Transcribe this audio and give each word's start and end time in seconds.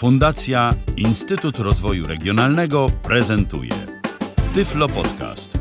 Fundacja 0.00 0.72
Instytut 0.96 1.58
Rozwoju 1.58 2.06
Regionalnego 2.06 2.86
prezentuje 3.02 3.72
Tyflo 4.54 4.88
Podcast. 4.88 5.58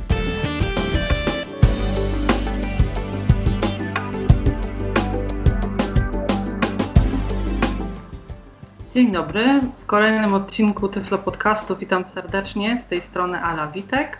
Dzień 8.93 9.11
dobry. 9.11 9.61
W 9.77 9.85
kolejnym 9.85 10.33
odcinku 10.33 10.87
Tyflo 10.87 11.17
Podcastu 11.17 11.75
witam 11.75 12.07
serdecznie. 12.07 12.79
Z 12.79 12.87
tej 12.87 13.01
strony 13.01 13.43
Ala 13.43 13.67
Witek. 13.67 14.17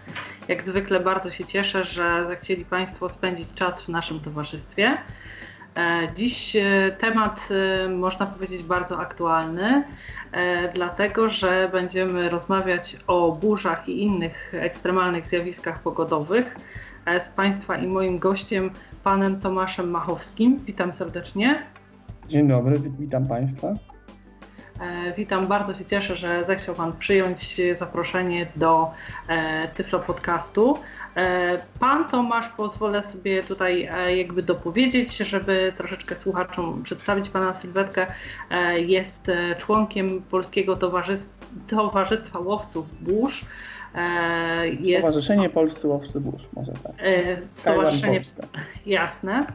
Jak 0.47 0.63
zwykle 0.63 0.99
bardzo 0.99 1.31
się 1.31 1.45
cieszę, 1.45 1.83
że 1.85 2.25
zechcieli 2.27 2.65
Państwo 2.65 3.09
spędzić 3.09 3.47
czas 3.55 3.83
w 3.83 3.89
naszym 3.89 4.19
towarzystwie. 4.19 4.97
E, 5.79 6.07
dziś 6.15 6.55
e, 6.55 6.91
temat, 6.97 7.49
e, 7.85 7.89
można 7.89 8.25
powiedzieć, 8.25 8.63
bardzo 8.63 8.99
aktualny, 8.99 9.83
dlatego 10.73 11.29
że 11.29 11.69
będziemy 11.71 12.29
rozmawiać 12.29 12.97
o 13.07 13.31
burzach 13.31 13.89
i 13.89 14.03
innych 14.03 14.53
ekstremalnych 14.53 15.27
zjawiskach 15.27 15.79
pogodowych 15.79 16.57
z 17.19 17.29
Państwa 17.29 17.77
i 17.77 17.87
moim 17.87 18.19
gościem, 18.19 18.69
panem 19.03 19.39
Tomaszem 19.39 19.89
Machowskim. 19.89 20.59
Witam 20.65 20.93
serdecznie. 20.93 21.63
Dzień 22.27 22.47
dobry, 22.47 22.79
witam 22.99 23.27
Państwa. 23.27 23.73
Witam, 25.17 25.47
bardzo 25.47 25.73
się 25.73 25.85
cieszę, 25.85 26.15
że 26.15 26.45
zechciał 26.45 26.75
Pan 26.75 26.93
przyjąć 26.93 27.61
zaproszenie 27.73 28.47
do 28.55 28.91
Tyflo 29.75 29.99
Podcastu. 29.99 30.77
E, 31.15 31.57
pan 31.79 32.09
Tomasz, 32.09 32.49
pozwolę 32.49 33.03
sobie 33.03 33.43
tutaj 33.43 33.89
e, 33.91 34.17
jakby 34.17 34.43
dopowiedzieć, 34.43 35.17
żeby 35.17 35.73
troszeczkę 35.77 36.15
słuchaczom 36.15 36.83
przedstawić 36.83 37.29
Pana 37.29 37.53
sylwetkę. 37.53 38.07
E, 38.51 38.79
jest 38.79 39.31
członkiem 39.57 40.21
Polskiego 40.21 40.77
Towarzystwa 41.67 42.39
Łowców 42.39 43.03
Burz. 43.03 43.45
Jest... 44.79 45.05
Stowarzyszenie 45.05 45.49
Polscy 45.49 45.87
Łowcy 45.87 46.19
Burz, 46.19 46.43
może 46.53 46.71
tak. 46.71 46.93
Stowarzyszenie, 47.53 48.21
jasne. 48.85 49.45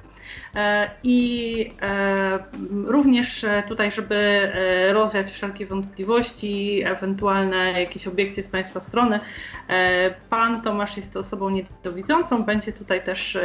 E, 0.57 0.91
I 1.03 1.71
e, 1.83 2.39
również 2.87 3.45
tutaj, 3.69 3.93
żeby 3.93 4.15
e, 4.15 4.93
rozwiać 4.93 5.31
wszelkie 5.31 5.67
wątpliwości, 5.67 6.83
ewentualne 6.85 7.81
jakieś 7.81 8.07
obiekcje 8.07 8.43
z 8.43 8.49
Państwa 8.49 8.81
strony, 8.81 9.21
Pan 10.31 10.63
Tomasz 10.63 10.97
jest 10.97 11.17
osobą 11.17 11.51
niedowidzącą, 11.51 12.43
będzie 12.43 12.73
tutaj 12.73 13.05
też 13.05 13.39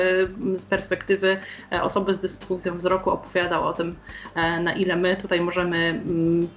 z 0.57 0.65
perspektywy 0.65 1.37
osoby 1.81 2.13
z 2.13 2.19
dysfunkcją 2.19 2.77
wzroku 2.77 3.09
opowiadał 3.09 3.67
o 3.67 3.73
tym, 3.73 3.95
na 4.35 4.73
ile 4.73 4.95
my 4.95 5.15
tutaj 5.15 5.41
możemy 5.41 6.01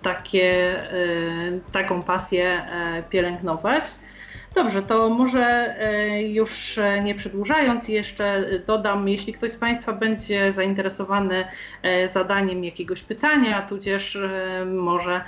takie, 0.03 0.77
taką 1.73 2.03
pasję 2.03 2.63
pielęgnować. 3.11 3.85
Dobrze, 4.55 4.83
to 4.83 5.09
może 5.09 5.77
e, 5.79 6.23
już 6.23 6.79
e, 6.79 7.01
nie 7.01 7.15
przedłużając, 7.15 7.89
jeszcze 7.89 8.45
dodam, 8.67 9.09
jeśli 9.09 9.33
ktoś 9.33 9.53
z 9.53 9.57
Państwa 9.57 9.93
będzie 9.93 10.53
zainteresowany 10.53 11.45
e, 11.83 12.09
zadaniem 12.09 12.65
jakiegoś 12.65 13.03
pytania, 13.03 13.63
tudzież 13.63 14.19
może 14.67 15.25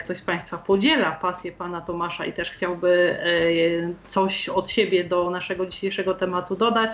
ktoś 0.00 0.16
z 0.16 0.22
Państwa 0.22 0.58
podziela 0.58 1.12
pasję 1.12 1.52
Pana 1.52 1.80
Tomasza 1.80 2.24
i 2.24 2.32
też 2.32 2.50
chciałby 2.50 3.16
coś 4.06 4.48
od 4.48 4.70
siebie 4.70 5.04
do 5.04 5.30
naszego 5.30 5.66
dzisiejszego 5.66 6.14
tematu 6.14 6.56
dodać, 6.56 6.90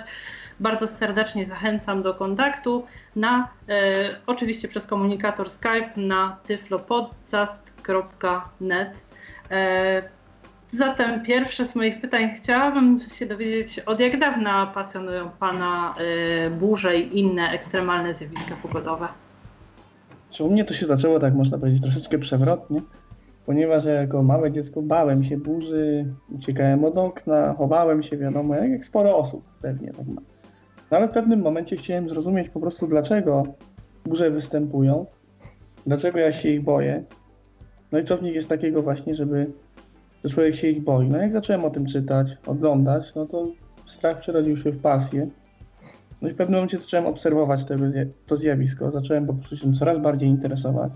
bardzo 0.60 0.86
serdecznie 0.86 1.46
zachęcam 1.46 2.02
do 2.02 2.14
kontaktu 2.14 2.86
na 3.16 3.48
oczywiście 4.26 4.68
przez 4.68 4.86
komunikator 4.86 5.50
Skype 5.50 5.90
na 5.96 6.36
tyflopodcast.net. 6.46 9.04
Zatem 10.70 11.22
pierwsze 11.22 11.66
z 11.66 11.74
moich 11.74 12.00
pytań 12.00 12.30
chciałabym 12.36 13.00
się 13.00 13.26
dowiedzieć, 13.26 13.78
od 13.78 14.00
jak 14.00 14.20
dawna 14.20 14.66
pasjonują 14.66 15.30
Pana 15.40 15.94
y, 16.46 16.50
burze 16.50 16.98
i 16.98 17.20
inne 17.20 17.50
ekstremalne 17.50 18.14
zjawiska 18.14 18.56
pogodowe? 18.62 19.08
Czy 20.30 20.44
u 20.44 20.50
mnie 20.50 20.64
to 20.64 20.74
się 20.74 20.86
zaczęło, 20.86 21.18
tak 21.18 21.34
można 21.34 21.58
powiedzieć, 21.58 21.82
troszeczkę 21.82 22.18
przewrotnie, 22.18 22.82
ponieważ 23.46 23.84
ja 23.84 23.92
jako 23.92 24.22
małe 24.22 24.52
dziecko 24.52 24.82
bałem 24.82 25.24
się 25.24 25.36
burzy, 25.36 26.06
uciekałem 26.30 26.84
od 26.84 26.98
okna, 26.98 27.54
chowałem 27.58 28.02
się, 28.02 28.16
wiadomo, 28.16 28.54
jak, 28.54 28.70
jak 28.70 28.84
sporo 28.84 29.18
osób 29.18 29.44
pewnie 29.62 29.92
tak 29.92 30.06
ma. 30.06 30.22
No 30.90 30.96
ale 30.96 31.08
w 31.08 31.12
pewnym 31.12 31.40
momencie 31.40 31.76
chciałem 31.76 32.08
zrozumieć 32.08 32.48
po 32.48 32.60
prostu, 32.60 32.86
dlaczego 32.86 33.42
burze 34.04 34.30
występują, 34.30 35.06
dlaczego 35.86 36.18
ja 36.18 36.30
się 36.30 36.48
ich 36.48 36.62
boję, 36.62 37.04
no 37.92 37.98
i 37.98 38.04
co 38.04 38.16
w 38.16 38.22
nich 38.22 38.34
jest 38.34 38.48
takiego 38.48 38.82
właśnie, 38.82 39.14
żeby 39.14 39.50
człowiek 40.28 40.56
się 40.56 40.68
ich 40.68 40.84
boi. 40.84 41.08
No 41.08 41.18
jak 41.18 41.32
zacząłem 41.32 41.64
o 41.64 41.70
tym 41.70 41.86
czytać, 41.86 42.36
oglądać, 42.46 43.14
no 43.14 43.26
to 43.26 43.46
strach 43.86 44.18
przerodził 44.18 44.56
się 44.56 44.72
w 44.72 44.78
pasję. 44.78 45.28
No 46.22 46.28
i 46.28 46.32
w 46.32 46.36
pewnym 46.36 46.54
momencie 46.54 46.78
zacząłem 46.78 47.06
obserwować 47.06 47.64
tego, 47.64 47.84
to 48.26 48.36
zjawisko, 48.36 48.90
zacząłem 48.90 49.26
po 49.26 49.34
prostu 49.34 49.56
się 49.56 49.72
coraz 49.72 49.98
bardziej 49.98 50.28
interesować, 50.28 50.92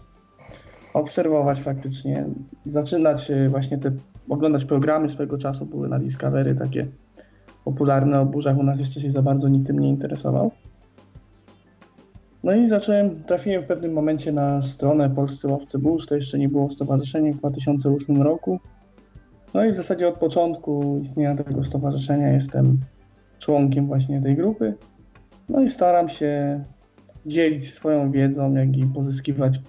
obserwować 0.95 1.61
faktycznie, 1.61 2.27
zaczynać 2.67 3.33
właśnie 3.49 3.79
te, 3.79 3.93
oglądać 4.29 4.65
programy 4.65 5.09
swego 5.09 5.39
czasu, 5.39 5.67
były 5.67 5.89
na 5.89 5.99
Discovery 5.99 6.55
takie 6.55 6.87
popularne 7.65 8.21
o 8.21 8.27
burzach, 8.27 8.59
u 8.59 8.63
nas 8.63 8.81
jeszcze 8.81 9.01
się 9.01 9.11
za 9.11 9.23
bardzo 9.23 9.49
nikt 9.49 9.67
tym 9.67 9.79
nie 9.79 9.89
interesował. 9.89 10.51
No 12.45 12.53
i 12.53 12.67
zacząłem, 12.67 13.23
trafiłem 13.25 13.63
w 13.63 13.67
pewnym 13.67 13.93
momencie 13.93 14.33
na 14.33 14.63
stronę 14.63 15.11
Polscy 15.11 15.49
Łowcy 15.49 15.79
Burz, 15.79 16.07
to 16.07 16.15
jeszcze 16.15 16.39
nie 16.39 16.49
było 16.49 16.71
stowarzyszenie 16.71 17.33
w 17.33 17.39
2008 17.39 18.23
roku. 18.23 18.61
No 19.55 19.65
i 19.65 19.73
w 19.73 19.77
zasadzie 19.77 20.09
od 20.09 20.15
początku 20.15 20.99
istnienia 21.03 21.37
tego 21.37 21.65
stowarzyszenia 21.65 22.33
jestem 22.33 22.81
członkiem 23.39 23.87
właśnie 23.87 24.23
tej 24.23 24.37
grupy. 24.37 24.75
No 25.49 25.63
i 25.63 25.69
staram 25.69 26.09
się 26.09 26.65
dzielić 27.27 27.75
swoją 27.75 28.11
wiedzą, 28.11 28.55
jak 28.55 28.77
i 28.77 28.87
pozyskiwać 28.87 29.61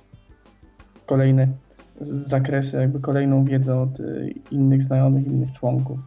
kolejne 1.05 1.47
zakresy, 2.01 2.77
jakby 2.77 2.99
kolejną 2.99 3.45
wiedzę 3.45 3.79
od 3.79 3.99
y, 3.99 4.33
innych 4.51 4.83
znajomych, 4.83 5.27
innych 5.27 5.51
członków, 5.51 5.99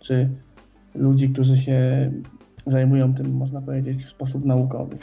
czy 0.00 0.28
ludzi, 0.94 1.28
którzy 1.28 1.56
się 1.56 2.10
zajmują 2.66 3.14
tym, 3.14 3.32
można 3.32 3.60
powiedzieć, 3.60 4.04
w 4.04 4.08
sposób 4.08 4.44
naukowy. 4.44 4.98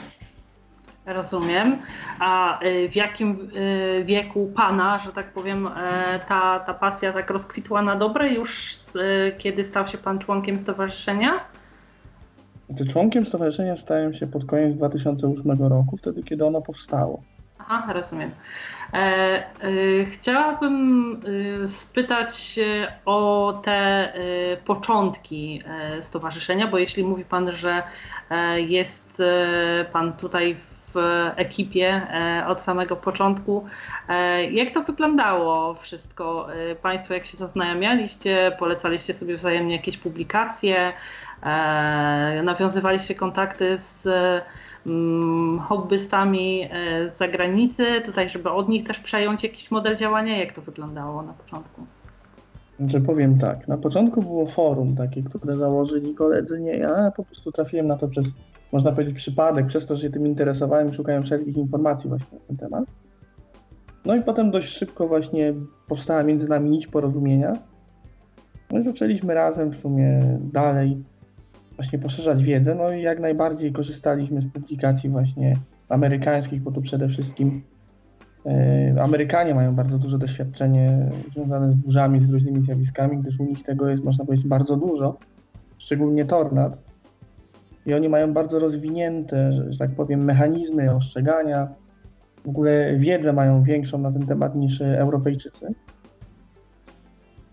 Rozumiem. 1.05 1.81
A 2.19 2.63
y, 2.63 2.89
w 2.89 2.95
jakim 2.95 3.49
y, 3.55 4.03
wieku 4.05 4.51
pana, 4.55 4.99
że 4.99 5.11
tak 5.11 5.33
powiem, 5.33 5.67
e, 5.67 6.19
ta, 6.27 6.59
ta 6.59 6.73
pasja 6.73 7.13
tak 7.13 7.29
rozkwitła 7.29 7.81
na 7.81 7.95
dobre 7.95 8.33
już, 8.33 8.75
kiedy 9.37 9.65
stał 9.65 9.87
się 9.87 9.97
pan 9.97 10.19
członkiem 10.19 10.59
stowarzyszenia? 10.59 11.39
Znaczy, 12.69 12.85
członkiem 12.85 13.25
stowarzyszenia 13.25 13.77
stałem 13.77 14.13
się 14.13 14.27
pod 14.27 14.45
koniec 14.45 14.77
2008 14.77 15.67
roku, 15.67 15.97
wtedy 15.97 16.23
kiedy 16.23 16.45
ono 16.45 16.61
powstało. 16.61 17.21
Aha, 17.69 17.93
rozumiem. 17.93 18.31
E, 18.93 18.97
e, 18.97 20.05
chciałabym 20.05 21.21
e, 21.63 21.67
spytać 21.67 22.59
o 23.05 23.53
te 23.65 23.71
e, 24.13 24.57
początki 24.57 25.61
e, 25.67 26.03
stowarzyszenia, 26.03 26.67
bo 26.67 26.77
jeśli 26.77 27.03
mówi 27.03 27.25
Pan, 27.25 27.51
że 27.51 27.83
jest 28.55 29.21
Pan 29.93 30.13
tutaj 30.13 30.55
w 30.55 30.74
ekipie 31.35 31.87
e, 31.87 32.47
od 32.47 32.61
samego 32.61 32.95
początku. 32.95 33.65
E, 34.09 34.43
jak 34.43 34.71
to 34.71 34.83
wyglądało 34.83 35.73
wszystko? 35.73 36.53
E, 36.53 36.75
państwo 36.75 37.13
jak 37.13 37.25
się 37.25 37.37
zaznajamialiście, 37.37 38.55
polecaliście 38.59 39.13
sobie 39.13 39.37
wzajemnie 39.37 39.75
jakieś 39.75 39.97
publikacje, 39.97 40.93
nawiązywaliście 42.43 43.15
kontakty 43.15 43.77
z 43.77 44.07
mm, 44.85 45.59
hobbystami 45.59 46.69
z 47.07 47.17
zagranicy, 47.17 48.01
tutaj, 48.05 48.29
żeby 48.29 48.49
od 48.49 48.69
nich 48.69 48.87
też 48.87 48.99
przejąć 48.99 49.43
jakiś 49.43 49.71
model 49.71 49.95
działania? 49.95 50.37
Jak 50.37 50.53
to 50.53 50.61
wyglądało 50.61 51.21
na 51.21 51.33
początku? 51.33 51.85
Że 52.79 53.01
powiem 53.01 53.37
tak, 53.37 53.67
na 53.67 53.77
początku 53.77 54.21
było 54.21 54.45
forum 54.45 54.95
takie, 54.95 55.23
które 55.23 55.57
założyli 55.57 56.15
koledzy, 56.15 56.59
nie 56.59 56.77
ja, 56.77 57.11
po 57.15 57.23
prostu 57.23 57.51
trafiłem 57.51 57.87
na 57.87 57.97
to 57.97 58.07
przez 58.07 58.27
można 58.71 58.91
powiedzieć, 58.91 59.15
przypadek, 59.15 59.67
przez 59.67 59.85
to, 59.85 59.95
że 59.95 60.01
się 60.01 60.09
tym 60.09 60.27
interesowałem, 60.27 60.93
szukałem 60.93 61.23
wszelkich 61.23 61.57
informacji 61.57 62.09
właśnie 62.09 62.37
na 62.37 62.45
ten 62.47 62.57
temat. 62.57 62.85
No 64.05 64.15
i 64.15 64.21
potem 64.21 64.51
dość 64.51 64.69
szybko 64.69 65.07
właśnie 65.07 65.53
powstała 65.87 66.23
między 66.23 66.49
nami 66.49 66.69
nić 66.69 66.87
porozumienia. 66.87 67.53
No 68.71 68.77
i 68.77 68.81
zaczęliśmy 68.81 69.33
razem 69.33 69.71
w 69.71 69.77
sumie 69.77 70.37
dalej 70.53 71.03
właśnie 71.75 71.99
poszerzać 71.99 72.43
wiedzę, 72.43 72.75
no 72.75 72.91
i 72.91 73.01
jak 73.01 73.19
najbardziej 73.19 73.71
korzystaliśmy 73.71 74.41
z 74.41 74.47
publikacji 74.47 75.09
właśnie 75.09 75.57
amerykańskich, 75.89 76.61
bo 76.61 76.71
tu 76.71 76.81
przede 76.81 77.07
wszystkim 77.07 77.61
e, 78.45 79.03
Amerykanie 79.03 79.55
mają 79.55 79.75
bardzo 79.75 79.99
duże 79.99 80.17
doświadczenie 80.17 81.11
związane 81.33 81.71
z 81.71 81.75
burzami, 81.75 82.21
z 82.21 82.29
różnymi 82.29 82.65
zjawiskami, 82.65 83.17
gdyż 83.17 83.39
u 83.39 83.45
nich 83.45 83.63
tego 83.63 83.89
jest, 83.89 84.03
można 84.03 84.25
powiedzieć, 84.25 84.47
bardzo 84.47 84.77
dużo, 84.77 85.17
szczególnie 85.77 86.25
tornad 86.25 86.84
i 87.85 87.93
oni 87.93 88.09
mają 88.09 88.33
bardzo 88.33 88.59
rozwinięte, 88.59 89.53
że, 89.53 89.73
że 89.73 89.79
tak 89.79 89.91
powiem, 89.91 90.23
mechanizmy 90.23 90.95
ostrzegania, 90.95 91.67
w 92.45 92.49
ogóle 92.49 92.95
wiedzę 92.95 93.33
mają 93.33 93.63
większą 93.63 93.97
na 93.97 94.11
ten 94.11 94.25
temat 94.25 94.55
niż 94.55 94.81
Europejczycy. 94.81 95.67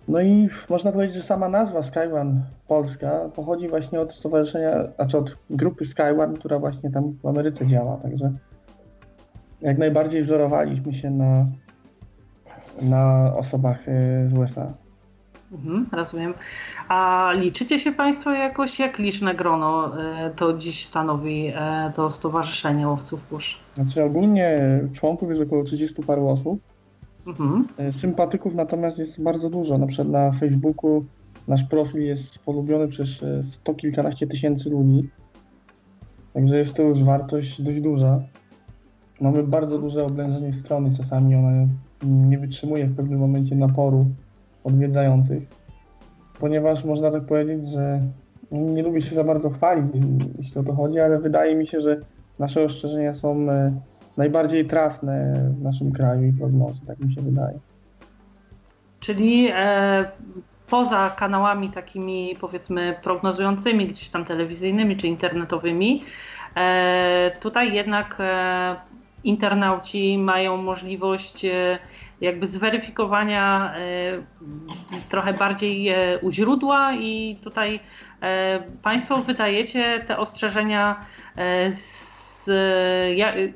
No 0.09 0.21
i 0.21 0.49
można 0.71 0.93
powiedzieć, 0.93 1.17
że 1.17 1.23
sama 1.23 1.49
nazwa 1.49 1.83
Skyone 1.83 2.43
Polska 2.69 3.21
pochodzi 3.35 3.69
właśnie 3.69 4.01
od 4.01 4.15
stowarzyszenia, 4.15 4.93
znaczy 4.97 5.19
od 5.19 5.39
grupy 5.51 5.85
Skyone, 5.85 6.35
która 6.35 6.59
właśnie 6.59 6.91
tam 6.91 7.13
w 7.23 7.27
Ameryce 7.27 7.67
działa, 7.67 7.97
także 7.97 8.33
jak 9.61 9.79
najbardziej 9.79 10.23
wzorowaliśmy 10.23 10.95
się 10.95 11.11
na, 11.11 11.47
na 12.83 13.33
osobach 13.37 13.89
y, 13.89 14.29
z 14.29 14.35
USA. 14.35 14.73
Mhm, 15.53 15.87
rozumiem. 15.93 16.35
A 16.89 17.29
liczycie 17.35 17.79
się 17.79 17.93
Państwo 17.93 18.31
jakoś, 18.31 18.79
jak 18.79 18.99
liczne 18.99 19.35
grono 19.35 19.93
y, 20.27 20.31
to 20.37 20.53
dziś 20.53 20.87
stanowi 20.87 21.49
y, 21.49 21.53
to 21.97 22.11
Stowarzyszenie 22.11 22.89
Łowców 22.89 23.29
Burz? 23.31 23.59
Znaczy 23.75 24.05
ogólnie 24.05 24.81
członków 24.95 25.31
jest 25.31 25.43
około 25.43 25.65
30 25.65 26.03
paru 26.03 26.29
osób. 26.29 26.61
Mhm. 27.27 27.67
Sympatyków 27.93 28.55
natomiast 28.55 28.99
jest 28.99 29.23
bardzo 29.23 29.51
dużo. 29.51 29.79
Na 29.79 29.87
przykład 29.87 30.09
na 30.09 30.33
Facebooku 30.33 31.05
nasz 31.49 31.65
profil 31.65 32.03
jest 32.03 32.39
polubiony 32.39 32.89
przez 32.89 33.25
sto 33.43 33.75
kilkanaście 33.75 34.27
tysięcy 34.27 34.71
ludzi. 34.71 35.09
Także 36.35 36.59
jest 36.59 36.77
to 36.77 36.83
już 36.83 37.05
wartość 37.05 37.63
dość 37.63 37.81
duża. 37.81 38.21
Mamy 39.21 39.43
bardzo 39.43 39.79
duże 39.79 40.05
oblężenie 40.05 40.53
strony, 40.53 40.97
czasami 40.97 41.35
ona 41.35 41.51
nie 42.03 42.39
wytrzymuje 42.39 42.87
w 42.87 42.97
pewnym 42.97 43.19
momencie 43.19 43.57
naporu 43.57 44.07
odwiedzających, 44.65 45.43
ponieważ 46.41 46.85
można 46.85 47.11
tak 47.11 47.25
powiedzieć, 47.25 47.69
że 47.69 48.01
nie 48.53 48.83
lubię 48.83 49.03
się 49.03 49.15
za 49.15 49.25
bardzo 49.25 49.51
chwalić, 49.51 49.95
jeśli 50.39 50.61
o 50.61 50.63
to 50.63 50.75
chodzi, 50.75 51.01
ale 51.01 51.19
wydaje 51.19 51.55
mi 51.55 51.67
się, 51.67 51.81
że 51.81 52.01
nasze 52.39 52.63
ostrzeżenia 52.63 53.15
są 53.15 53.51
e, 53.51 53.73
najbardziej 54.17 54.67
trafne 54.67 55.35
w 55.59 55.63
naszym 55.63 55.93
kraju 55.93 56.29
i 56.29 56.33
prognozy, 56.33 56.81
tak 56.87 56.99
mi 56.99 57.13
się 57.15 57.21
wydaje. 57.21 57.59
Czyli 59.01 59.49
e, 59.55 60.05
poza 60.71 61.11
kanałami 61.11 61.71
takimi 61.71 62.37
powiedzmy 62.41 62.97
prognozującymi, 63.03 63.87
gdzieś 63.87 64.09
tam 64.09 64.25
telewizyjnymi 64.25 64.97
czy 64.97 65.07
internetowymi, 65.07 66.03
e, 66.57 67.31
tutaj 67.41 67.75
jednak 67.75 68.17
e, 68.21 68.77
internauci 69.25 70.19
mają 70.19 70.57
możliwość 70.57 71.45
e, 71.45 71.79
jakby 72.23 72.47
zweryfikowania 72.47 73.75
e, 73.77 75.03
trochę 75.09 75.35
bardziej 75.35 75.89
e, 75.89 76.19
u 76.19 76.31
źródła 76.31 76.93
i 76.95 77.39
tutaj 77.45 77.81
Państwo 78.83 79.23
wydajecie 79.23 80.01
te 80.09 80.19
ostrzeżenia 80.19 81.05
z, 81.71 82.45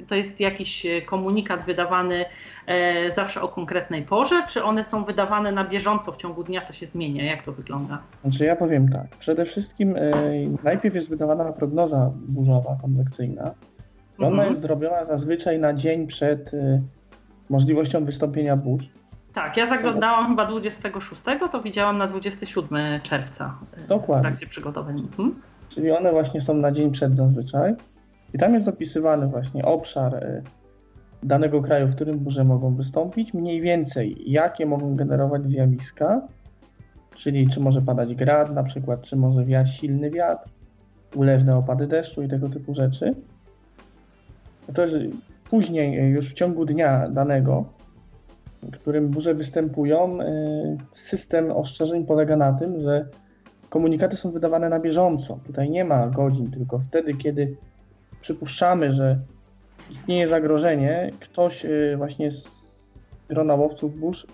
to 0.08 0.14
jest 0.14 0.40
jakiś 0.40 0.86
komunikat 1.06 1.64
wydawany 1.64 2.24
zawsze 3.10 3.42
o 3.42 3.48
konkretnej 3.48 4.02
porze, 4.02 4.42
czy 4.48 4.64
one 4.64 4.84
są 4.84 5.04
wydawane 5.04 5.52
na 5.52 5.64
bieżąco 5.64 6.12
w 6.12 6.16
ciągu 6.16 6.44
dnia, 6.44 6.60
to 6.60 6.72
się 6.72 6.86
zmienia? 6.86 7.24
Jak 7.24 7.42
to 7.42 7.52
wygląda? 7.52 7.98
Znaczy 8.22 8.44
ja 8.44 8.56
powiem 8.56 8.88
tak, 8.88 9.06
przede 9.18 9.44
wszystkim 9.44 9.94
najpierw 10.64 10.94
jest 10.94 11.10
wydawana 11.10 11.52
prognoza 11.52 12.10
burzowa, 12.28 12.76
konwekcyjna, 12.82 13.54
ona 14.18 14.28
mhm. 14.28 14.48
jest 14.48 14.62
zrobiona 14.62 15.04
zazwyczaj 15.04 15.58
na 15.58 15.74
dzień 15.74 16.06
przed 16.06 16.54
y, 16.54 16.82
możliwością 17.50 18.04
wystąpienia 18.04 18.56
burz. 18.56 18.88
Tak, 19.32 19.56
ja 19.56 19.66
zaglądałam 19.66 20.28
chyba 20.28 20.46
26, 20.46 21.22
to 21.52 21.62
widziałam 21.62 21.98
na 21.98 22.06
27 22.06 23.00
czerwca 23.00 23.58
y, 23.84 23.88
Dokładnie. 23.88 24.22
w 24.22 24.26
trakcie 24.28 24.46
przygotowań. 24.46 24.96
Mhm. 25.00 25.34
Czyli 25.68 25.90
one 25.90 26.12
właśnie 26.12 26.40
są 26.40 26.54
na 26.54 26.72
dzień 26.72 26.90
przed 26.90 27.16
zazwyczaj. 27.16 27.74
I 28.34 28.38
tam 28.38 28.54
jest 28.54 28.68
opisywany 28.68 29.26
właśnie 29.26 29.64
obszar 29.64 30.14
y, 30.14 30.42
danego 31.22 31.62
kraju, 31.62 31.86
w 31.86 31.94
którym 31.94 32.18
burze 32.18 32.44
mogą 32.44 32.74
wystąpić, 32.74 33.34
mniej 33.34 33.60
więcej 33.60 34.32
jakie 34.32 34.66
mogą 34.66 34.96
generować 34.96 35.50
zjawiska, 35.50 36.20
czyli 37.14 37.48
czy 37.48 37.60
może 37.60 37.82
padać 37.82 38.14
grad 38.14 38.54
na 38.54 38.62
przykład, 38.62 39.02
czy 39.02 39.16
może 39.16 39.44
wiać 39.44 39.70
silny 39.70 40.10
wiatr, 40.10 40.50
ulewne 41.14 41.56
opady 41.56 41.86
deszczu 41.86 42.22
i 42.22 42.28
tego 42.28 42.48
typu 42.48 42.74
rzeczy 42.74 43.14
to 44.74 44.82
później, 45.50 45.98
e, 45.98 46.08
już 46.08 46.30
w 46.30 46.34
ciągu 46.34 46.64
dnia 46.64 47.08
danego, 47.08 47.64
w 48.62 48.70
którym 48.70 49.08
burze 49.08 49.34
występują, 49.34 50.20
e, 50.20 50.26
system 50.94 51.50
ostrzeżeń 51.50 52.06
polega 52.06 52.36
na 52.36 52.52
tym, 52.52 52.80
że 52.80 53.08
komunikaty 53.68 54.16
są 54.16 54.30
wydawane 54.30 54.68
na 54.68 54.80
bieżąco. 54.80 55.38
Tutaj 55.46 55.70
nie 55.70 55.84
ma 55.84 56.06
godzin, 56.06 56.50
tylko 56.50 56.78
wtedy, 56.78 57.14
kiedy 57.14 57.56
przypuszczamy, 58.20 58.92
że 58.92 59.18
istnieje 59.90 60.28
zagrożenie, 60.28 61.10
ktoś 61.20 61.64
e, 61.64 61.68
właśnie 61.96 62.30
z 62.30 62.66
grona 63.28 63.54
łowców 63.54 64.00
burz 64.00 64.26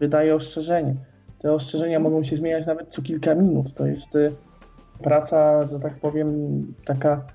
wydaje 0.00 0.34
ostrzeżenie. 0.34 0.94
Te 1.38 1.52
ostrzeżenia 1.52 2.00
mogą 2.00 2.22
się 2.22 2.36
zmieniać 2.36 2.66
nawet 2.66 2.88
co 2.88 3.02
kilka 3.02 3.34
minut. 3.34 3.74
To 3.74 3.86
jest 3.86 4.18
praca, 5.02 5.66
że 5.66 5.80
tak 5.80 5.94
powiem, 6.00 6.32
taka, 6.84 7.26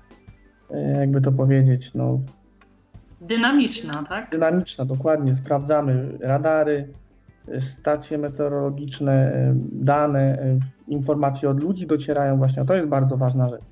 jakby 0.98 1.20
to 1.20 1.32
powiedzieć, 1.32 1.94
no, 1.94 2.20
Dynamiczna, 3.20 4.02
tak? 4.08 4.30
Dynamiczna, 4.30 4.84
dokładnie. 4.84 5.34
Sprawdzamy 5.34 6.18
radary, 6.20 6.88
stacje 7.58 8.18
meteorologiczne, 8.18 9.32
dane, 9.72 10.38
informacje 10.88 11.50
od 11.50 11.60
ludzi 11.60 11.86
docierają 11.86 12.36
właśnie. 12.36 12.64
To 12.64 12.74
jest 12.74 12.88
bardzo 12.88 13.16
ważna 13.16 13.48
rzecz. 13.48 13.62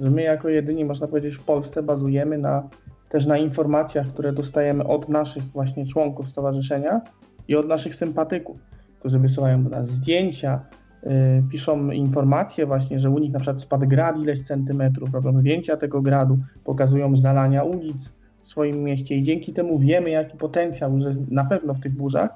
Że 0.00 0.10
my 0.10 0.22
jako 0.22 0.48
jedyni, 0.48 0.84
można 0.84 1.06
powiedzieć, 1.06 1.34
w 1.34 1.44
Polsce 1.44 1.82
bazujemy 1.82 2.38
na, 2.38 2.68
też 3.08 3.26
na 3.26 3.38
informacjach, 3.38 4.06
które 4.06 4.32
dostajemy 4.32 4.84
od 4.84 5.08
naszych 5.08 5.44
właśnie 5.44 5.86
członków 5.86 6.28
stowarzyszenia 6.28 7.00
i 7.48 7.56
od 7.56 7.68
naszych 7.68 7.94
sympatyków, 7.94 8.56
którzy 8.98 9.18
wysyłają 9.18 9.64
do 9.64 9.70
nas 9.70 9.88
zdjęcia, 9.88 10.60
yy, 11.02 11.10
piszą 11.50 11.90
informacje 11.90 12.66
właśnie, 12.66 12.98
że 12.98 13.10
u 13.10 13.18
nich 13.18 13.32
na 13.32 13.38
przykład 13.38 13.60
spadł 13.60 13.86
grad 13.86 14.18
ileś 14.18 14.42
centymetrów, 14.42 15.14
robią 15.14 15.40
zdjęcia 15.40 15.76
tego 15.76 16.02
gradu, 16.02 16.38
pokazują 16.64 17.16
zalania 17.16 17.62
ulic, 17.62 18.12
w 18.46 18.48
swoim 18.48 18.84
mieście 18.84 19.16
i 19.16 19.22
dzięki 19.22 19.52
temu 19.52 19.78
wiemy, 19.78 20.10
jaki 20.10 20.36
potencjał 20.36 20.98
jest 20.98 21.30
na 21.30 21.44
pewno 21.44 21.74
w 21.74 21.80
tych 21.80 21.92
burzach 21.92 22.30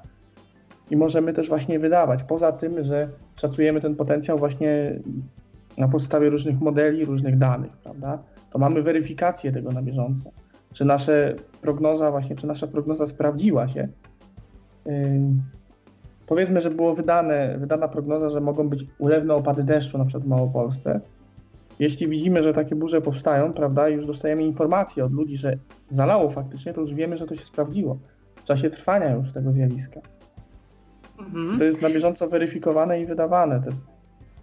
i 0.89 0.95
możemy 0.95 1.33
też 1.33 1.49
właśnie 1.49 1.79
wydawać. 1.79 2.23
Poza 2.23 2.51
tym, 2.51 2.83
że 2.83 3.09
szacujemy 3.35 3.81
ten 3.81 3.95
potencjał 3.95 4.37
właśnie 4.37 4.99
na 5.77 5.87
podstawie 5.87 6.29
różnych 6.29 6.61
modeli, 6.61 7.05
różnych 7.05 7.37
danych, 7.37 7.71
prawda? 7.71 8.19
To 8.49 8.59
mamy 8.59 8.81
weryfikację 8.81 9.51
tego 9.51 9.71
na 9.71 9.81
bieżąco. 9.81 10.29
Czy 10.73 10.85
nasza 10.85 11.11
prognoza 11.61 12.11
właśnie, 12.11 12.35
czy 12.35 12.47
nasza 12.47 12.67
prognoza 12.67 13.07
sprawdziła 13.07 13.67
się? 13.67 13.87
Yy, 14.85 14.93
powiedzmy, 16.27 16.61
że 16.61 16.69
było 16.69 16.93
wydane, 16.93 17.57
wydana 17.57 17.87
prognoza, 17.87 18.29
że 18.29 18.41
mogą 18.41 18.69
być 18.69 18.85
ulewne 18.99 19.33
opady 19.33 19.63
deszczu 19.63 19.97
na 19.97 20.05
przykład 20.05 20.23
w 20.23 20.27
Małopolsce 20.27 20.99
jeśli 21.81 22.07
widzimy, 22.07 22.43
że 22.43 22.53
takie 22.53 22.75
burze 22.75 23.01
powstają, 23.01 23.53
prawda, 23.53 23.89
już 23.89 24.05
dostajemy 24.05 24.43
informacje 24.43 25.05
od 25.05 25.13
ludzi, 25.13 25.37
że 25.37 25.57
zalało 25.89 26.29
faktycznie, 26.29 26.73
to 26.73 26.81
już 26.81 26.93
wiemy, 26.93 27.17
że 27.17 27.27
to 27.27 27.35
się 27.35 27.45
sprawdziło 27.45 27.97
w 28.35 28.43
czasie 28.43 28.69
trwania 28.69 29.15
już 29.15 29.31
tego 29.31 29.51
zjawiska. 29.51 29.99
Mhm. 31.19 31.59
To 31.59 31.63
jest 31.63 31.81
na 31.81 31.89
bieżąco 31.89 32.27
weryfikowane 32.27 33.01
i 33.01 33.05
wydawane. 33.05 33.61
Te 33.61 33.71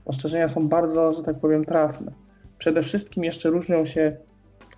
ostrzeżenia 0.04 0.48
są 0.48 0.68
bardzo, 0.68 1.12
że 1.12 1.22
tak 1.22 1.38
powiem, 1.38 1.64
trafne. 1.64 2.12
Przede 2.58 2.82
wszystkim 2.82 3.24
jeszcze 3.24 3.50
różnią 3.50 3.86
się 3.86 4.16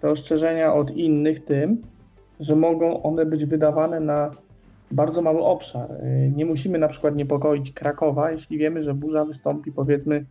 te 0.00 0.10
ostrzeżenia 0.10 0.74
od 0.74 0.90
innych 0.90 1.44
tym, 1.44 1.82
że 2.40 2.56
mogą 2.56 3.02
one 3.02 3.26
być 3.26 3.44
wydawane 3.44 4.00
na 4.00 4.30
bardzo 4.90 5.22
mały 5.22 5.40
obszar. 5.40 5.88
Nie 6.36 6.46
musimy 6.46 6.78
na 6.78 6.88
przykład 6.88 7.16
niepokoić 7.16 7.72
Krakowa, 7.72 8.30
jeśli 8.30 8.58
wiemy, 8.58 8.82
że 8.82 8.94
burza 8.94 9.24
wystąpi 9.24 9.72
powiedzmy 9.72 10.24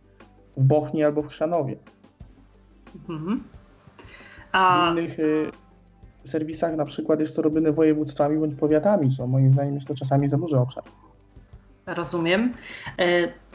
w 0.56 0.64
Bochni 0.64 1.04
albo 1.04 1.22
w 1.22 1.28
Chrzanowie. 1.28 1.76
Mhm. 3.08 3.42
A... 4.52 4.86
W 4.86 4.98
innych 4.98 5.18
y, 5.18 5.50
serwisach 6.24 6.76
na 6.76 6.84
przykład 6.84 7.20
jest 7.20 7.36
to 7.36 7.42
robione 7.42 7.72
województwami 7.72 8.38
bądź 8.38 8.54
powiatami, 8.54 9.16
co 9.16 9.26
moim 9.26 9.52
zdaniem 9.52 9.74
jest 9.74 9.88
to 9.88 9.94
czasami 9.94 10.28
za 10.28 10.36
duży 10.36 10.58
obszar. 10.58 10.84
Rozumiem. 11.86 12.52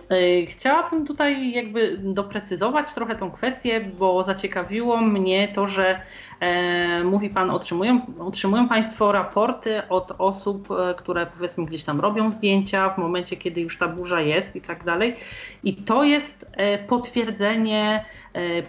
E, 0.10 0.16
E, 0.16 0.46
chciałabym 0.46 1.06
tutaj 1.06 1.52
jakby 1.52 1.98
doprecyzować 1.98 2.94
trochę 2.94 3.16
tą 3.16 3.32
kwestię, 3.32 3.82
bo 4.00 4.24
zaciekawiło 4.24 5.02
mnie 5.02 5.48
to, 5.48 5.68
że 5.68 6.00
e, 6.40 7.04
mówi 7.04 7.30
Pan, 7.30 7.50
otrzymują, 7.52 8.02
otrzymują 8.20 8.68
Państwo 8.68 9.12
raporty 9.12 9.88
od 9.90 10.12
osób, 10.18 10.72
e, 10.72 10.94
które 10.94 11.26
powiedzmy 11.26 11.66
gdzieś 11.66 11.84
tam 11.84 12.00
robią 12.00 12.32
zdjęcia 12.32 12.90
w 12.90 12.98
momencie, 12.98 13.38
kiedy 13.38 13.62
już 13.62 13.78
ta 13.78 13.88
burza 13.88 14.22
jest 14.22 14.56
i 14.56 14.62
tak 14.62 14.84
dalej. 14.84 15.16
I 15.64 15.76
to 15.76 16.04
jest 16.04 16.46
potwierdzenie 16.88 18.06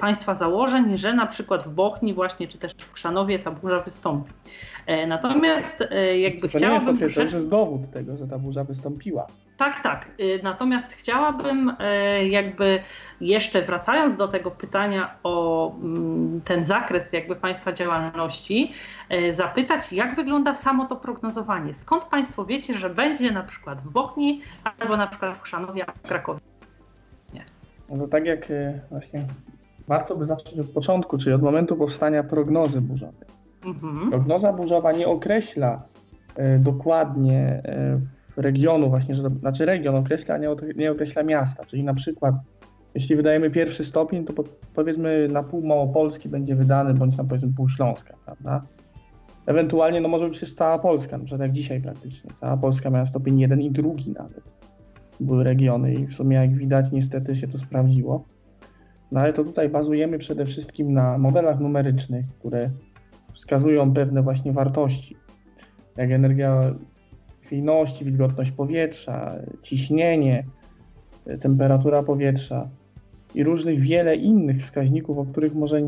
Państwa 0.00 0.34
założeń, 0.34 0.98
że 0.98 1.14
na 1.14 1.26
przykład 1.26 1.62
w 1.62 1.68
Bochni 1.68 2.14
właśnie, 2.14 2.48
czy 2.48 2.58
też 2.58 2.72
w 2.78 2.92
Krzanowie 2.92 3.38
ta 3.38 3.50
burza 3.50 3.80
wystąpi. 3.80 4.32
Natomiast 5.06 5.84
jakby 6.20 6.48
to 6.48 6.58
chciałabym... 6.58 6.94
Nie 6.96 7.02
jest 7.02 7.14
to 7.14 7.22
jest 7.22 7.48
dowód 7.48 7.90
tego, 7.90 8.16
że 8.16 8.26
ta 8.26 8.38
burza 8.38 8.64
wystąpiła. 8.64 9.26
Tak, 9.56 9.82
tak. 9.82 10.08
Y, 10.20 10.40
natomiast 10.42 10.92
chciałabym 10.92 11.70
y, 11.70 12.28
jakby 12.28 12.82
jeszcze 13.20 13.62
wracając 13.62 14.16
do 14.16 14.28
tego 14.28 14.50
pytania 14.50 15.14
o 15.22 15.72
mm, 15.74 16.40
ten 16.44 16.64
zakres 16.64 17.12
jakby 17.12 17.36
Państwa 17.36 17.72
działalności, 17.72 18.72
e, 19.08 19.34
zapytać, 19.34 19.92
jak 19.92 20.16
wygląda 20.16 20.54
samo 20.54 20.86
to 20.86 20.96
prognozowanie? 20.96 21.74
Skąd 21.74 22.04
Państwo 22.04 22.44
wiecie, 22.44 22.74
że 22.74 22.90
będzie 22.90 23.30
na 23.30 23.42
przykład 23.42 23.80
w 23.80 23.90
Bochni 23.90 24.40
albo 24.78 24.96
na 24.96 25.06
przykład 25.06 25.36
w 25.36 25.42
Chrzanowie, 25.42 25.84
w 26.04 26.08
Krakowie? 26.08 26.40
Nie. 27.34 27.44
No 27.90 27.98
to 27.98 28.08
tak 28.08 28.26
jak 28.26 28.46
właśnie 28.90 29.24
warto 29.88 30.16
by 30.16 30.26
zacząć 30.26 30.58
od 30.58 30.70
początku, 30.70 31.18
czyli 31.18 31.34
od 31.34 31.42
momentu 31.42 31.76
powstania 31.76 32.22
prognozy 32.22 32.80
burzowej. 32.80 33.28
Mhm. 33.64 34.10
Prognoza 34.10 34.52
burzowa 34.52 34.92
nie 34.92 35.08
określa 35.08 35.82
dokładnie 36.58 37.62
regionu 38.36 38.90
właśnie, 38.90 39.14
że, 39.14 39.30
znaczy 39.40 39.64
region 39.64 39.94
określa, 39.94 40.38
nie, 40.38 40.48
nie 40.76 40.92
określa 40.92 41.22
miasta, 41.22 41.64
czyli 41.64 41.84
na 41.84 41.94
przykład 41.94 42.34
jeśli 42.96 43.16
wydajemy 43.16 43.50
pierwszy 43.50 43.84
stopień, 43.84 44.24
to 44.24 44.32
po, 44.32 44.44
powiedzmy 44.74 45.28
na 45.28 45.42
pół 45.42 45.66
Małopolski 45.66 46.28
będzie 46.28 46.54
wydany, 46.54 46.94
bądź 46.94 47.16
na 47.16 47.24
powiedzmy 47.24 47.52
pół 47.56 47.68
Śląska, 47.68 48.14
prawda? 48.24 48.62
Ewentualnie 49.46 50.00
no 50.00 50.08
może 50.08 50.28
być 50.28 50.40
też 50.40 50.54
cała 50.54 50.78
Polska, 50.78 51.18
na 51.18 51.24
przykład 51.24 51.40
jak 51.40 51.52
dzisiaj 51.52 51.80
praktycznie. 51.80 52.30
Cała 52.34 52.56
Polska 52.56 52.90
miała 52.90 53.06
stopień 53.06 53.38
jeden 53.40 53.60
i 53.60 53.70
drugi 53.70 54.10
nawet. 54.12 54.42
Były 55.20 55.44
regiony 55.44 55.94
i 55.94 56.06
w 56.06 56.14
sumie 56.14 56.36
jak 56.36 56.54
widać 56.54 56.92
niestety 56.92 57.36
się 57.36 57.48
to 57.48 57.58
sprawdziło. 57.58 58.24
No 59.12 59.20
ale 59.20 59.32
to 59.32 59.44
tutaj 59.44 59.68
bazujemy 59.68 60.18
przede 60.18 60.46
wszystkim 60.46 60.92
na 60.92 61.18
modelach 61.18 61.60
numerycznych, 61.60 62.26
które 62.38 62.70
wskazują 63.32 63.92
pewne 63.92 64.22
właśnie 64.22 64.52
wartości, 64.52 65.16
jak 65.96 66.10
energia 66.10 66.74
chwiejności, 67.46 68.04
wilgotność 68.04 68.50
powietrza, 68.50 69.36
ciśnienie, 69.62 70.44
temperatura 71.40 72.02
powietrza 72.02 72.68
i 73.34 73.44
różnych 73.44 73.80
wiele 73.80 74.16
innych 74.16 74.58
wskaźników, 74.58 75.18
o 75.18 75.24
których 75.24 75.54
może 75.54 75.80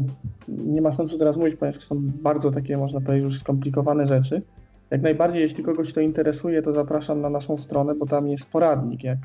nie 0.49 0.83
ma 0.83 0.93
sensu 0.93 1.19
teraz 1.19 1.37
mówić, 1.37 1.57
ponieważ 1.57 1.85
są 1.85 1.97
bardzo 2.23 2.51
takie, 2.51 2.77
można 2.77 3.01
powiedzieć, 3.01 3.25
już 3.25 3.39
skomplikowane 3.39 4.07
rzeczy. 4.07 4.43
Jak 4.91 5.03
najbardziej, 5.03 5.43
jeśli 5.43 5.65
kogoś 5.65 5.93
to 5.93 6.01
interesuje, 6.01 6.63
to 6.63 6.73
zapraszam 6.73 7.21
na 7.21 7.31
naszą 7.31 7.59
stronę, 7.59 7.95
bo 7.95 8.07
tam 8.07 8.29
jest 8.29 8.51
poradnik, 8.51 9.05
jak 9.05 9.19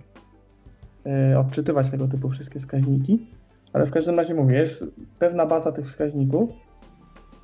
y, 1.34 1.40
odczytywać 1.40 1.92
tego 1.92 2.08
typu 2.08 2.30
wszystkie 2.30 2.60
wskaźniki. 2.60 3.28
Ale 3.74 3.86
w 3.86 3.92
każdym 3.92 4.18
razie 4.18 4.34
mówię, 4.34 4.58
jest 4.58 4.86
pewna 5.20 5.46
baza 5.46 5.72
tych 5.72 5.88
wskaźników, 5.88 6.50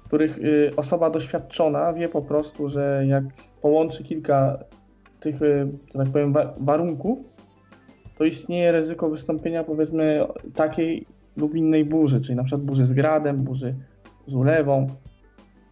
których 0.06 0.38
y, 0.38 0.72
osoba 0.76 1.10
doświadczona 1.10 1.94
wie 1.94 2.10
po 2.10 2.22
prostu, 2.22 2.70
że 2.70 3.04
jak 3.08 3.24
połączy 3.62 4.04
kilka 4.04 4.60
tych, 5.20 5.42
y, 5.42 5.68
że 5.94 6.00
tak 6.04 6.10
powiem, 6.10 6.34
wa 6.34 6.54
warunków, 6.60 7.20
to 8.18 8.26
istnieje 8.26 8.72
ryzyko 8.72 9.10
wystąpienia 9.10 9.64
powiedzmy 9.64 10.28
takiej 10.56 11.06
lub 11.38 11.56
innej 11.56 11.86
burzy, 11.86 12.22
czyli 12.22 12.36
na 12.36 12.44
przykład 12.44 12.66
burzy 12.66 12.86
z 12.86 12.94
gradem, 12.94 13.38
burzy 13.44 13.76
z 14.28 14.34
ulewą. 14.34 14.88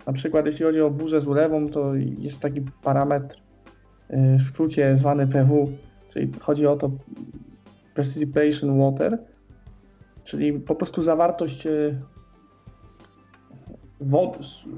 Na 0.07 0.13
przykład 0.13 0.45
jeśli 0.45 0.65
chodzi 0.65 0.81
o 0.81 0.89
burzę 0.89 1.21
z 1.21 1.27
ulewą, 1.27 1.67
to 1.67 1.95
jest 1.95 2.39
taki 2.39 2.61
parametr 2.83 3.37
y, 4.09 4.37
w 4.37 4.41
skrócie 4.41 4.97
zwany 4.97 5.27
PW, 5.27 5.71
czyli 6.09 6.31
chodzi 6.39 6.67
o 6.67 6.75
to 6.75 6.91
precipitation 7.93 8.79
water, 8.79 9.17
czyli 10.23 10.53
po 10.53 10.75
prostu 10.75 11.01
zawartość 11.01 11.67
y, 11.67 11.97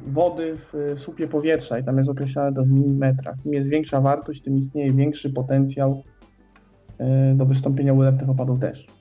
wody 0.08 0.58
w 0.58 0.94
słupie 0.98 1.28
powietrza 1.28 1.80
i 1.80 1.84
tam 1.84 1.98
jest 1.98 2.10
określane 2.10 2.54
to 2.54 2.64
w 2.64 2.70
milimetrach. 2.70 3.36
Im 3.46 3.54
jest 3.54 3.70
większa 3.70 4.02
wartość, 4.02 4.42
tym 4.42 4.58
istnieje 4.58 4.94
większy 4.94 5.30
potencjał 5.30 6.04
y, 7.02 7.36
do 7.36 7.46
wystąpienia 7.46 7.94
ulewnych 7.94 8.30
opadów 8.30 8.60
deszczu. 8.60 8.92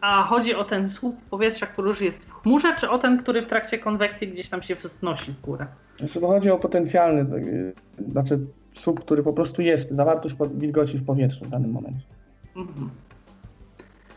A 0.00 0.22
chodzi 0.22 0.54
o 0.54 0.64
ten 0.64 0.88
słup 0.88 1.16
powietrza, 1.30 1.66
który 1.66 1.88
już 1.88 2.00
jest 2.00 2.24
w 2.24 2.32
chmurze, 2.32 2.76
czy 2.78 2.90
o 2.90 2.98
ten, 2.98 3.18
który 3.18 3.42
w 3.42 3.46
trakcie 3.46 3.78
konwekcji 3.78 4.28
gdzieś 4.28 4.48
tam 4.48 4.62
się 4.62 4.74
wznosi 4.74 5.32
w 5.32 5.40
górę? 5.40 5.66
Znaczy 5.98 6.20
to 6.20 6.26
chodzi 6.26 6.50
o 6.50 6.58
potencjalny, 6.58 7.36
y, 7.36 7.74
znaczy 8.10 8.40
słup, 8.74 9.00
który 9.00 9.22
po 9.22 9.32
prostu 9.32 9.62
jest, 9.62 9.90
zawartość 9.90 10.34
wilgoci 10.54 10.98
w 10.98 11.04
powietrzu 11.04 11.44
w 11.44 11.48
danym 11.48 11.70
momencie. 11.70 12.06
Mhm. 12.56 12.90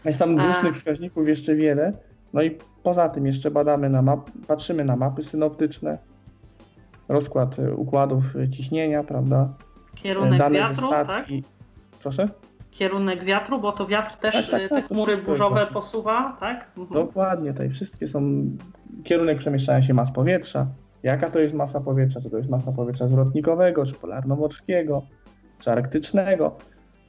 Jest 0.05 0.19
tam 0.19 0.39
różnych 0.39 0.75
wskaźników 0.75 1.27
jeszcze 1.27 1.55
wiele, 1.55 1.93
no 2.33 2.41
i 2.41 2.57
poza 2.87 3.09
tym 3.09 3.25
jeszcze 3.25 3.51
badamy 3.51 3.89
na 3.89 4.01
map, 4.01 4.29
patrzymy 4.47 4.83
na 4.83 4.95
mapy 4.95 5.23
synoptyczne, 5.23 5.97
rozkład 7.09 7.59
e, 7.59 7.73
układów 7.73 8.35
e, 8.35 8.49
ciśnienia, 8.49 9.03
prawda? 9.03 9.49
Kierunek 9.95 10.39
Dane 10.39 10.59
wiatru, 10.59 10.75
ze 10.75 10.81
stacji. 10.81 11.43
Tak? 11.43 11.51
Proszę? 12.01 12.29
Kierunek 12.71 13.23
wiatru, 13.23 13.59
bo 13.59 13.71
to 13.71 13.87
wiatr 13.87 14.15
też 14.15 14.35
tak, 14.35 14.51
tak, 14.51 14.61
e, 14.61 14.69
tak, 14.69 14.81
te 14.81 14.87
chmury 14.87 15.17
burzowe 15.17 15.67
posuwa, 15.73 16.37
tak? 16.39 16.71
Mhm. 16.77 17.05
Dokładnie, 17.05 17.51
tutaj 17.51 17.69
wszystkie 17.69 18.07
są 18.07 18.45
kierunek 19.03 19.37
przemieszczania 19.37 19.81
się 19.81 19.93
mas 19.93 20.11
powietrza. 20.11 20.67
Jaka 21.03 21.29
to 21.29 21.39
jest 21.39 21.55
masa 21.55 21.79
powietrza? 21.79 22.21
Czy 22.21 22.29
to 22.29 22.37
jest 22.37 22.49
masa 22.49 22.71
powietrza 22.71 23.07
zwrotnikowego, 23.07 23.85
czy 23.85 23.93
polarnomorskiego, 23.93 25.01
czy 25.59 25.71
arktycznego? 25.71 26.55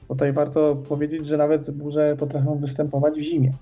Tutaj 0.07 0.33
warto 0.33 0.75
powiedzieć, 0.75 1.25
że 1.25 1.37
nawet 1.37 1.71
burze 1.71 2.15
potrafią 2.19 2.57
występować 2.57 3.19
w 3.19 3.21
zimie. 3.21 3.53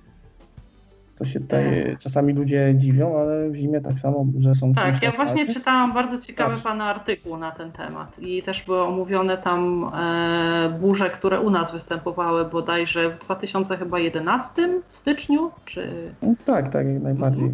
To 1.18 1.26
się 1.26 1.40
tutaj 1.40 1.86
tak. 1.90 2.00
czasami 2.00 2.34
ludzie 2.34 2.74
dziwią, 2.76 3.20
ale 3.20 3.50
w 3.50 3.56
zimie 3.56 3.82
tak 3.82 4.00
samo 4.00 4.26
burze 4.26 4.56
są. 4.56 4.74
Tak, 4.74 5.04
ja 5.04 5.12
właśnie 5.12 5.54
czytałam 5.54 5.94
bardzo 5.94 6.22
ciekawy 6.22 6.56
tak. 6.56 6.64
pana 6.64 6.86
artykuł 6.86 7.38
na 7.38 7.52
ten 7.52 7.72
temat 7.72 8.20
i 8.20 8.44
też 8.44 8.64
były 8.64 8.82
omówione 8.82 9.38
tam 9.38 9.92
e, 9.94 10.78
burze, 10.80 11.10
które 11.10 11.42
u 11.42 11.50
nas 11.50 11.72
występowały 11.72 12.46
bodajże 12.46 13.10
w 13.10 13.20
2011 13.20 14.82
w 14.90 14.96
styczniu, 14.96 15.52
czy... 15.66 16.12
No, 16.22 16.34
tak, 16.46 16.70
tak, 16.70 16.88
jak 16.88 17.04
najbardziej. 17.04 17.54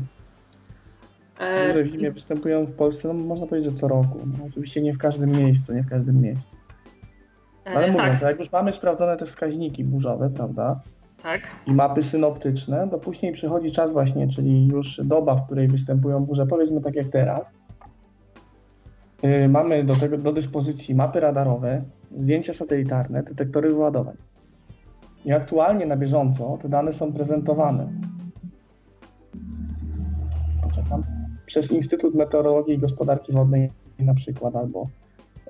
Mhm. 1.40 1.68
Burze 1.68 1.84
w 1.84 1.88
zimie 1.88 2.12
występują 2.12 2.66
w 2.66 2.74
Polsce, 2.74 3.08
no 3.08 3.14
można 3.14 3.48
powiedzieć, 3.48 3.72
że 3.72 3.78
co 3.78 3.88
roku. 3.88 4.20
No, 4.26 4.46
oczywiście 4.46 4.82
nie 4.82 4.94
w 4.94 4.98
każdym 4.98 5.32
miejscu, 5.32 5.74
nie 5.74 5.84
w 5.84 5.90
każdym 5.90 6.22
miejscu. 6.22 6.58
Ale 7.66 7.86
e, 7.86 7.92
mówiąc, 7.92 8.20
tak. 8.20 8.30
jak 8.30 8.40
już 8.40 8.52
mamy 8.52 8.74
sprawdzone 8.74 9.18
te 9.18 9.26
wskaźniki 9.26 9.84
burzowe, 9.84 10.30
prawda, 10.30 10.80
tak. 11.24 11.42
i 11.68 11.74
mapy 11.74 12.04
synoptyczne, 12.04 12.88
to 12.92 13.00
później 13.00 13.34
przychodzi 13.34 13.72
czas 13.72 13.92
właśnie, 13.92 14.28
czyli 14.28 14.68
już 14.68 15.02
doba, 15.04 15.36
w 15.36 15.46
której 15.46 15.68
występują 15.68 16.26
burze, 16.26 16.46
powiedzmy 16.46 16.82
tak 16.82 16.96
jak 16.96 17.08
teraz. 17.08 17.52
Yy, 19.24 19.50
mamy 19.50 19.84
do 19.84 19.96
tego 19.96 20.18
do 20.18 20.34
dyspozycji 20.34 20.96
mapy 20.96 21.20
radarowe, 21.20 21.82
zdjęcia 22.18 22.54
satelitarne, 22.54 23.24
detektory 23.24 23.70
wyładowań. 23.70 24.16
I 25.26 25.32
aktualnie 25.32 25.86
na 25.86 25.98
bieżąco 25.98 26.58
te 26.62 26.70
dane 26.70 26.94
są 26.94 27.14
prezentowane. 27.14 27.88
Poczekam. 30.64 31.04
Przez 31.46 31.72
Instytut 31.72 32.16
Meteorologii 32.16 32.74
i 32.74 32.78
Gospodarki 32.78 33.34
Wodnej 33.34 33.72
na 34.00 34.14
przykład, 34.14 34.56
albo 34.56 34.88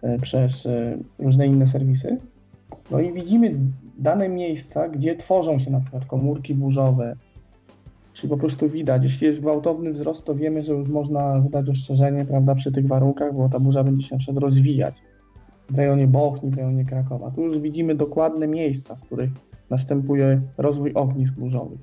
y, 0.03 0.17
przez 0.21 0.65
y, 0.65 0.97
różne 1.19 1.47
inne 1.47 1.67
serwisy. 1.67 2.17
No 2.91 2.99
i 2.99 3.13
widzimy 3.13 3.55
dane 3.97 4.29
miejsca, 4.29 4.89
gdzie 4.89 5.15
tworzą 5.15 5.59
się 5.59 5.71
na 5.71 5.79
przykład 5.79 6.05
komórki 6.05 6.55
burzowe, 6.55 7.15
czyli 8.13 8.29
po 8.29 8.37
prostu 8.37 8.69
widać, 8.69 9.03
jeśli 9.03 9.27
jest 9.27 9.41
gwałtowny 9.41 9.91
wzrost, 9.91 10.25
to 10.25 10.35
wiemy, 10.35 10.61
że 10.61 10.73
już 10.73 10.89
można 10.89 11.39
wydać 11.39 11.69
ostrzeżenie, 11.69 12.25
prawda, 12.25 12.55
przy 12.55 12.71
tych 12.71 12.87
warunkach, 12.87 13.33
bo 13.33 13.49
ta 13.49 13.59
burza 13.59 13.83
będzie 13.83 14.07
się 14.07 14.15
na 14.15 14.19
przykład 14.19 14.43
rozwijać 14.43 14.95
w 15.69 15.77
rejonie 15.77 16.07
Bochni, 16.07 16.49
w 16.49 16.57
rejonie 16.57 16.85
Krakowa. 16.85 17.31
Tu 17.31 17.41
już 17.41 17.59
widzimy 17.59 17.95
dokładne 17.95 18.47
miejsca, 18.47 18.95
w 18.95 19.01
których 19.01 19.29
następuje 19.69 20.41
rozwój 20.57 20.93
ognisk 20.93 21.33
burzowych. 21.33 21.79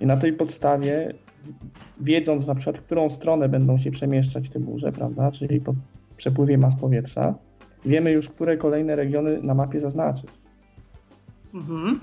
I 0.00 0.06
na 0.06 0.16
tej 0.16 0.32
podstawie, 0.32 1.14
wiedząc 2.00 2.46
na 2.46 2.54
przykład, 2.54 2.78
w 2.78 2.82
którą 2.82 3.10
stronę 3.10 3.48
będą 3.48 3.78
się 3.78 3.90
przemieszczać 3.90 4.48
te 4.48 4.60
burze, 4.60 4.92
prawda, 4.92 5.30
czyli 5.30 5.60
po 5.60 5.74
przepływie 6.16 6.58
mas 6.58 6.76
powietrza, 6.76 7.34
wiemy 7.86 8.10
już, 8.10 8.28
które 8.28 8.56
kolejne 8.56 8.96
regiony 8.96 9.42
na 9.42 9.54
mapie 9.54 9.80
zaznaczyć. 9.80 10.30
Mhm. 11.58 12.00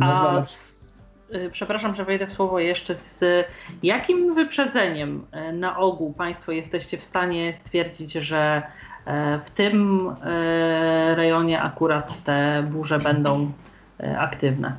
A 0.00 0.42
z, 0.42 1.06
y, 1.34 1.50
przepraszam, 1.52 1.94
że 1.94 2.04
wejdę 2.04 2.26
w 2.26 2.32
słowo 2.32 2.60
jeszcze. 2.60 2.94
Z 2.94 3.24
jakim 3.82 4.34
wyprzedzeniem 4.34 5.26
y, 5.48 5.52
na 5.52 5.78
ogół 5.78 6.12
Państwo 6.12 6.52
jesteście 6.52 6.98
w 6.98 7.04
stanie 7.04 7.54
stwierdzić, 7.54 8.12
że 8.12 8.62
y, 9.06 9.10
w 9.44 9.50
tym 9.50 10.10
rejonie 11.14 11.62
akurat 11.62 12.24
te 12.24 12.66
burze 12.70 12.98
będą 12.98 13.52
aktywne? 14.18 14.76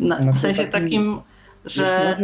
Na, 0.00 0.18
w 0.32 0.38
sensie 0.38 0.66
takim, 0.66 1.20
że 1.66 2.16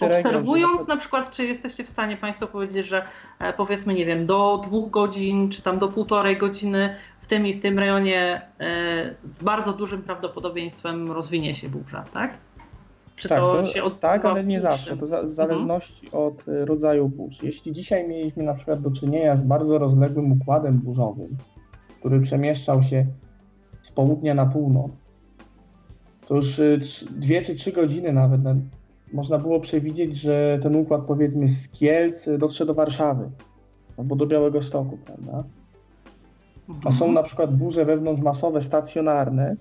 obserwując 0.00 0.72
region, 0.72 0.88
na 0.88 0.96
przykład, 0.96 1.30
czy 1.30 1.46
jesteście 1.46 1.84
w 1.84 1.88
stanie 1.88 2.16
Państwo 2.16 2.46
powiedzieć, 2.46 2.86
że 2.86 3.02
e, 3.38 3.52
powiedzmy, 3.52 3.94
nie 3.94 4.06
wiem, 4.06 4.26
do 4.26 4.60
dwóch 4.64 4.90
godzin, 4.90 5.50
czy 5.50 5.62
tam 5.62 5.78
do 5.78 5.88
półtorej 5.88 6.36
godziny 6.36 6.96
tym 7.30 7.46
i 7.46 7.54
w 7.54 7.62
tym 7.62 7.78
rejonie 7.78 8.40
e, 8.60 9.14
z 9.28 9.42
bardzo 9.42 9.72
dużym 9.72 10.02
prawdopodobieństwem 10.02 11.12
rozwinie 11.12 11.54
się 11.54 11.68
burza, 11.68 12.04
tak? 12.14 12.38
Czy 13.16 13.28
tak, 13.28 13.38
to, 13.38 13.52
to 13.52 13.64
się 13.64 13.82
od, 13.82 14.00
tak, 14.00 14.24
ale 14.24 14.44
nie 14.44 14.60
zawsze. 14.60 14.96
To 14.96 15.06
za, 15.06 15.22
w 15.22 15.30
zależności 15.30 16.06
mhm. 16.06 16.24
od 16.24 16.48
e, 16.48 16.64
rodzaju 16.64 17.08
burz. 17.08 17.42
Jeśli 17.42 17.72
dzisiaj 17.72 18.08
mieliśmy 18.08 18.42
na 18.42 18.54
przykład 18.54 18.80
do 18.80 18.90
czynienia 18.90 19.36
z 19.36 19.42
bardzo 19.42 19.78
rozległym 19.78 20.32
układem 20.32 20.78
burzowym, 20.78 21.36
który 21.98 22.20
przemieszczał 22.20 22.82
się 22.82 23.06
z 23.82 23.92
południa 23.92 24.34
na 24.34 24.46
północ, 24.46 24.90
to 26.26 26.36
już 26.36 26.58
y, 26.58 26.80
dwie 27.10 27.42
czy 27.42 27.54
trzy 27.54 27.72
godziny 27.72 28.12
nawet 28.12 28.42
no, 28.42 28.54
można 29.12 29.38
było 29.38 29.60
przewidzieć, 29.60 30.16
że 30.16 30.58
ten 30.62 30.76
układ 30.76 31.02
powiedzmy 31.06 31.48
z 31.48 31.68
Kielc 31.68 32.28
dotrze 32.38 32.66
do 32.66 32.74
Warszawy 32.74 33.30
albo 33.96 34.16
do 34.16 34.26
Białego 34.26 34.62
Stoku, 34.62 34.98
prawda? 35.04 35.44
A 36.84 36.92
są 36.92 37.12
na 37.12 37.22
przykład 37.22 37.56
burze 37.56 37.84
wewnątrzmasowe, 37.84 38.60
stacjonarne, 38.60 39.56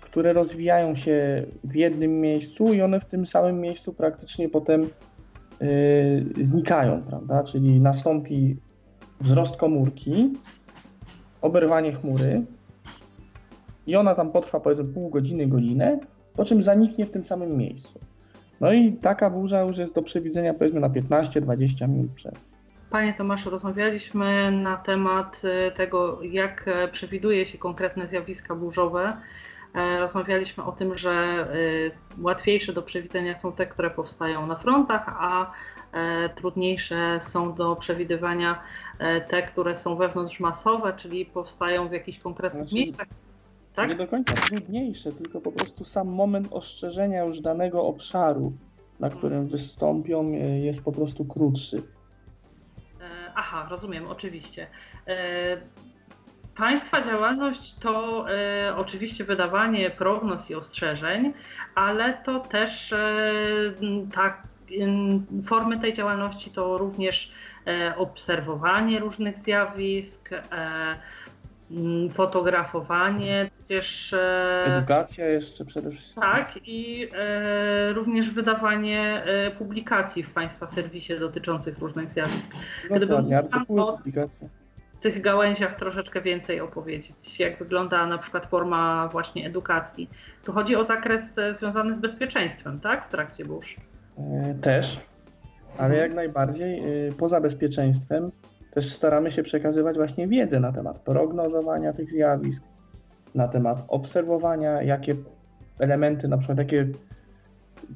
które 0.00 0.32
rozwijają 0.32 0.94
się 0.94 1.46
w 1.64 1.76
jednym 1.76 2.20
miejscu 2.20 2.72
i 2.72 2.82
one 2.82 3.00
w 3.00 3.04
tym 3.04 3.26
samym 3.26 3.60
miejscu 3.60 3.92
praktycznie 3.92 4.48
potem 4.48 4.82
yy, 5.60 6.44
znikają, 6.44 7.02
prawda? 7.02 7.42
Czyli 7.42 7.80
nastąpi 7.80 8.56
wzrost 9.20 9.56
komórki, 9.56 10.32
oberwanie 11.42 11.92
chmury 11.92 12.42
i 13.86 13.96
ona 13.96 14.14
tam 14.14 14.30
potrwa 14.30 14.60
powiedzmy 14.60 14.84
pół 14.84 15.10
godziny, 15.10 15.46
godzinę, 15.46 15.98
po 16.36 16.44
czym 16.44 16.62
zaniknie 16.62 17.06
w 17.06 17.10
tym 17.10 17.24
samym 17.24 17.56
miejscu. 17.56 18.00
No 18.60 18.72
i 18.72 18.92
taka 18.92 19.30
burza 19.30 19.60
już 19.60 19.78
jest 19.78 19.94
do 19.94 20.02
przewidzenia 20.02 20.54
powiedzmy 20.54 20.80
na 20.80 20.88
15-20 20.88 21.88
minut 21.88 22.10
przed. 22.10 22.51
Panie 22.92 23.14
Tomaszu, 23.14 23.50
rozmawialiśmy 23.50 24.50
na 24.50 24.76
temat 24.76 25.42
e, 25.44 25.70
tego, 25.70 26.22
jak 26.22 26.68
e, 26.68 26.88
przewiduje 26.88 27.46
się 27.46 27.58
konkretne 27.58 28.08
zjawiska 28.08 28.54
burzowe. 28.54 29.16
E, 29.74 29.98
rozmawialiśmy 29.98 30.64
o 30.64 30.72
tym, 30.72 30.98
że 30.98 31.46
łatwiejsze 32.18 32.72
do 32.72 32.82
przewidzenia 32.82 33.34
są 33.34 33.52
te, 33.52 33.66
które 33.66 33.90
powstają 33.90 34.46
na 34.46 34.56
frontach, 34.56 35.04
a 35.08 35.52
trudniejsze 36.34 37.18
są 37.22 37.54
do 37.54 37.76
przewidywania 37.76 38.62
te, 39.28 39.42
które 39.42 39.76
są 39.76 39.96
wewnątrzmasowe, 39.96 40.92
czyli 40.92 41.26
powstają 41.26 41.88
w 41.88 41.92
jakichś 41.92 42.18
konkretnych 42.18 42.62
znaczy, 42.62 42.76
miejscach. 42.76 43.08
Tak? 43.74 43.88
Nie 43.88 43.94
do 43.94 44.06
końca 44.06 44.34
trudniejsze, 44.34 45.12
tylko 45.12 45.40
po 45.40 45.52
prostu 45.52 45.84
sam 45.84 46.08
moment 46.08 46.48
ostrzeżenia 46.50 47.24
już 47.24 47.40
danego 47.40 47.86
obszaru, 47.86 48.52
na 49.00 49.10
którym 49.10 49.46
wystąpią, 49.46 50.32
jest 50.62 50.82
po 50.82 50.92
prostu 50.92 51.24
krótszy. 51.24 51.82
Aha, 53.34 53.66
rozumiem, 53.70 54.08
oczywiście. 54.08 54.66
E, 55.06 55.16
państwa 56.56 57.02
działalność 57.02 57.74
to 57.74 58.24
e, 58.30 58.76
oczywiście 58.76 59.24
wydawanie 59.24 59.90
prognoz 59.90 60.50
i 60.50 60.54
ostrzeżeń, 60.54 61.32
ale 61.74 62.14
to 62.24 62.40
też 62.40 62.92
e, 62.92 63.02
tak, 64.12 64.42
formy 65.46 65.80
tej 65.80 65.92
działalności 65.92 66.50
to 66.50 66.78
również 66.78 67.32
obserwowanie 67.96 69.00
różnych 69.00 69.38
zjawisk, 69.38 70.30
fotografowanie, 72.12 73.50
tudzież... 73.58 74.12
E, 74.12 74.64
Edukacja 74.66 75.28
jeszcze 75.28 75.64
przede 75.64 75.90
wszystkim. 75.90 76.22
Tak, 76.22 76.58
i 76.64 77.08
e, 77.14 77.92
również 77.92 78.30
wydawanie 78.30 79.24
e, 79.24 79.50
publikacji 79.50 80.22
w 80.22 80.30
Państwa 80.30 80.66
serwisie 80.66 81.18
dotyczących 81.18 81.78
różnych 81.78 82.10
zjawisk. 82.10 82.50
Dokładnie, 83.00 83.38
artykuły, 83.38 83.92
publikacje. 83.96 84.48
W 84.98 85.02
tych 85.02 85.20
gałęziach 85.20 85.74
troszeczkę 85.74 86.20
więcej 86.20 86.60
opowiedzieć, 86.60 87.40
jak 87.40 87.58
wygląda 87.58 88.06
na 88.06 88.18
przykład 88.18 88.46
forma 88.46 89.08
właśnie 89.12 89.46
edukacji. 89.46 90.10
Tu 90.44 90.52
chodzi 90.52 90.76
o 90.76 90.84
zakres 90.84 91.36
związany 91.52 91.94
z 91.94 91.98
bezpieczeństwem, 91.98 92.80
tak, 92.80 93.06
w 93.06 93.10
trakcie 93.10 93.44
burz? 93.44 93.76
Też, 94.60 95.00
ale 95.78 95.96
jak 95.96 96.14
najbardziej 96.14 96.82
poza 97.18 97.40
bezpieczeństwem 97.40 98.30
też 98.74 98.92
staramy 98.92 99.30
się 99.30 99.42
przekazywać 99.42 99.96
właśnie 99.96 100.28
wiedzę 100.28 100.60
na 100.60 100.72
temat 100.72 100.98
prognozowania 100.98 101.92
tych 101.92 102.10
zjawisk, 102.10 102.62
na 103.34 103.48
temat 103.48 103.84
obserwowania, 103.88 104.82
jakie 104.82 105.16
elementy, 105.78 106.28
na 106.28 106.38
przykład 106.38 106.58
jakie 106.58 106.88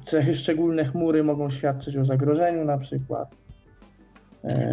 cechy 0.01 0.33
szczególne 0.33 0.85
chmury 0.85 1.23
mogą 1.23 1.49
świadczyć 1.49 1.97
o 1.97 2.05
zagrożeniu 2.05 2.65
na 2.65 2.77
przykład. 2.77 3.35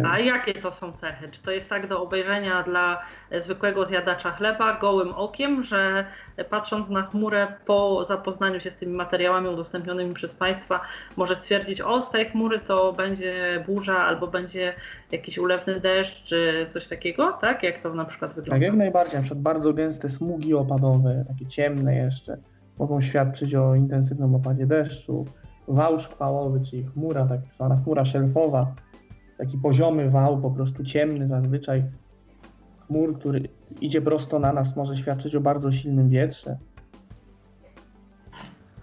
A 0.09 0.19
jakie 0.19 0.53
to 0.53 0.71
są 0.71 0.91
cechy? 0.91 1.29
Czy 1.31 1.41
to 1.41 1.51
jest 1.51 1.69
tak 1.69 1.87
do 1.87 2.03
obejrzenia 2.03 2.63
dla 2.63 3.01
zwykłego 3.39 3.85
zjadacza 3.85 4.31
chleba 4.31 4.79
gołym 4.79 5.13
okiem, 5.13 5.63
że 5.63 6.05
patrząc 6.49 6.89
na 6.89 7.01
chmurę 7.01 7.47
po 7.65 8.05
zapoznaniu 8.05 8.59
się 8.59 8.71
z 8.71 8.75
tymi 8.75 8.93
materiałami 8.93 9.47
udostępnionymi 9.47 10.13
przez 10.13 10.33
Państwa, 10.33 10.81
może 11.17 11.35
stwierdzić, 11.35 11.81
o 11.81 12.01
z 12.01 12.09
tej 12.09 12.25
chmury 12.25 12.59
to 12.59 12.93
będzie 12.93 13.63
burza 13.67 13.97
albo 13.97 14.27
będzie 14.27 14.73
jakiś 15.11 15.37
ulewny 15.37 15.79
deszcz, 15.79 16.23
czy 16.23 16.65
coś 16.69 16.87
takiego, 16.87 17.31
tak? 17.41 17.63
Jak 17.63 17.79
to 17.79 17.93
na 17.93 18.05
przykład 18.05 18.31
wygląda? 18.33 18.55
Tak, 18.55 18.61
jak 18.61 18.73
najbardziej. 18.73 19.15
Na 19.15 19.21
przykład 19.21 19.41
bardzo 19.41 19.73
gęste 19.73 20.09
smugi 20.09 20.53
opadowe, 20.53 21.25
takie 21.27 21.45
ciemne 21.45 21.95
jeszcze, 21.95 22.37
mogą 22.79 23.01
świadczyć 23.01 23.55
o 23.55 23.75
intensywnym 23.75 24.35
opadzie 24.35 24.65
deszczu. 24.65 25.25
Wał 25.67 25.99
szkwałowy, 25.99 26.59
czyli 26.69 26.83
chmura, 26.83 27.25
tak 27.25 27.39
zwana 27.55 27.75
chmura 27.75 28.05
szelfowa, 28.05 28.67
taki 29.37 29.57
poziomy 29.57 30.09
wał, 30.09 30.41
po 30.41 30.51
prostu 30.51 30.83
ciemny 30.83 31.27
zazwyczaj. 31.27 31.83
Chmur, 32.87 33.19
który 33.19 33.49
idzie 33.81 34.01
prosto 34.01 34.39
na 34.39 34.53
nas, 34.53 34.75
może 34.75 34.97
świadczyć 34.97 35.35
o 35.35 35.41
bardzo 35.41 35.71
silnym 35.71 36.09
wietrze. 36.09 36.57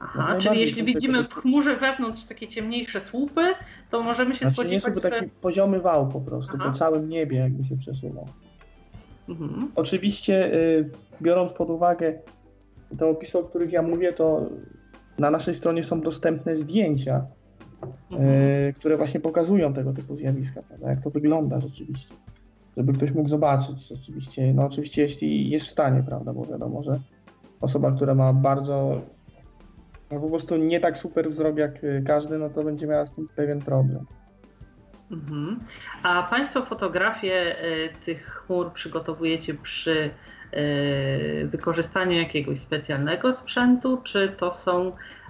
Aha, 0.00 0.34
no 0.34 0.40
czyli 0.40 0.60
jeśli 0.60 0.84
widzimy 0.84 1.28
w 1.28 1.34
chmurze 1.34 1.76
wewnątrz 1.76 2.24
takie 2.24 2.48
ciemniejsze 2.48 3.00
słupy, 3.00 3.40
to 3.90 4.02
możemy 4.02 4.34
się 4.34 4.38
znaczy, 4.38 4.54
spodziewać, 4.54 4.94
nie, 4.94 5.02
że... 5.02 5.10
taki 5.10 5.28
poziomy 5.40 5.80
wał 5.80 6.08
po 6.08 6.20
prostu, 6.20 6.52
Aha. 6.60 6.70
po 6.70 6.78
całym 6.78 7.08
niebie 7.08 7.36
jakby 7.36 7.64
się 7.64 7.76
przesuwał. 7.76 8.28
Mhm. 9.28 9.70
Oczywiście 9.74 10.54
y, 10.54 10.90
biorąc 11.22 11.52
pod 11.52 11.70
uwagę 11.70 12.18
te 12.98 13.06
opisy, 13.06 13.38
o 13.38 13.42
których 13.42 13.72
ja 13.72 13.82
mówię, 13.82 14.12
to 14.12 14.46
na 15.18 15.30
naszej 15.30 15.54
stronie 15.54 15.82
są 15.82 16.00
dostępne 16.00 16.56
zdjęcia 16.56 17.26
mhm. 18.11 18.31
E, 18.31 18.73
które 18.73 18.97
właśnie 18.97 19.21
pokazują 19.21 19.73
tego 19.73 19.92
typu 19.92 20.16
zjawiska, 20.16 20.62
prawda? 20.62 20.90
jak 20.90 21.01
to 21.01 21.11
wygląda 21.11 21.61
rzeczywiście. 21.61 22.14
Żeby 22.77 22.92
ktoś 22.92 23.12
mógł 23.12 23.29
zobaczyć 23.29 23.88
rzeczywiście, 23.88 24.55
no 24.55 24.66
oczywiście 24.66 25.03
jeśli 25.03 25.51
jest 25.51 25.66
w 25.66 25.71
stanie, 25.71 26.03
prawda, 26.03 26.33
bo 26.33 26.47
wiadomo, 26.47 26.83
że 26.83 27.01
osoba, 27.61 27.92
która 27.92 28.14
ma 28.14 28.33
bardzo, 28.33 29.01
no 30.11 30.21
po 30.21 30.29
prostu 30.29 30.57
nie 30.57 30.81
tak 30.81 30.99
super 30.99 31.31
wzrok 31.31 31.57
jak 31.57 31.85
e, 31.85 32.03
każdy, 32.03 32.38
no 32.38 32.51
to 32.51 32.62
będzie 32.62 32.87
miała 32.87 33.07
z 33.07 33.12
tym 33.12 33.29
pewien 33.37 33.61
problem. 33.61 34.07
Mhm. 35.11 35.61
A 36.03 36.23
Państwo 36.23 36.62
fotografie 36.62 37.64
y, 37.64 38.05
tych 38.05 38.27
chmur 38.27 38.73
przygotowujecie 38.73 39.55
przy 39.55 40.11
wykorzystaniu 41.45 42.12
jakiegoś 42.12 42.61
specjalnego 42.61 43.35
sprzętu, 43.35 44.01
czy 44.05 44.29
to 44.29 44.53
są 44.53 44.92
E, 44.92 45.21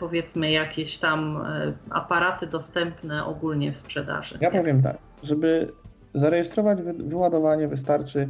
powiedzmy 0.00 0.50
jakieś 0.50 0.98
tam 0.98 1.36
e, 1.46 1.72
aparaty 1.90 2.46
dostępne 2.46 3.24
ogólnie 3.24 3.72
w 3.72 3.76
sprzedaży? 3.76 4.38
Ja 4.40 4.50
powiem 4.50 4.82
tak, 4.82 4.96
żeby 5.22 5.72
zarejestrować 6.14 6.78
wyładowanie 6.82 7.68
wystarczy 7.68 8.28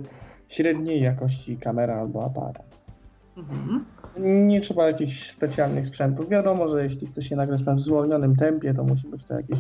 średniej 0.49 1.03
jakości 1.03 1.57
kamera 1.57 1.95
albo 1.95 2.25
aparat. 2.25 2.77
Mhm. 3.37 3.85
Nie 4.47 4.61
trzeba 4.61 4.87
jakichś 4.87 5.31
specjalnych 5.31 5.87
sprzętów. 5.87 6.29
Wiadomo, 6.29 6.69
że 6.69 6.85
jeśli 6.85 7.07
chce 7.07 7.23
się 7.23 7.37
nagrać 7.37 7.63
w 7.65 7.81
zwolnionym 7.81 8.37
tempie, 8.37 8.75
to 8.75 8.85
musi 8.85 9.09
być 9.09 9.25
to 9.25 9.35
jakiś 9.35 9.59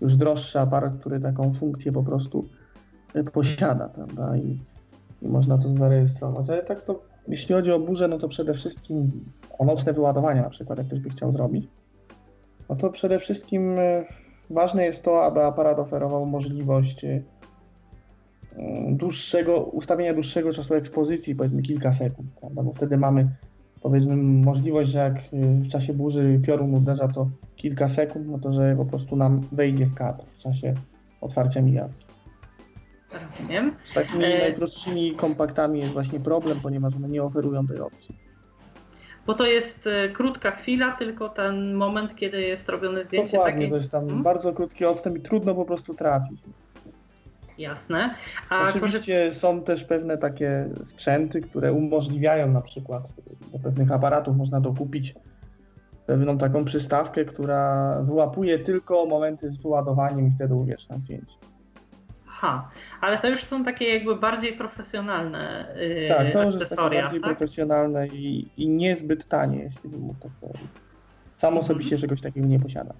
już 0.00 0.16
droższy 0.16 0.60
aparat, 0.60 0.92
który 1.00 1.20
taką 1.20 1.52
funkcję 1.52 1.92
po 1.92 2.02
prostu 2.02 2.48
e, 3.14 3.24
posiada, 3.24 3.88
prawda? 3.88 4.36
I, 4.36 4.58
i 5.22 5.28
można 5.28 5.58
to 5.58 5.74
zarejestrować. 5.74 6.50
Ale 6.50 6.62
tak 6.62 6.82
to, 6.82 7.02
jeśli 7.28 7.54
chodzi 7.54 7.72
o 7.72 7.78
burzę, 7.78 8.08
no 8.08 8.18
to 8.18 8.28
przede 8.28 8.54
wszystkim 8.54 9.10
o 9.58 9.64
nocne 9.64 9.92
wyładowanie 9.92 10.40
na 10.42 10.50
przykład, 10.50 10.78
jak 10.78 10.86
ktoś 10.86 11.00
by 11.00 11.10
chciał 11.10 11.32
zrobić, 11.32 11.68
no 12.68 12.76
to 12.76 12.90
przede 12.90 13.18
wszystkim 13.18 13.78
e, 13.78 14.04
ważne 14.50 14.84
jest 14.84 15.04
to, 15.04 15.24
aby 15.24 15.44
aparat 15.44 15.78
oferował 15.78 16.26
możliwość 16.26 17.04
e, 17.04 17.22
dłuższego, 18.88 19.64
ustawienia 19.64 20.14
dłuższego 20.14 20.52
czasu 20.52 20.74
ekspozycji, 20.74 21.34
powiedzmy 21.34 21.62
kilka 21.62 21.92
sekund, 21.92 22.28
prawda? 22.40 22.62
bo 22.62 22.72
wtedy 22.72 22.96
mamy 22.96 23.28
powiedzmy 23.82 24.16
możliwość, 24.16 24.90
że 24.90 24.98
jak 24.98 25.16
e, 25.16 25.20
w 25.60 25.68
czasie 25.68 25.94
burzy 25.94 26.40
piorun 26.46 26.74
uderza 26.74 27.08
co 27.08 27.28
kilka 27.56 27.88
sekund, 27.88 28.28
no 28.28 28.38
to 28.38 28.50
że 28.50 28.76
po 28.76 28.84
prostu 28.84 29.16
nam 29.16 29.40
wejdzie 29.52 29.86
w 29.86 29.94
kadr 29.94 30.24
w 30.34 30.38
czasie 30.38 30.74
otwarcia 31.20 31.62
mijawki. 31.62 32.06
Rozumiem. 33.22 33.76
Z 33.82 33.92
takimi 33.92 34.20
najprostszymi 34.20 35.14
kompaktami 35.16 35.80
jest 35.80 35.92
właśnie 35.92 36.20
problem, 36.20 36.60
ponieważ 36.60 36.96
one 36.96 37.08
nie 37.08 37.22
oferują 37.22 37.66
tej 37.66 37.80
opcji 37.80 38.23
bo 39.26 39.34
to 39.34 39.46
jest 39.46 39.86
e, 39.86 40.08
krótka 40.08 40.50
chwila, 40.50 40.92
tylko 40.92 41.28
ten 41.28 41.74
moment, 41.74 42.16
kiedy 42.16 42.42
jest 42.42 42.68
robione 42.68 43.04
zdjęcie. 43.04 43.32
Dokładnie, 43.32 43.60
takie... 43.60 43.70
to 43.70 43.76
jest 43.76 43.90
tam 43.90 44.04
hmm? 44.04 44.22
bardzo 44.22 44.52
krótki 44.52 44.84
odstęp 44.84 45.16
i 45.16 45.20
trudno 45.20 45.54
po 45.54 45.64
prostu 45.64 45.94
trafić. 45.94 46.40
Jasne. 47.58 48.14
A 48.50 48.68
Oczywiście 48.68 49.32
są 49.32 49.62
też 49.62 49.84
pewne 49.84 50.18
takie 50.18 50.68
sprzęty, 50.84 51.40
które 51.40 51.72
umożliwiają 51.72 52.52
na 52.52 52.60
przykład 52.60 53.08
do 53.52 53.58
pewnych 53.58 53.92
aparatów 53.92 54.36
można 54.36 54.60
dokupić 54.60 55.14
pewną 56.06 56.38
taką 56.38 56.64
przystawkę, 56.64 57.24
która 57.24 57.94
wyłapuje 58.02 58.58
tylko 58.58 59.06
momenty 59.06 59.50
z 59.50 59.56
wyładowaniem 59.56 60.28
i 60.28 60.30
wtedy 60.30 60.54
uwieczna 60.54 60.98
zdjęcie. 60.98 61.36
Aha, 62.44 62.68
ale 63.00 63.18
to 63.18 63.28
już 63.28 63.44
są 63.44 63.64
takie 63.64 63.94
jakby 63.94 64.16
bardziej 64.16 64.52
profesjonalne 64.52 65.66
yy, 65.76 66.08
Tak, 66.08 66.30
to 66.32 66.42
już 66.42 66.54
jest 66.54 66.76
takie 66.76 67.00
bardziej 67.02 67.20
tak? 67.20 67.30
profesjonalne 67.30 68.08
i, 68.08 68.48
i 68.56 68.68
niezbyt 68.68 69.24
tanie, 69.28 69.62
jeśli 69.62 69.90
bym 69.90 70.00
mógł 70.00 70.20
tak 70.20 70.32
powiedzieć. 70.40 70.68
Sam 71.36 71.48
Mhm. 71.48 71.64
osobiście 71.64 71.98
czegoś 71.98 72.20
takiego 72.20 72.46
nie 72.46 72.60
posiadam. 72.60 72.96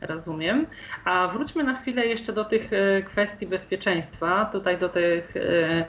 Rozumiem. 0.00 0.66
A 1.04 1.28
wróćmy 1.28 1.64
na 1.64 1.74
chwilę 1.74 2.06
jeszcze 2.06 2.32
do 2.32 2.44
tych 2.44 2.72
e, 2.72 3.02
kwestii 3.02 3.46
bezpieczeństwa, 3.46 4.44
tutaj 4.52 4.78
do 4.78 4.88
tych 4.88 5.36
e, 5.36 5.84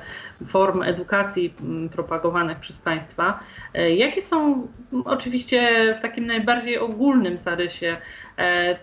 form 0.46 0.82
edukacji 0.84 1.54
m, 1.62 1.90
propagowanych 1.90 2.60
przez 2.60 2.78
Państwa. 2.78 3.40
E, 3.74 3.96
Jakie 3.96 4.22
są 4.22 4.68
m, 4.94 5.02
oczywiście 5.06 5.70
w 5.98 6.02
takim 6.02 6.28
najbardziej 6.28 6.78
ogólnym 6.80 7.40
zarysie 7.40 7.98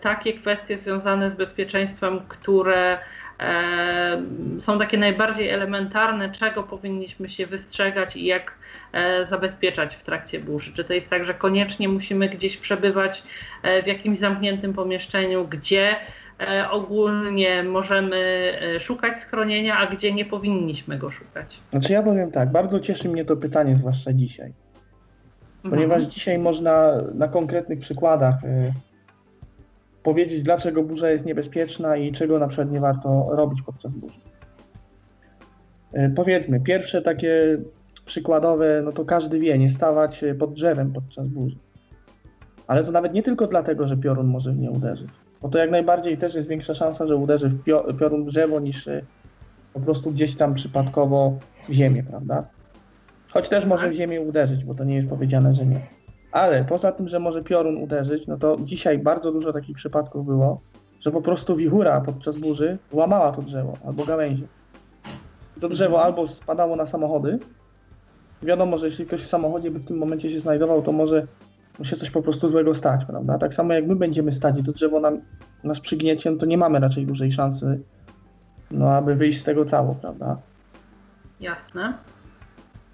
takie 0.00 0.32
kwestie 0.32 0.76
związane 0.78 1.30
z 1.30 1.34
bezpieczeństwem, 1.34 2.20
które 2.28 2.98
są 4.60 4.78
takie 4.78 4.98
najbardziej 4.98 5.48
elementarne, 5.48 6.30
czego 6.30 6.62
powinniśmy 6.62 7.28
się 7.28 7.46
wystrzegać 7.46 8.16
i 8.16 8.24
jak 8.24 8.52
e, 8.92 9.26
zabezpieczać 9.26 9.96
w 9.96 10.02
trakcie 10.02 10.40
burzy? 10.40 10.72
Czy 10.72 10.84
to 10.84 10.92
jest 10.92 11.10
tak, 11.10 11.24
że 11.24 11.34
koniecznie 11.34 11.88
musimy 11.88 12.28
gdzieś 12.28 12.56
przebywać 12.56 13.22
e, 13.62 13.82
w 13.82 13.86
jakimś 13.86 14.18
zamkniętym 14.18 14.72
pomieszczeniu, 14.72 15.46
gdzie 15.48 15.96
e, 16.40 16.70
ogólnie 16.70 17.62
możemy 17.62 18.52
szukać 18.80 19.18
schronienia, 19.18 19.78
a 19.78 19.86
gdzie 19.86 20.12
nie 20.12 20.24
powinniśmy 20.24 20.98
go 20.98 21.10
szukać? 21.10 21.60
Znaczy 21.70 21.92
ja 21.92 22.02
powiem 22.02 22.30
tak, 22.30 22.52
bardzo 22.52 22.80
cieszy 22.80 23.08
mnie 23.08 23.24
to 23.24 23.36
pytanie, 23.36 23.76
zwłaszcza 23.76 24.12
dzisiaj. 24.12 24.52
Ponieważ 25.62 25.96
Mhm. 25.96 26.10
dzisiaj 26.10 26.38
można 26.38 26.92
na 27.14 27.28
konkretnych 27.28 27.80
przykładach 27.80 28.34
powiedzieć, 30.06 30.42
dlaczego 30.42 30.82
burza 30.82 31.10
jest 31.10 31.26
niebezpieczna 31.26 31.96
i 31.96 32.12
czego 32.12 32.38
na 32.38 32.48
przykład 32.48 32.70
nie 32.70 32.80
warto 32.80 33.28
robić 33.30 33.62
podczas 33.62 33.92
burzy. 33.92 34.20
Y, 35.94 36.12
powiedzmy, 36.16 36.60
pierwsze 36.60 37.02
takie 37.02 37.58
przykładowe, 38.04 38.82
no 38.84 38.92
to 38.92 39.04
każdy 39.04 39.38
wie, 39.38 39.58
nie 39.58 39.68
stawać 39.68 40.24
y, 40.24 40.34
pod 40.34 40.52
drzewem 40.52 40.92
podczas 40.92 41.28
burzy. 41.28 41.56
Ale 42.66 42.84
to 42.84 42.92
nawet 42.92 43.12
nie 43.12 43.22
tylko 43.22 43.46
dlatego, 43.46 43.86
że 43.86 43.96
piorun 43.96 44.26
może 44.26 44.52
w 44.52 44.58
nie 44.58 44.70
uderzyć. 44.70 45.10
Bo 45.42 45.48
to 45.48 45.58
jak 45.58 45.70
najbardziej 45.70 46.18
też 46.18 46.34
jest 46.34 46.48
większa 46.48 46.74
szansa, 46.74 47.06
że 47.06 47.16
uderzy 47.16 47.48
w 47.48 47.64
pio- 47.64 47.98
piorun 47.98 48.24
w 48.24 48.26
drzewo 48.26 48.60
niż 48.60 48.86
y, 48.86 49.04
po 49.72 49.80
prostu 49.80 50.10
gdzieś 50.10 50.36
tam 50.36 50.54
przypadkowo 50.54 51.38
w 51.68 51.72
ziemię, 51.72 52.02
prawda? 52.02 52.46
Choć 53.32 53.48
też 53.48 53.66
może 53.66 53.88
w 53.88 53.92
ziemię 53.92 54.20
uderzyć, 54.20 54.64
bo 54.64 54.74
to 54.74 54.84
nie 54.84 54.94
jest 54.96 55.08
powiedziane, 55.08 55.54
że 55.54 55.66
nie. 55.66 55.80
Ale 56.32 56.64
poza 56.64 56.92
tym, 56.92 57.08
że 57.08 57.18
może 57.18 57.42
piorun 57.42 57.76
uderzyć, 57.76 58.26
no 58.26 58.36
to 58.36 58.56
dzisiaj 58.60 58.98
bardzo 58.98 59.32
dużo 59.32 59.52
takich 59.52 59.76
przypadków 59.76 60.26
było, 60.26 60.60
że 61.00 61.10
po 61.10 61.22
prostu 61.22 61.56
wichura 61.56 62.00
podczas 62.00 62.36
burzy 62.36 62.78
łamała 62.92 63.32
to 63.32 63.42
drzewo 63.42 63.74
albo 63.86 64.04
gałęzie. 64.04 64.46
To 65.60 65.68
drzewo 65.68 66.02
albo 66.02 66.26
spadało 66.26 66.76
na 66.76 66.86
samochody. 66.86 67.38
Wiadomo, 68.42 68.78
że 68.78 68.86
jeśli 68.86 69.06
ktoś 69.06 69.22
w 69.22 69.28
samochodzie 69.28 69.70
by 69.70 69.78
w 69.78 69.84
tym 69.84 69.98
momencie 69.98 70.30
się 70.30 70.40
znajdował, 70.40 70.82
to 70.82 70.92
może 70.92 71.26
mu 71.78 71.84
się 71.84 71.96
coś 71.96 72.10
po 72.10 72.22
prostu 72.22 72.48
złego 72.48 72.74
stać, 72.74 73.04
prawda? 73.04 73.38
Tak 73.38 73.54
samo 73.54 73.72
jak 73.74 73.86
my 73.86 73.96
będziemy 73.96 74.32
stać 74.32 74.58
i 74.58 74.64
to 74.64 74.72
drzewo 74.72 75.00
nam, 75.00 75.20
nas 75.64 75.80
przygniecie, 75.80 76.30
no 76.30 76.38
to 76.38 76.46
nie 76.46 76.58
mamy 76.58 76.80
raczej 76.80 77.06
dużej 77.06 77.32
szansy, 77.32 77.80
no 78.70 78.90
aby 78.90 79.14
wyjść 79.14 79.40
z 79.40 79.44
tego 79.44 79.64
cało, 79.64 79.94
prawda? 79.94 80.36
Jasne. 81.40 81.94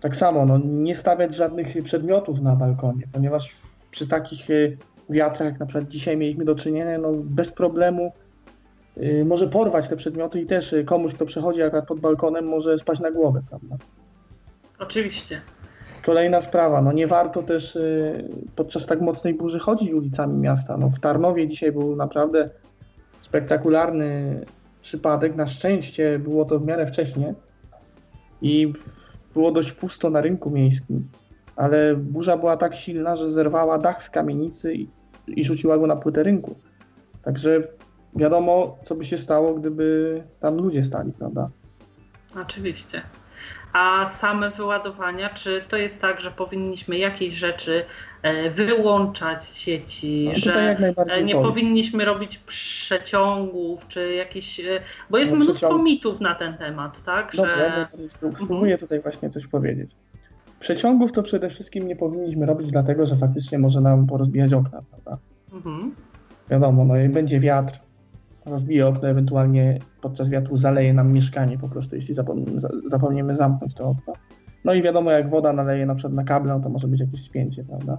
Tak 0.03 0.17
samo, 0.17 0.47
no, 0.47 0.59
nie 0.65 0.95
stawiać 0.95 1.35
żadnych 1.35 1.83
przedmiotów 1.83 2.41
na 2.41 2.57
balkonie, 2.57 3.03
ponieważ 3.13 3.57
przy 3.91 4.09
takich 4.09 4.51
y, 4.51 4.77
wiatrach, 5.11 5.49
jak 5.49 5.61
na 5.61 5.67
przykład 5.67 5.89
dzisiaj 5.89 6.17
mieliśmy 6.17 6.45
do 6.45 6.55
czynienia, 6.55 6.99
no, 6.99 7.13
bez 7.15 7.53
problemu 7.53 8.13
y, 8.97 9.25
może 9.25 9.49
porwać 9.49 9.89
te 9.89 9.97
przedmioty 9.97 10.41
i 10.41 10.47
też 10.47 10.73
y, 10.73 10.85
komuś, 10.85 11.15
kto 11.15 11.27
przechodzi 11.27 11.63
akurat 11.63 11.87
pod 11.87 12.01
balkonem, 12.01 12.45
może 12.45 12.79
spaść 12.79 13.01
na 13.01 13.11
głowę, 13.11 13.43
prawda? 13.49 13.77
Oczywiście. 14.79 15.41
Kolejna 16.05 16.41
sprawa, 16.41 16.83
no 16.83 16.93
nie 16.93 17.07
warto 17.07 17.43
też 17.43 17.77
y, 17.77 18.29
podczas 18.57 18.87
tak 18.87 19.01
mocnej 19.01 19.35
burzy 19.35 19.59
chodzić 19.59 19.93
ulicami 19.93 20.39
miasta. 20.39 20.77
No, 20.77 20.91
w 20.91 21.01
Tarnowie 21.01 21.49
dzisiaj 21.49 21.73
był 21.73 21.97
naprawdę 21.97 22.51
spektakularny 23.23 24.41
przypadek. 24.83 25.37
Na 25.37 25.47
szczęście 25.47 26.19
było 26.19 26.45
to 26.45 26.59
w 26.59 26.67
miarę 26.67 26.87
wcześnie 26.87 27.35
i 28.43 28.73
było 29.35 29.53
dość 29.53 29.73
pusto 29.73 30.11
na 30.11 30.21
rynku 30.21 30.51
miejskim, 30.51 31.09
ale 31.57 31.97
burza 31.97 32.37
była 32.37 32.57
tak 32.57 32.75
silna, 32.75 33.17
że 33.17 33.31
zerwała 33.31 33.79
dach 33.79 34.03
z 34.03 34.11
kamienicy 34.11 34.75
i, 34.75 34.89
i 35.27 35.45
rzuciła 35.45 35.79
go 35.79 35.87
na 35.87 35.97
płytę 35.97 36.23
rynku. 36.23 36.55
Także 37.23 37.63
wiadomo, 38.17 38.79
co 38.85 38.95
by 38.95 39.05
się 39.05 39.19
stało, 39.19 39.55
gdyby 39.55 40.23
tam 40.41 40.57
ludzie 40.57 40.85
stali, 40.85 41.13
prawda? 41.13 41.49
Oczywiście. 42.43 43.03
A 43.73 44.07
same 44.07 44.51
wyładowania, 44.51 45.31
czy 45.31 45.65
to 45.69 45.77
jest 45.77 46.01
tak, 46.01 46.21
że 46.21 46.31
powinniśmy 46.31 46.99
jakieś 46.99 47.35
rzeczy 47.35 47.85
wyłączać 48.55 49.45
z 49.45 49.57
sieci, 49.57 50.25
No, 50.33 50.39
że 50.39 50.77
e, 50.79 51.23
nie 51.25 51.35
powiem. 51.35 51.49
powinniśmy 51.51 52.05
robić 52.05 52.39
przeciągów, 52.39 53.89
czy 53.89 54.15
jakieś. 54.15 54.61
e, 54.61 54.65
Bo 55.11 55.19
jest 55.19 55.33
No, 55.33 55.37
mnóstwo 55.37 55.55
przeciąg- 55.69 55.83
mitów 55.83 56.21
na 56.21 56.35
ten 56.35 56.55
temat, 56.59 57.03
tak? 57.03 57.33
Dobra, 57.37 57.57
Że. 57.99 58.07
spró- 58.07 58.37
spróbuję 58.45 58.79
tutaj 58.79 59.01
właśnie 59.01 59.31
coś 59.31 59.47
powiedzieć. 59.47 59.97
Przeciągów 60.61 61.13
to 61.13 61.23
przede 61.23 61.51
wszystkim 61.51 61.89
nie 61.89 61.97
powinniśmy 61.97 62.47
robić, 62.47 62.71
dlatego 62.71 63.07
że 63.07 63.17
faktycznie 63.17 63.59
może 63.59 63.81
nam 63.81 64.07
porozbijać 64.07 64.55
okna, 64.55 64.83
prawda? 64.91 65.19
Mhm. 65.53 65.95
Wiadomo, 66.51 66.85
no 66.85 66.97
jak 66.97 67.13
będzie 67.13 67.41
wiatr, 67.41 67.81
rozbije 68.47 68.87
okno, 68.87 69.09
ewentualnie 69.09 69.79
podczas 70.01 70.31
wiatru 70.31 70.57
zaleje 70.57 70.95
nam 70.95 71.13
mieszkanie 71.13 71.59
po 71.59 71.69
prostu, 71.69 71.97
jeśli 71.97 72.15
zapomnimy, 72.15 72.61
za- 72.61 72.69
zapomniemy 72.87 73.37
zamknąć 73.37 73.75
to 73.75 73.85
okno. 73.89 74.13
No 74.65 74.75
i 74.75 74.83
wiadomo, 74.83 75.11
jak 75.11 75.31
woda 75.31 75.53
naleje 75.53 75.87
na 75.87 75.95
przykład 75.95 76.13
na 76.15 76.25
kable, 76.25 76.53
no 76.55 76.61
to 76.61 76.69
może 76.69 76.89
być 76.89 77.01
jakieś 77.01 77.23
spięcie, 77.23 77.65
prawda? 77.65 77.99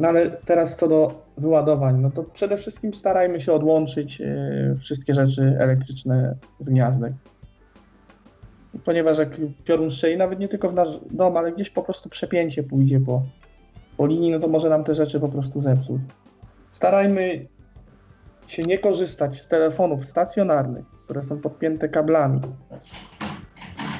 No 0.00 0.08
ale 0.08 0.30
teraz 0.30 0.76
co 0.76 0.88
do 0.88 1.24
wyładowań, 1.38 2.00
no 2.00 2.10
to 2.10 2.24
przede 2.24 2.56
wszystkim 2.56 2.94
starajmy 2.94 3.40
się 3.40 3.52
odłączyć 3.52 4.20
e, 4.20 4.74
wszystkie 4.78 5.14
rzeczy 5.14 5.56
elektryczne 5.58 6.36
z 6.60 6.68
gniazdek. 6.68 7.12
Ponieważ 8.84 9.18
jak 9.18 9.28
piorun 9.64 9.90
strzeli, 9.90 10.16
nawet 10.16 10.38
nie 10.38 10.48
tylko 10.48 10.68
w 10.68 10.74
nasz 10.74 10.88
dom, 11.10 11.36
ale 11.36 11.52
gdzieś 11.52 11.70
po 11.70 11.82
prostu 11.82 12.08
przepięcie 12.08 12.62
pójdzie 12.62 13.00
po, 13.00 13.22
po 13.96 14.06
linii, 14.06 14.30
no 14.30 14.38
to 14.38 14.48
może 14.48 14.70
nam 14.70 14.84
te 14.84 14.94
rzeczy 14.94 15.20
po 15.20 15.28
prostu 15.28 15.60
zepsuć. 15.60 16.00
Starajmy 16.70 17.46
się 18.46 18.62
nie 18.62 18.78
korzystać 18.78 19.40
z 19.40 19.48
telefonów 19.48 20.04
stacjonarnych, 20.04 20.84
które 21.04 21.22
są 21.22 21.40
podpięte 21.40 21.88
kablami. 21.88 22.40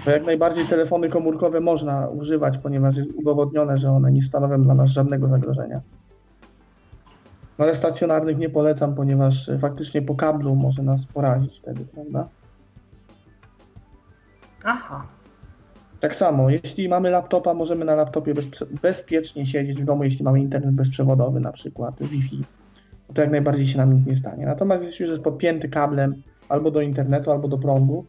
Jak 0.07 0.27
najbardziej 0.27 0.67
telefony 0.67 1.09
komórkowe 1.09 1.61
można 1.61 2.09
używać, 2.09 2.59
ponieważ 2.59 2.97
jest 2.97 3.11
udowodnione, 3.11 3.79
że 3.79 3.91
one 3.91 4.13
nie 4.13 4.23
stanowią 4.23 4.63
dla 4.63 4.75
nas 4.75 4.91
żadnego 4.91 5.29
zagrożenia. 5.29 5.81
No 7.59 7.65
ale 7.65 7.75
stacjonarnych 7.75 8.39
nie 8.39 8.51
polecam, 8.51 8.95
ponieważ 8.95 9.49
e, 9.49 9.59
faktycznie 9.59 10.03
po 10.03 10.15
kablu 10.15 10.55
może 10.55 10.83
nas 10.83 11.07
porazić 11.07 11.59
wtedy, 11.59 11.85
prawda? 11.85 12.29
Aha. 14.65 15.07
Tak 16.01 16.17
samo, 16.17 16.51
jeśli 16.51 16.89
mamy 16.89 17.11
laptopa, 17.11 17.55
możemy 17.55 17.85
na 17.85 17.95
laptopie 17.95 18.35
bezpiecznie 18.83 19.47
siedzieć 19.47 19.83
w 19.83 19.85
domu, 19.85 20.05
jeśli 20.05 20.25
mamy 20.25 20.41
internet 20.41 20.75
bezprzewodowy 20.75 21.41
na 21.41 21.53
przykład, 21.53 21.95
Wi-Fi, 22.01 22.45
to 23.15 23.23
jak 23.23 23.31
najbardziej 23.31 23.67
się 23.67 23.79
nam 23.79 23.95
nic 23.95 24.07
nie 24.07 24.17
stanie. 24.17 24.47
Natomiast 24.47 24.85
jeśli 24.85 25.03
już 25.03 25.11
jest 25.11 25.23
podpięty 25.23 25.69
kablem 25.69 26.23
albo 26.49 26.71
do 26.71 26.81
internetu, 26.81 27.31
albo 27.31 27.49
do 27.49 27.59
prądu, 27.59 28.07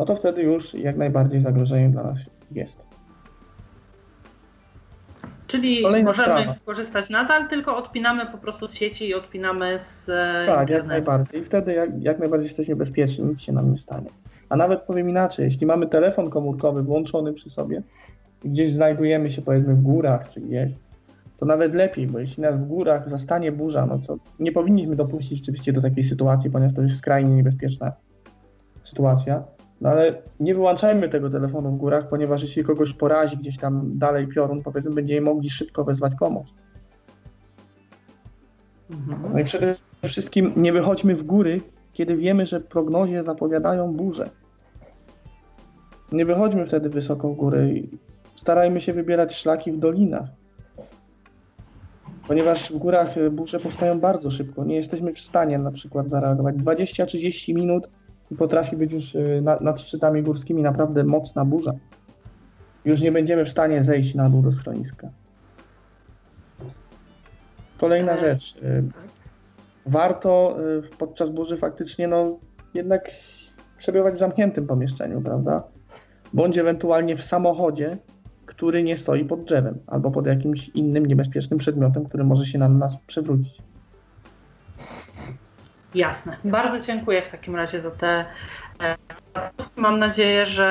no 0.00 0.06
to 0.06 0.14
wtedy 0.14 0.42
już 0.42 0.74
jak 0.74 0.96
najbardziej 0.96 1.40
zagrożeniem 1.40 1.92
dla 1.92 2.02
nas 2.02 2.30
jest. 2.52 2.86
Czyli 5.46 5.82
Kolejna 5.82 6.10
możemy 6.10 6.40
sprawa. 6.40 6.58
korzystać 6.64 7.10
nadal, 7.10 7.48
tylko 7.48 7.76
odpinamy 7.76 8.26
po 8.26 8.38
prostu 8.38 8.68
z 8.68 8.74
sieci 8.74 9.08
i 9.08 9.14
odpinamy 9.14 9.80
z 9.80 10.08
e, 10.08 10.12
Tak, 10.46 10.48
jak 10.48 10.60
internetu. 10.60 10.88
najbardziej. 10.88 11.40
I 11.40 11.44
wtedy 11.44 11.72
jak, 11.72 11.90
jak 12.02 12.18
najbardziej 12.18 12.46
jesteśmy 12.46 12.76
bezpieczni, 12.76 13.24
nic 13.24 13.40
się 13.40 13.52
nam 13.52 13.72
nie 13.72 13.78
stanie. 13.78 14.10
A 14.48 14.56
nawet 14.56 14.80
powiem 14.82 15.08
inaczej, 15.08 15.44
jeśli 15.44 15.66
mamy 15.66 15.86
telefon 15.86 16.30
komórkowy 16.30 16.82
włączony 16.82 17.32
przy 17.32 17.50
sobie 17.50 17.82
i 18.44 18.48
gdzieś 18.50 18.72
znajdujemy 18.72 19.30
się 19.30 19.42
powiedzmy 19.42 19.74
w 19.74 19.82
górach 19.82 20.30
czy 20.30 20.40
gdzieś, 20.40 20.70
to 21.36 21.46
nawet 21.46 21.74
lepiej, 21.74 22.06
bo 22.06 22.18
jeśli 22.18 22.42
nas 22.42 22.58
w 22.58 22.64
górach 22.64 23.08
zastanie 23.08 23.52
burza, 23.52 23.86
no 23.86 23.98
to 23.98 24.16
nie 24.38 24.52
powinniśmy 24.52 24.96
dopuścić 24.96 25.38
rzeczywiście 25.38 25.72
do 25.72 25.80
takiej 25.80 26.04
sytuacji, 26.04 26.50
ponieważ 26.50 26.74
to 26.74 26.82
jest 26.82 26.96
skrajnie 26.96 27.34
niebezpieczna 27.34 27.92
sytuacja. 28.84 29.42
No 29.80 29.90
ale 29.90 30.22
nie 30.40 30.54
wyłączajmy 30.54 31.08
tego 31.08 31.30
telefonu 31.30 31.70
w 31.70 31.76
górach, 31.76 32.08
ponieważ 32.08 32.42
jeśli 32.42 32.64
kogoś 32.64 32.92
porazi 32.92 33.36
gdzieś 33.36 33.58
tam 33.58 33.98
dalej 33.98 34.26
piorun, 34.26 34.62
powiedzmy, 34.62 34.90
będziemy 34.90 35.20
mogli 35.20 35.50
szybko 35.50 35.84
wezwać 35.84 36.12
pomoc. 36.18 36.46
Mhm. 38.90 39.32
No 39.32 39.40
i 39.40 39.44
przede 39.44 39.74
wszystkim 40.06 40.52
nie 40.56 40.72
wychodźmy 40.72 41.14
w 41.14 41.22
góry, 41.22 41.60
kiedy 41.92 42.16
wiemy, 42.16 42.46
że 42.46 42.60
prognozie 42.60 43.24
zapowiadają 43.24 43.92
burze. 43.92 44.30
Nie 46.12 46.24
wychodźmy 46.24 46.66
wtedy 46.66 46.88
wysoko 46.88 47.28
w 47.28 47.36
góry 47.36 47.88
starajmy 48.40 48.80
się 48.80 48.92
wybierać 48.92 49.34
szlaki 49.34 49.72
w 49.72 49.78
dolinach. 49.78 50.28
Ponieważ 52.28 52.72
w 52.72 52.76
górach 52.76 53.18
e, 53.18 53.30
burze 53.30 53.60
powstają 53.60 54.00
bardzo 54.00 54.30
szybko. 54.30 54.64
Nie 54.64 54.76
jesteśmy 54.76 55.12
w 55.12 55.20
stanie 55.20 55.58
na 55.58 55.70
przykład 55.70 56.10
zareagować. 56.10 56.56
20-30 56.56 57.54
minut 57.54 57.88
potrafi 58.38 58.76
być 58.76 58.92
już 58.92 59.14
y, 59.14 59.40
nad, 59.44 59.60
nad 59.60 59.80
szczytami 59.80 60.22
górskimi 60.22 60.62
naprawdę 60.62 61.04
mocna 61.04 61.44
burza. 61.44 61.72
Już 62.84 63.00
nie 63.00 63.12
będziemy 63.12 63.44
w 63.44 63.48
stanie 63.50 63.82
zejść 63.82 64.14
na 64.14 64.30
dół 64.30 64.42
do 64.42 64.52
schroniska. 64.52 65.08
Kolejna 67.78 68.12
E, 68.12 68.18
rzecz. 68.18 68.56
y, 68.56 68.82
Warto 69.86 70.56
y, 70.78 70.96
podczas 70.98 71.30
burzy 71.30 71.56
faktycznie 71.56 72.08
no, 72.08 72.38
jednak 72.74 73.10
przebywać 73.78 74.14
w 74.14 74.18
zamkniętym 74.18 74.66
pomieszczeniu, 74.66 75.20
prawda? 75.20 75.62
Bądź 76.32 76.58
ewentualnie 76.58 77.16
w 77.16 77.22
samochodzie, 77.22 77.98
który 78.46 78.82
nie 78.82 78.96
stoi 78.96 79.24
pod 79.24 79.44
drzewem 79.44 79.78
albo 79.86 80.10
pod 80.10 80.26
jakimś 80.26 80.68
innym 80.68 81.06
niebezpiecznym 81.06 81.58
przedmiotem, 81.58 82.04
który 82.04 82.24
może 82.24 82.46
się 82.46 82.58
na 82.58 82.68
nas 82.68 82.96
przewrócić. 82.96 83.62
Jasne. 85.94 86.36
Bardzo 86.44 86.80
dziękuję 86.86 87.22
w 87.22 87.30
takim 87.30 87.56
razie 87.56 87.80
za 87.80 87.90
te 87.90 88.24
e. 88.80 88.96
Mam 89.76 89.98
nadzieję, 89.98 90.46
że, 90.46 90.68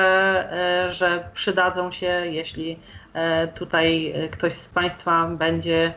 e, 0.88 0.92
że 0.92 1.24
przydadzą 1.34 1.92
się, 1.92 2.06
jeśli 2.06 2.78
e, 3.14 3.48
tutaj 3.48 4.14
ktoś 4.30 4.52
z 4.52 4.68
Państwa 4.68 5.26
będzie 5.26 5.94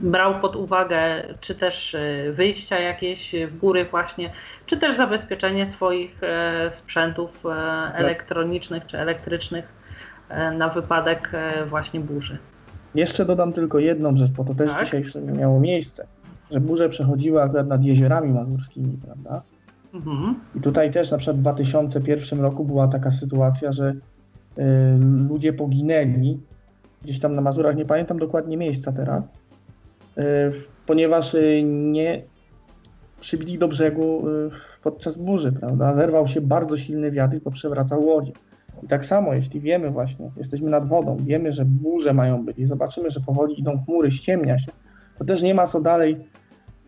brał 0.00 0.40
pod 0.40 0.56
uwagę, 0.56 1.22
czy 1.40 1.54
też 1.54 1.96
wyjścia 2.32 2.78
jakieś 2.78 3.34
w 3.48 3.58
góry 3.58 3.84
właśnie, 3.84 4.32
czy 4.66 4.76
też 4.76 4.96
zabezpieczenie 4.96 5.66
swoich 5.66 6.20
sprzętów 6.70 7.46
e, 7.46 7.50
elektronicznych 7.94 8.86
czy 8.86 8.98
elektrycznych 8.98 9.64
na 10.52 10.68
wypadek 10.68 11.30
właśnie 11.66 12.00
burzy. 12.00 12.38
Jeszcze 12.94 13.24
dodam 13.24 13.52
tylko 13.52 13.78
jedną 13.78 14.16
rzecz, 14.16 14.30
bo 14.30 14.44
to 14.44 14.54
też 14.54 14.70
Tak. 14.70 14.84
dzisiaj 14.84 15.04
w 15.04 15.10
sumie 15.10 15.32
miało 15.32 15.60
miejsce, 15.60 16.06
że 16.50 16.60
burze 16.60 16.88
przechodziły 16.88 17.42
akurat 17.42 17.68
nad 17.68 17.84
jeziorami 17.84 18.32
mazurskimi, 18.32 18.98
prawda? 19.04 19.42
Mhm. 19.94 20.34
I 20.54 20.60
tutaj 20.60 20.90
też 20.90 21.10
na 21.10 21.18
przykład 21.18 21.36
w 21.36 21.40
2001 21.40 22.40
roku 22.40 22.64
była 22.64 22.88
taka 22.88 23.10
sytuacja, 23.10 23.72
że 23.72 23.90
y, 23.90 24.62
ludzie 25.28 25.52
poginęli 25.52 26.40
gdzieś 27.02 27.20
tam 27.20 27.34
na 27.34 27.40
Mazurach, 27.40 27.76
nie 27.76 27.84
pamiętam 27.84 28.18
dokładnie 28.18 28.56
miejsca 28.56 28.92
teraz, 28.92 29.24
y, 30.18 30.22
ponieważ 30.86 31.34
y, 31.34 31.62
nie 31.64 32.22
przybili 33.20 33.58
do 33.58 33.68
brzegu 33.68 34.28
y, 34.28 34.50
podczas 34.82 35.16
burzy, 35.16 35.52
prawda? 35.52 35.94
Zerwał 35.94 36.26
się 36.26 36.40
bardzo 36.40 36.76
silny 36.76 37.10
wiatr 37.10 37.36
i 37.36 37.40
poprzewracał 37.40 38.04
łodzie. 38.04 38.32
I 38.82 38.86
tak 38.86 39.04
samo, 39.04 39.34
jeśli 39.34 39.60
wiemy 39.60 39.90
właśnie, 39.90 40.30
jesteśmy 40.36 40.70
nad 40.70 40.88
wodą, 40.88 41.16
wiemy, 41.20 41.52
że 41.52 41.64
burze 41.64 42.14
mają 42.14 42.44
być 42.44 42.58
i 42.58 42.66
zobaczymy, 42.66 43.10
że 43.10 43.20
powoli 43.20 43.60
idą 43.60 43.84
chmury, 43.84 44.10
ściemnia 44.10 44.58
się, 44.58 44.72
to 45.18 45.24
też 45.24 45.42
nie 45.42 45.54
ma 45.54 45.66
co 45.66 45.80
dalej, 45.80 46.16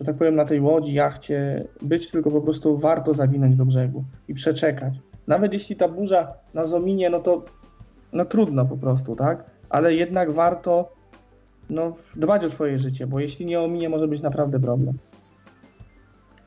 że 0.01 0.07
tak 0.07 0.17
powiem, 0.17 0.35
na 0.35 0.45
tej 0.45 0.61
łodzi, 0.61 0.95
jachcie 0.95 1.65
być, 1.83 2.11
tylko 2.11 2.31
po 2.31 2.41
prostu 2.41 2.77
warto 2.77 3.15
zawinąć 3.15 3.57
do 3.57 3.65
brzegu 3.65 4.05
i 4.29 4.35
przeczekać. 4.35 4.95
Nawet 5.27 5.53
jeśli 5.53 5.77
ta 5.77 5.89
burza 5.89 6.33
nas 6.55 6.73
ominie, 6.73 7.11
no 7.11 7.21
to 7.21 7.45
no 8.13 8.25
trudno 8.25 8.65
po 8.65 8.77
prostu, 8.77 9.17
tak? 9.17 9.45
Ale 9.71 9.95
jednak 9.95 10.33
warto 10.33 10.93
no, 11.71 11.93
dbać 12.17 12.45
o 12.45 12.49
swoje 12.49 12.79
życie, 12.79 13.07
bo 13.07 13.21
jeśli 13.21 13.47
nie 13.47 13.61
ominie, 13.61 13.89
może 13.89 14.09
być 14.09 14.23
naprawdę 14.23 14.61
problem. 14.61 14.99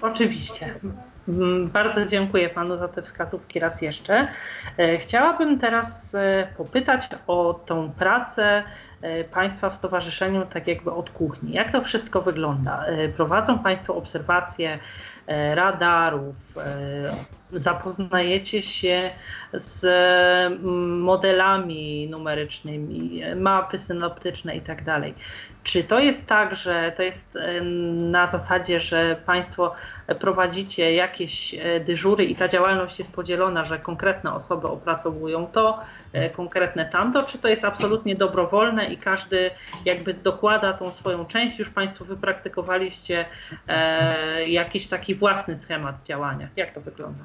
Oczywiście. 0.02 0.74
Mm, 1.30 1.70
Bardzo 1.70 2.06
dziękuję 2.06 2.50
Panu 2.50 2.78
za 2.78 2.88
te 2.88 3.02
wskazówki 3.02 3.60
raz 3.60 3.82
jeszcze. 3.82 4.28
E, 4.78 4.98
Chciałabym 4.98 5.60
teraz 5.60 6.16
e, 6.16 6.48
popytać 6.58 7.10
o 7.28 7.54
tą 7.66 7.92
pracę 7.92 8.64
Państwa 9.32 9.70
w 9.70 9.76
stowarzyszeniu 9.76 10.46
tak 10.46 10.68
jakby 10.68 10.92
od 10.92 11.10
kuchni. 11.10 11.54
Jak 11.54 11.72
to 11.72 11.82
wszystko 11.82 12.22
wygląda? 12.22 12.86
E, 12.86 13.10
Prowadzą 13.10 13.60
Państwo 13.60 13.96
obserwacje 13.96 14.80
e, 15.28 15.56
radarów, 15.56 16.58
e, 16.58 17.60
zapoznajecie 17.60 18.62
się 18.62 19.12
z 19.54 19.86
modelami 21.00 22.08
numerycznymi, 22.10 23.24
e, 23.24 23.36
mapy 23.36 23.78
synoptyczne 23.78 24.56
i 24.56 24.62
tak. 24.62 24.82
Czy 25.64 25.84
to 25.84 26.00
jest 26.00 26.28
tak, 26.28 26.56
że 26.56 26.92
to 26.98 27.04
jest 27.04 27.36
e, 27.36 27.62
na 28.12 28.28
zasadzie, 28.28 28.80
że 28.80 29.22
Państwo 29.26 29.74
prowadzicie 30.20 30.94
jakieś 30.94 31.54
e, 31.54 31.80
dyżury 31.80 32.26
i 32.26 32.36
ta 32.36 32.48
działalność 32.48 33.00
jest 33.00 33.12
podzielona, 33.12 33.66
że 33.66 33.80
konkretne 33.80 34.34
osoby 34.34 34.68
opracowują 34.68 35.48
to, 35.48 35.80
e, 35.80 36.01
konkretne 36.34 36.86
tamto, 36.86 37.24
czy 37.24 37.38
to 37.38 37.48
jest 37.48 37.66
absolutnie 37.66 38.16
dobrowolne 38.16 38.86
i 38.86 38.98
każdy 38.98 39.52
jakby 39.86 40.14
dokłada 40.14 40.74
tą 40.74 40.92
swoją 40.92 41.26
część, 41.26 41.60
już 41.60 41.70
Państwo 41.70 42.06
wypraktykowaliście 42.06 43.26
e, 43.68 44.50
jakiś 44.50 44.88
taki 44.88 45.16
własny 45.16 45.58
schemat 45.58 46.04
działania. 46.04 46.50
Jak 46.56 46.72
to 46.74 46.82
wygląda? 46.82 47.24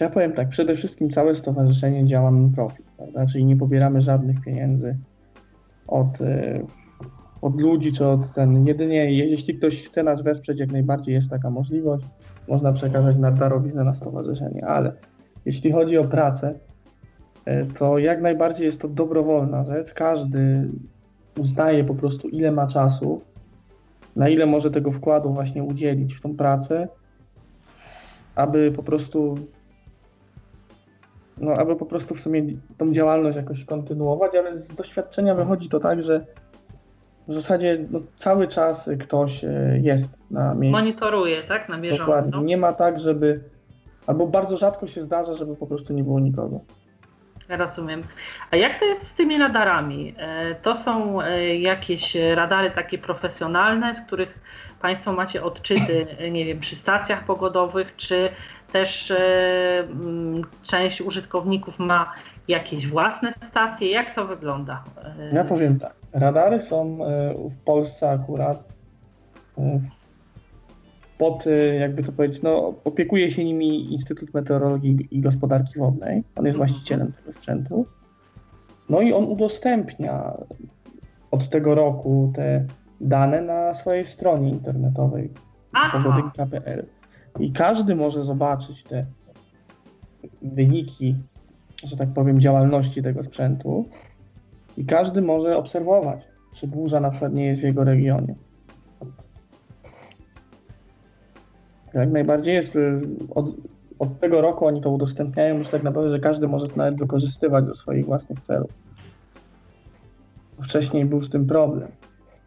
Ja 0.00 0.10
powiem 0.10 0.32
tak, 0.32 0.48
przede 0.48 0.76
wszystkim 0.76 1.10
całe 1.10 1.34
stowarzyszenie 1.34 2.06
działa 2.06 2.30
non-profit? 2.30 2.92
Czyli 3.32 3.44
nie 3.44 3.56
pobieramy 3.56 4.00
żadnych 4.00 4.40
pieniędzy 4.40 4.96
od, 5.86 6.20
y, 6.20 6.66
od 7.42 7.60
ludzi 7.60 7.92
czy 7.92 8.06
od 8.06 8.34
ten. 8.34 8.66
Jedynie 8.66 9.12
jeśli 9.12 9.54
ktoś 9.54 9.82
chce 9.82 10.02
nas 10.02 10.22
wesprzeć, 10.22 10.60
jak 10.60 10.72
najbardziej 10.72 11.14
jest 11.14 11.30
taka 11.30 11.50
możliwość, 11.50 12.04
można 12.48 12.72
przekazać 12.72 13.16
na 13.16 13.30
darowiznę 13.30 13.84
na 13.84 13.94
stowarzyszenie, 13.94 14.66
ale 14.66 14.92
jeśli 15.44 15.72
chodzi 15.72 15.98
o 15.98 16.04
pracę, 16.04 16.54
to 17.78 17.98
jak 17.98 18.22
najbardziej 18.22 18.66
jest 18.66 18.80
to 18.80 18.88
dobrowolna 18.88 19.64
rzecz. 19.64 19.92
Każdy 19.92 20.68
uznaje 21.38 21.84
po 21.84 21.94
prostu 21.94 22.28
ile 22.28 22.52
ma 22.52 22.66
czasu, 22.66 23.20
na 24.16 24.28
ile 24.28 24.46
może 24.46 24.70
tego 24.70 24.92
wkładu 24.92 25.32
właśnie 25.32 25.62
udzielić 25.62 26.14
w 26.14 26.20
tą 26.20 26.36
pracę, 26.36 26.88
aby 28.36 28.72
po 28.72 28.82
prostu 28.82 29.38
no, 31.38 31.52
aby 31.52 31.76
po 31.76 31.86
prostu 31.86 32.14
w 32.14 32.20
sumie 32.20 32.42
tą 32.76 32.92
działalność 32.92 33.36
jakoś 33.36 33.64
kontynuować, 33.64 34.36
ale 34.36 34.56
z 34.56 34.74
doświadczenia 34.74 35.34
wychodzi 35.34 35.68
to 35.68 35.80
tak, 35.80 36.02
że 36.02 36.26
w 37.28 37.34
zasadzie 37.34 37.86
no, 37.90 38.00
cały 38.16 38.48
czas 38.48 38.90
ktoś 39.00 39.44
e, 39.44 39.78
jest 39.82 40.10
na 40.30 40.54
miejscu. 40.54 40.80
Monitoruje, 40.80 41.42
tak, 41.42 41.68
na 41.68 41.78
bieżąco? 41.78 42.04
Dokładnie. 42.04 42.44
Nie 42.44 42.56
ma 42.56 42.72
tak, 42.72 42.98
żeby. 42.98 43.40
Albo 44.06 44.26
bardzo 44.26 44.56
rzadko 44.56 44.86
się 44.86 45.02
zdarza, 45.02 45.34
żeby 45.34 45.56
po 45.56 45.66
prostu 45.66 45.92
nie 45.92 46.04
było 46.04 46.20
nikogo. 46.20 46.60
Rozumiem. 47.48 48.02
A 48.50 48.56
jak 48.56 48.78
to 48.78 48.84
jest 48.84 49.08
z 49.08 49.14
tymi 49.14 49.38
radarami? 49.38 50.14
E, 50.18 50.54
To 50.54 50.76
są 50.76 51.22
e, 51.22 51.56
jakieś 51.56 52.16
radary 52.34 52.70
takie 52.70 52.98
profesjonalne, 52.98 53.94
z 53.94 54.00
których 54.00 54.38
Państwo 54.80 55.12
macie 55.12 55.42
odczyty, 55.42 56.06
e, 56.18 56.30
nie 56.30 56.44
wiem, 56.44 56.60
przy 56.60 56.76
stacjach 56.76 57.24
pogodowych, 57.24 57.96
czy 57.96 58.30
też 58.72 59.12
część 60.62 61.00
użytkowników 61.00 61.78
ma 61.78 62.12
jakieś 62.48 62.86
własne 62.86 63.32
stacje? 63.32 63.88
Jak 63.90 64.14
to 64.14 64.26
wygląda? 64.26 64.84
Ja 65.32 65.44
powiem 65.44 65.78
tak. 65.78 65.92
Radary 66.12 66.60
są 66.60 66.98
w 67.50 67.56
Polsce 67.64 68.10
akurat 68.10 68.64
pod, 71.18 71.46
e, 71.46 71.74
jakby 71.74 72.02
to 72.02 72.12
powiedzieć, 72.12 72.42
no, 72.42 72.74
opiekuje 72.84 73.30
się 73.30 73.44
nimi 73.44 73.92
Instytut 73.92 74.34
Meteorologii 74.34 75.08
i 75.10 75.20
Gospodarki 75.20 75.78
Wodnej. 75.78 76.24
On 76.36 76.46
jest 76.46 76.56
Mhm. 76.56 76.68
właścicielem 76.68 77.12
tego 77.12 77.32
sprzętu. 77.32 77.86
No 78.88 79.00
i 79.00 79.12
on 79.12 79.24
udostępnia 79.24 80.32
od 81.30 81.48
tego 81.48 81.74
roku 81.74 82.32
te 82.34 82.64
dane 83.00 83.42
na 83.42 83.74
swojej 83.74 84.04
stronie 84.04 84.50
internetowej 84.50 85.30
pogodynka.pl 85.92 86.86
i 87.40 87.52
każdy 87.52 87.94
może 87.94 88.24
zobaczyć 88.24 88.82
te 88.84 89.06
wyniki, 90.42 91.16
że 91.84 91.96
tak 91.96 92.08
powiem, 92.08 92.40
działalności 92.40 93.02
tego 93.02 93.22
sprzętu 93.22 93.84
i 94.76 94.84
każdy 94.84 95.22
może 95.22 95.56
obserwować, 95.56 96.26
czy 96.52 96.66
burza 96.66 97.00
na 97.00 97.10
przykład 97.10 97.34
nie 97.34 97.46
jest 97.46 97.60
w 97.60 97.64
jego 97.64 97.84
regionie. 97.84 98.34
Jak 101.94 102.10
najbardziej 102.12 102.54
jest, 102.54 102.76
y, 102.76 103.00
od, 103.34 103.46
od 103.98 104.20
tego 104.20 104.40
roku 104.40 104.66
oni 104.66 104.80
to 104.80 104.90
udostępniają, 104.90 105.58
już 105.58 105.68
tak 105.68 105.82
naprawdę, 105.82 106.10
że 106.10 106.18
każdy 106.18 106.48
może 106.48 106.68
to 106.68 106.76
nawet 106.76 106.98
wykorzystywać 106.98 107.64
do 107.64 107.74
swoich 107.74 108.06
własnych 108.06 108.40
celów. 108.40 108.70
Wcześniej 110.62 111.04
był 111.04 111.22
z 111.22 111.30
tym 111.30 111.46
problem. 111.46 111.88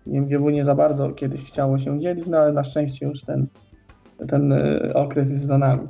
IMGW 0.05 0.49
nie 0.49 0.65
za 0.65 0.75
bardzo 0.75 1.11
kiedyś 1.11 1.45
chciało 1.45 1.77
się 1.77 1.99
dzielić, 1.99 2.27
no 2.27 2.37
ale 2.37 2.53
na 2.53 2.63
szczęście 2.63 3.05
już 3.05 3.21
ten, 3.21 3.47
ten 4.27 4.51
y, 4.51 4.93
okres 4.93 5.29
jest 5.29 5.43
za 5.43 5.57
nami. 5.57 5.87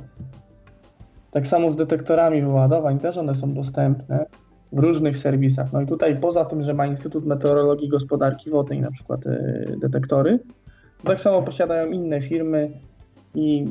Tak 1.30 1.46
samo 1.46 1.72
z 1.72 1.76
detektorami 1.76 2.42
wyładowań, 2.42 2.98
też 2.98 3.16
one 3.16 3.34
są 3.34 3.54
dostępne 3.54 4.26
w 4.72 4.78
różnych 4.78 5.16
serwisach. 5.16 5.72
No 5.72 5.80
i 5.80 5.86
tutaj 5.86 6.20
poza 6.20 6.44
tym, 6.44 6.62
że 6.62 6.74
ma 6.74 6.86
Instytut 6.86 7.26
Meteorologii 7.26 7.86
i 7.86 7.90
Gospodarki 7.90 8.50
Wodnej 8.50 8.80
na 8.80 8.90
przykład 8.90 9.26
y, 9.26 9.76
detektory, 9.80 10.38
tak 11.04 11.20
samo 11.20 11.42
posiadają 11.42 11.90
inne 11.90 12.20
firmy 12.20 12.70
i 13.34 13.66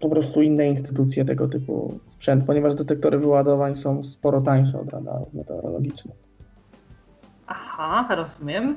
po 0.00 0.08
prostu 0.08 0.42
inne 0.42 0.66
instytucje 0.68 1.24
tego 1.24 1.48
typu 1.48 1.98
sprzęt, 2.14 2.44
ponieważ 2.44 2.74
detektory 2.74 3.18
wyładowań 3.18 3.76
są 3.76 4.02
sporo 4.02 4.40
tańsze 4.40 4.80
od 4.80 4.92
radarów 4.92 5.34
meteorologicznych. 5.34 6.16
aha, 7.46 8.16
rozumiem. 8.16 8.76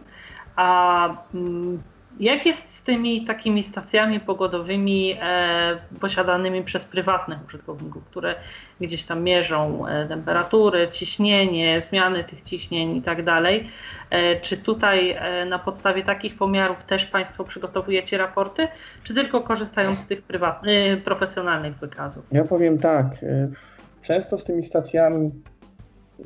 A 0.56 1.10
mm, 1.34 1.80
jak 2.20 2.46
jest 2.46 2.72
z 2.76 2.82
tymi 2.82 3.26
takimi 3.26 3.64
stacjami 3.64 4.20
pogodowymi 4.20 5.18
e, 5.22 5.78
posiadanymi 6.00 6.64
przez 6.64 6.84
prywatnych 6.84 7.38
użytkowników, 7.48 8.04
które 8.06 8.36
gdzieś 8.82 9.04
tam 9.04 9.24
mierzą 9.24 9.88
e, 9.88 10.88
ciśnienie, 10.92 11.82
zmiany 11.82 12.24
tych 12.24 12.42
ciśnień 12.42 12.96
i 12.96 13.02
tak 13.02 13.24
dalej? 13.24 13.70
E, 14.10 14.40
czy 14.42 14.58
tutaj 14.58 15.12
e, 15.12 15.46
na 15.46 15.60
podstawie 15.60 16.04
takich 16.04 16.38
pomiarów 16.38 16.84
też 16.84 17.06
Państwo 17.06 17.44
przygotowujecie 17.44 18.18
raporty, 18.18 18.68
czy 19.04 19.14
tylko 19.14 19.42
korzystają 19.42 19.96
z 19.96 20.08
tych 20.08 20.22
prywatnych, 20.22 21.04
profesjonalnych 21.04 21.78
wykazów? 21.78 22.26
Ja 22.32 22.44
powiem 22.44 22.78
tak. 22.78 23.06
e, 23.24 23.48
Często 24.02 24.38
z 24.38 24.44
tymi 24.44 24.64
stacjami 24.64 25.32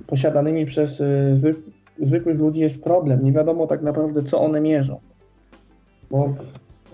posiadanymi 0.08 0.66
przez 0.66 1.02
e, 1.02 1.06
zwyk- 1.34 1.72
zwykłych 2.00 2.40
ludzi 2.40 2.62
jest 2.62 2.84
problem. 2.84 3.24
Nie 3.24 3.32
wiadomo 3.32 3.68
tak 3.68 3.82
naprawdę, 3.82 4.24
co 4.24 4.42
one 4.42 4.62
mierzą. 4.62 5.00
Bo 6.12 6.34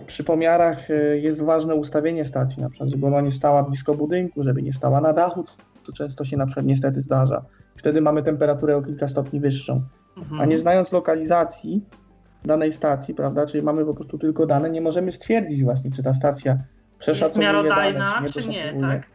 przy 0.08 0.24
pomiarach 0.24 0.92
e, 0.92 1.18
jest 1.18 1.44
ważne 1.44 1.76
ustawienie 1.76 2.26
stacji, 2.26 2.62
na 2.62 2.70
przykład, 2.70 2.90
żeby 2.90 3.08
ona 3.08 3.22
nie 3.22 3.32
stała 3.32 3.64
blisko 3.64 3.94
budynku, 3.94 4.44
żeby 4.44 4.62
nie 4.62 4.74
stała 4.74 5.02
na 5.02 5.14
dachu, 5.14 5.44
co 5.84 5.92
często 5.92 6.24
się 6.24 6.38
na 6.38 6.46
przykład 6.46 6.66
niestety 6.66 7.02
zdarza. 7.02 7.46
Wtedy 7.76 8.02
mamy 8.02 8.24
temperaturę 8.24 8.78
o 8.78 8.82
kilka 8.82 9.08
stopni 9.08 9.40
wyższą. 9.40 9.82
Mhm. 10.18 10.42
A 10.42 10.46
nie 10.46 10.58
znając 10.58 10.92
lokalizacji 10.92 11.82
danej 12.46 12.72
stacji, 12.72 13.14
prawda, 13.14 13.46
czyli 13.46 13.64
mamy 13.64 13.86
po 13.86 13.94
prostu 13.94 14.18
tylko 14.18 14.46
dane, 14.46 14.70
nie 14.70 14.82
możemy 14.82 15.12
stwierdzić 15.12 15.64
właśnie, 15.64 15.92
czy 15.92 16.04
ta 16.04 16.14
stacja 16.14 16.52
jest 16.52 16.64
przeszacowuje 17.00 17.48
dane, 17.48 17.64
miarodajna, 17.64 18.24
czy 18.34 18.50
nie 18.50 18.60
czy 18.60 18.74
nie, 18.74 18.82
tak? 18.82 19.08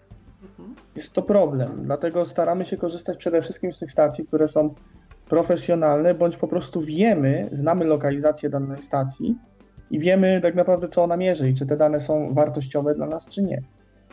Mhm. 0.43 0.75
Jest 0.97 1.13
to 1.13 1.23
problem, 1.23 1.71
dlatego 1.85 2.25
staramy 2.25 2.65
się 2.65 2.77
korzystać 2.77 3.17
przede 3.17 3.43
wszystkim 3.43 3.73
z 3.73 3.79
tych 3.79 3.93
stacji, 3.93 4.27
które 4.27 4.49
są 4.49 4.75
profesjonalne, 5.29 6.15
bądź 6.15 6.37
po 6.37 6.49
prostu 6.49 6.81
wiemy, 6.81 7.49
znamy 7.53 7.85
lokalizację 7.85 8.51
danej 8.51 8.83
stacji 8.83 9.37
i 9.93 9.99
wiemy 9.99 10.41
tak 10.41 10.55
naprawdę, 10.55 10.89
co 10.89 11.03
ona 11.05 11.17
mierzy 11.17 11.49
i 11.51 11.55
czy 11.55 11.67
te 11.67 11.77
dane 11.77 12.01
są 12.01 12.35
wartościowe 12.35 12.95
dla 12.95 13.07
nas, 13.07 13.27
czy 13.29 13.43
nie. 13.43 13.63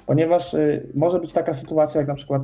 Ponieważ 0.06 0.54
y, 0.54 0.88
może 0.96 1.20
być 1.20 1.34
taka 1.34 1.54
sytuacja, 1.54 2.00
jak 2.02 2.08
na 2.08 2.16
przykład 2.16 2.42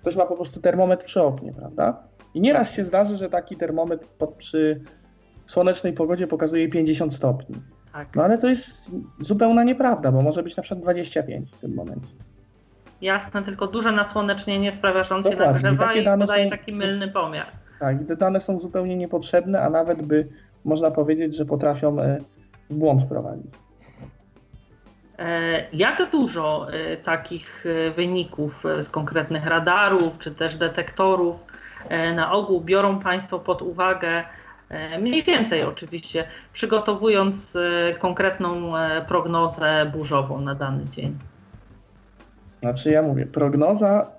ktoś 0.00 0.16
ma 0.16 0.26
po 0.26 0.36
prostu 0.36 0.60
termometr 0.60 1.04
przy 1.04 1.22
oknie, 1.22 1.52
prawda? 1.52 2.02
I 2.34 2.40
nieraz 2.40 2.72
się 2.74 2.84
zdarzy, 2.84 3.16
że 3.16 3.30
taki 3.30 3.56
termometr 3.56 4.06
pod, 4.06 4.34
przy 4.34 4.80
słonecznej 5.46 5.92
pogodzie 5.92 6.26
pokazuje 6.26 6.68
50 6.68 7.14
stopni. 7.14 7.56
tak. 7.92 8.16
No 8.16 8.24
ale 8.24 8.38
to 8.38 8.48
jest 8.48 8.90
zupełna 9.20 9.64
nieprawda, 9.64 10.12
bo 10.12 10.22
może 10.22 10.42
być 10.42 10.56
na 10.56 10.62
przykład 10.62 10.82
25 10.82 11.50
w 11.52 11.60
tym 11.60 11.74
momencie. 11.74 12.08
Jasne, 13.00 13.42
tylko 13.42 13.66
duże 13.66 13.92
nasłonecznienie 13.92 14.72
sprawia, 14.72 15.04
że 15.04 15.14
on 15.14 15.24
się 15.24 15.30
Dokładnie. 15.30 15.60
I 15.60 15.62
nagrzewa 15.62 15.94
i 15.94 16.04
dane 16.04 16.26
podaje 16.26 16.44
są- 16.44 16.50
taki 16.50 16.72
mylny 16.72 17.08
pomiar. 17.08 17.46
Tak, 17.80 18.02
i 18.02 18.04
te 18.04 18.16
dane 18.16 18.40
są 18.40 18.60
zupełnie 18.60 18.96
niepotrzebne, 18.96 19.60
a 19.62 19.70
nawet 19.70 20.02
by 20.02 20.28
można 20.64 20.90
powiedzieć, 20.90 21.36
że 21.36 21.44
potrafią 21.44 22.00
e, 22.00 22.18
błąd 22.70 23.02
wprowadzić. 23.02 23.52
E, 25.18 25.66
Jak 25.72 26.10
dużo 26.10 26.66
e, 26.72 26.96
takich 26.96 27.64
e, 27.66 27.90
wyników 27.90 28.64
z 28.80 28.88
konkretnych 28.88 29.46
radarów 29.46 30.18
czy 30.18 30.30
też 30.34 30.56
detektorów 30.56 31.44
na 32.16 32.32
ogół 32.32 32.60
biorą 32.60 33.00
Państwo 33.00 33.38
pod 33.38 33.62
uwagę, 33.62 34.22
mniej 35.00 35.22
więcej 35.22 35.62
oczywiście, 35.62 36.24
przygotowując 36.52 37.56
konkretną 37.98 38.72
prognozę 39.08 39.90
burzową 39.92 40.40
na 40.40 40.54
dany 40.54 40.84
dzień? 40.84 41.18
Znaczy 42.60 42.90
ja 42.90 43.02
mówię, 43.02 43.26
prognoza 43.26 44.10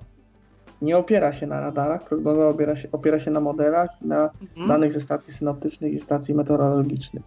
nie 0.81 0.97
opiera 0.97 1.33
się 1.33 1.47
na 1.47 1.61
radarach, 1.61 2.03
prognoza 2.03 2.47
opiera 2.47 2.75
się, 2.75 2.87
opiera 2.91 3.19
się 3.19 3.31
na 3.31 3.39
modelach, 3.39 3.89
na 4.01 4.29
Mhm. 4.41 4.67
danych 4.67 4.91
ze 4.91 4.99
stacji 4.99 5.33
synoptycznych 5.33 5.93
i 5.93 5.99
stacji 5.99 6.35
meteorologicznych. 6.35 7.23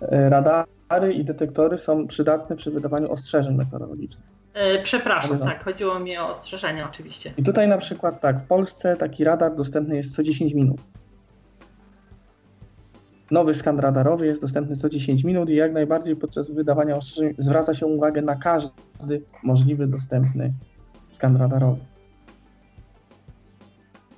E, 0.00 0.30
Radary 0.30 1.12
i 1.14 1.24
detektory 1.24 1.78
są 1.78 2.06
przydatne 2.06 2.56
przy 2.56 2.70
wydawaniu 2.70 3.12
ostrzeżeń 3.12 3.54
meteorologicznych. 3.54 4.26
E, 4.54 4.82
Przepraszam, 4.82 5.38
tak, 5.38 5.64
chodziło 5.64 5.98
mi 5.98 6.18
o 6.18 6.28
ostrzeżenia 6.28 6.88
oczywiście. 6.88 7.32
I 7.36 7.42
tutaj 7.42 7.68
na 7.68 7.78
przykład 7.78 8.20
tak, 8.20 8.40
w 8.42 8.46
Polsce 8.46 8.96
taki 8.96 9.24
radar 9.24 9.54
dostępny 9.54 9.96
jest 9.96 10.14
co 10.14 10.22
10 10.22 10.54
minut. 10.54 10.80
Nowy 13.30 13.54
skan 13.54 13.78
radarowy 13.80 14.26
jest 14.26 14.40
dostępny 14.42 14.76
co 14.76 14.88
10 14.88 15.24
minut 15.24 15.48
i 15.50 15.54
jak 15.54 15.72
najbardziej 15.72 16.16
podczas 16.16 16.50
wydawania 16.50 16.96
ostrzeżeń 16.96 17.34
zwraca 17.38 17.74
się 17.74 17.86
uwagę 17.86 18.22
na 18.22 18.36
każdy 18.36 19.22
możliwy 19.42 19.86
dostępny 19.86 20.52
skan 21.10 21.36
radarowy. 21.36 21.80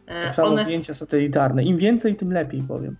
E, 0.07 0.25
Tak 0.25 0.35
samo 0.35 0.49
one- 0.49 0.65
zdjęcia 0.65 0.95
satelitarne. 0.95 1.63
Im 1.63 1.77
więcej, 1.79 2.17
tym 2.17 2.33
lepiej 2.33 2.63
powiem. 2.63 2.97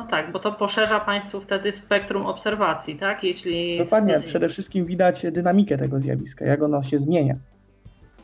No 0.00 0.06
tak, 0.06 0.32
bo 0.32 0.38
to 0.38 0.52
poszerza 0.52 1.00
Państwu 1.00 1.40
wtedy 1.40 1.72
spektrum 1.72 2.26
obserwacji, 2.26 2.98
tak? 2.98 3.24
Jeśli 3.24 3.78
Dokładnie, 3.78 4.20
przede 4.20 4.48
wszystkim 4.48 4.84
widać 4.84 5.26
dynamikę 5.32 5.76
tego 5.76 6.00
zjawiska, 6.00 6.44
jak 6.44 6.62
ono 6.62 6.82
się 6.82 6.98
zmienia 6.98 7.34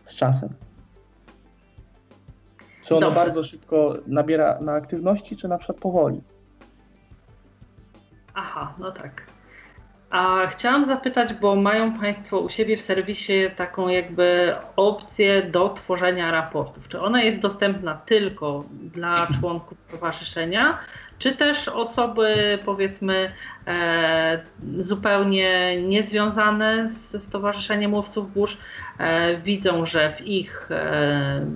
z 0.05 0.17
czasem. 0.17 0.49
Czy 2.85 2.97
ono 2.97 3.07
Dobrze. 3.07 3.21
bardzo 3.21 3.43
szybko 3.43 3.97
nabiera 4.07 4.59
na 4.61 4.73
aktywności, 4.73 5.37
czy 5.37 5.49
na 5.49 5.59
przykład 5.59 5.79
powoli. 5.79 6.21
Aha, 8.35 8.75
no 8.79 8.93
tak. 8.93 9.23
A 10.11 10.47
chciałam 10.47 10.85
zapytać, 10.85 11.35
bo 11.35 11.57
mają 11.57 11.99
Państwo 11.99 12.41
u 12.41 12.49
siebie 12.49 12.77
w 12.77 12.83
serwisie 12.83 13.51
taką 13.57 13.89
jakby 13.89 14.55
opcję 14.77 15.43
do 15.43 15.69
tworzenia 15.69 16.31
raportów. 16.31 16.89
Czy 16.89 17.01
ona 17.01 17.23
jest 17.23 17.41
dostępna 17.41 17.95
tylko 17.95 18.65
dla 18.71 19.27
członków 19.41 19.79
towarzyszenia, 19.91 20.79
czy 21.19 21.33
też 21.37 21.69
osoby 21.69 22.59
powiedzmy 22.65 23.33
e, 23.67 24.41
zupełnie 24.79 25.83
niezwiązane 25.83 26.89
z 26.89 27.23
Stowarzyszeniem 27.23 27.95
Łowców 27.95 28.33
Burz 28.35 28.59
e, 28.99 29.37
widzą, 29.37 29.87
że 29.87 30.17
w 30.19 30.27
ich 30.27 30.69
e, 30.71 31.47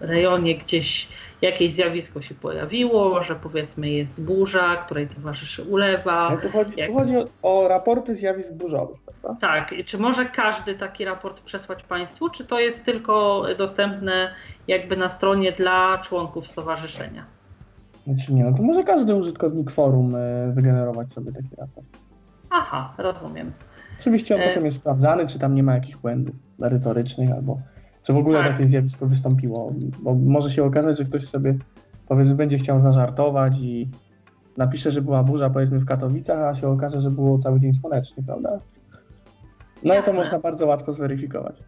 rejonie 0.00 0.54
gdzieś 0.54 1.08
jakieś 1.42 1.72
zjawisko 1.72 2.22
się 2.22 2.34
pojawiło, 2.34 3.22
że 3.24 3.34
powiedzmy 3.34 3.88
jest 3.90 4.20
burza, 4.20 4.76
której 4.76 5.08
towarzyszy 5.08 5.62
ulewa. 5.62 6.30
No 6.30 6.36
tu 6.36 6.50
chodzi, 6.50 6.74
jak- 6.76 6.88
tu 6.88 6.94
chodzi 6.94 7.16
o, 7.16 7.26
o 7.42 7.68
raporty 7.68 8.14
zjawisk 8.14 8.52
burzowych, 8.52 9.00
prawda? 9.00 9.40
Tak, 9.40 9.74
czy 9.86 9.98
może 9.98 10.24
każdy 10.24 10.74
taki 10.74 11.04
raport 11.04 11.40
przesłać 11.40 11.82
Państwu, 11.82 12.30
czy 12.30 12.44
to 12.44 12.60
jest 12.60 12.84
tylko 12.84 13.44
dostępne 13.58 14.34
jakby 14.68 14.96
na 14.96 15.08
stronie 15.08 15.52
dla 15.52 15.98
członków 15.98 16.48
stowarzyszenia? 16.48 17.24
Znaczy 18.14 18.34
nie, 18.34 18.44
no 18.44 18.52
to 18.56 18.62
może 18.62 18.82
każdy 18.84 19.14
użytkownik 19.14 19.70
forum 19.70 20.14
e, 20.16 20.52
wygenerować 20.52 21.12
sobie 21.12 21.32
taki 21.32 21.48
raport. 21.56 21.86
Aha, 22.50 22.94
rozumiem. 22.98 23.52
Oczywiście 24.00 24.34
on 24.34 24.40
E- 24.40 24.48
potem 24.48 24.64
jest 24.64 24.76
sprawdzany, 24.78 25.26
czy 25.26 25.38
tam 25.38 25.54
nie 25.54 25.62
ma 25.62 25.74
jakichś 25.74 25.96
błędów 25.96 26.34
merytorycznych, 26.58 27.32
albo 27.32 27.58
czy 28.02 28.12
w 28.12 28.16
ogóle 28.16 28.38
Tak. 28.42 28.52
takie 28.52 28.68
zjawisko 28.68 29.06
wystąpiło. 29.06 29.72
Bo 30.02 30.14
może 30.14 30.50
się 30.50 30.64
okazać, 30.64 30.98
że 30.98 31.04
ktoś 31.04 31.24
sobie 31.26 31.54
powiedzmy 32.08 32.34
będzie 32.34 32.58
chciał 32.58 32.80
zażartować 32.80 33.60
i 33.60 33.88
napisze, 34.56 34.90
że 34.90 35.02
była 35.02 35.22
burza 35.24 35.50
powiedzmy 35.50 35.78
w 35.78 35.84
Katowicach, 35.86 36.38
a 36.38 36.54
się 36.54 36.68
okaże, 36.68 37.00
że 37.00 37.10
było 37.10 37.38
cały 37.38 37.60
dzień 37.60 37.74
słonecznie, 37.74 38.22
prawda? 38.26 38.58
No 39.84 39.94
i 39.94 39.96
to 39.96 40.02
Jasne. 40.02 40.12
można 40.12 40.38
bardzo 40.38 40.66
łatwo 40.66 40.92
zweryfikować. 40.92 41.62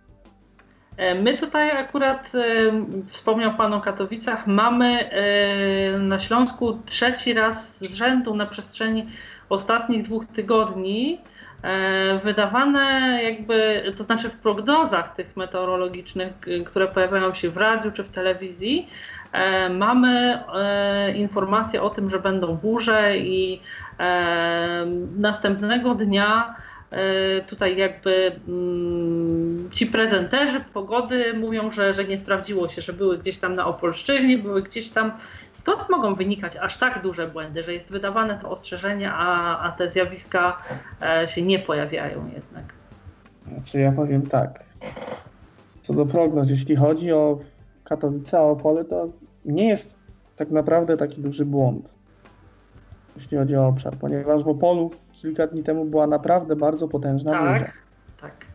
E, 1.00 1.14
My 1.14 1.36
tutaj 1.36 1.70
akurat, 1.70 2.32
e, 2.34 2.72
wspomniał 3.06 3.54
Pan 3.54 3.74
o 3.74 3.80
Katowicach, 3.80 4.46
mamy 4.46 5.10
e, 5.10 5.98
na 5.98 6.18
Śląsku 6.18 6.78
trzeci 6.86 7.34
raz 7.34 7.78
z 7.78 7.94
rzędu 7.94 8.34
na 8.34 8.46
przestrzeni 8.46 9.08
ostatnich 9.48 10.02
dwóch 10.02 10.24
tygodni 10.26 11.20
wydawane 12.24 13.18
jakby, 13.22 13.82
to 13.96 14.04
znaczy 14.04 14.30
w 14.30 14.36
prognozach 14.36 15.14
tych 15.14 15.36
meteorologicznych, 15.36 16.32
które 16.66 16.88
pojawiają 16.88 17.34
się 17.34 17.50
w 17.50 17.56
radiu 17.56 17.92
czy 17.92 18.04
w 18.04 18.08
telewizji, 18.08 18.88
mamy 19.70 20.42
informacje 21.14 21.82
o 21.82 21.90
tym, 21.90 22.10
że 22.10 22.18
będą 22.18 22.56
burze 22.56 23.18
i 23.18 23.60
następnego 25.16 25.94
dnia 25.94 26.54
tutaj 27.46 27.76
jakby 27.76 28.33
mm, 28.48 29.70
ci 29.72 29.87
prezenterzy 29.87 30.61
pogody 30.72 31.35
mówią, 31.35 31.70
że, 31.70 31.94
że 31.94 32.05
nie 32.05 32.18
sprawdziło 32.18 32.68
się, 32.68 32.83
że 32.83 32.92
były 32.92 33.18
gdzieś 33.18 33.38
tam 33.38 33.55
na 33.55 33.66
Opolszczyźnie, 33.66 34.38
były 34.38 34.62
gdzieś 34.62 34.90
tam. 34.90 35.12
Skąd 35.53 35.90
mogą 35.90 36.14
wynikać 36.14 36.57
aż 36.57 36.76
tak 36.76 37.03
duże 37.03 37.29
błędy, 37.29 37.62
że 37.62 37.74
jest 37.74 37.90
wydawane 37.90 38.38
to 38.42 38.50
ostrzeżenie, 38.50 39.12
a, 39.12 39.59
a 39.59 39.72
te 39.72 39.88
zjawiska 39.88 40.57
e, 41.03 41.28
się 41.28 41.43
nie 41.43 41.59
pojawiają 41.59 42.30
jednak? 42.34 42.64
Znaczy 43.53 43.80
ja 43.80 43.93
powiem 43.93 44.26
tak. 44.26 44.64
Co 45.82 45.95
do 45.95 46.07
prognoz, 46.07 46.51
jeśli 46.51 46.76
chodzi 46.76 47.12
o 47.12 47.38
Katowice, 47.84 48.41
o 48.41 48.51
Opole, 48.51 48.84
to 48.84 49.09
nie 49.45 49.68
jest 49.68 49.99
tak 50.36 50.51
naprawdę 50.51 50.97
taki 50.97 51.20
duży 51.20 51.45
błąd, 51.45 51.95
jeśli 53.16 53.38
chodzi 53.38 53.57
o 53.57 53.66
obszar, 53.66 53.97
ponieważ 53.97 54.45
w 54.45 54.49
Opolu 54.49 54.91
kilka 55.23 55.47
dni 55.47 55.62
temu 55.62 55.85
była 55.85 56.07
naprawdę 56.07 56.57
bardzo 56.57 56.89
potężna 56.89 57.31
burza. 57.39 57.64
Tak, 57.64 57.73
tak. 58.21 58.47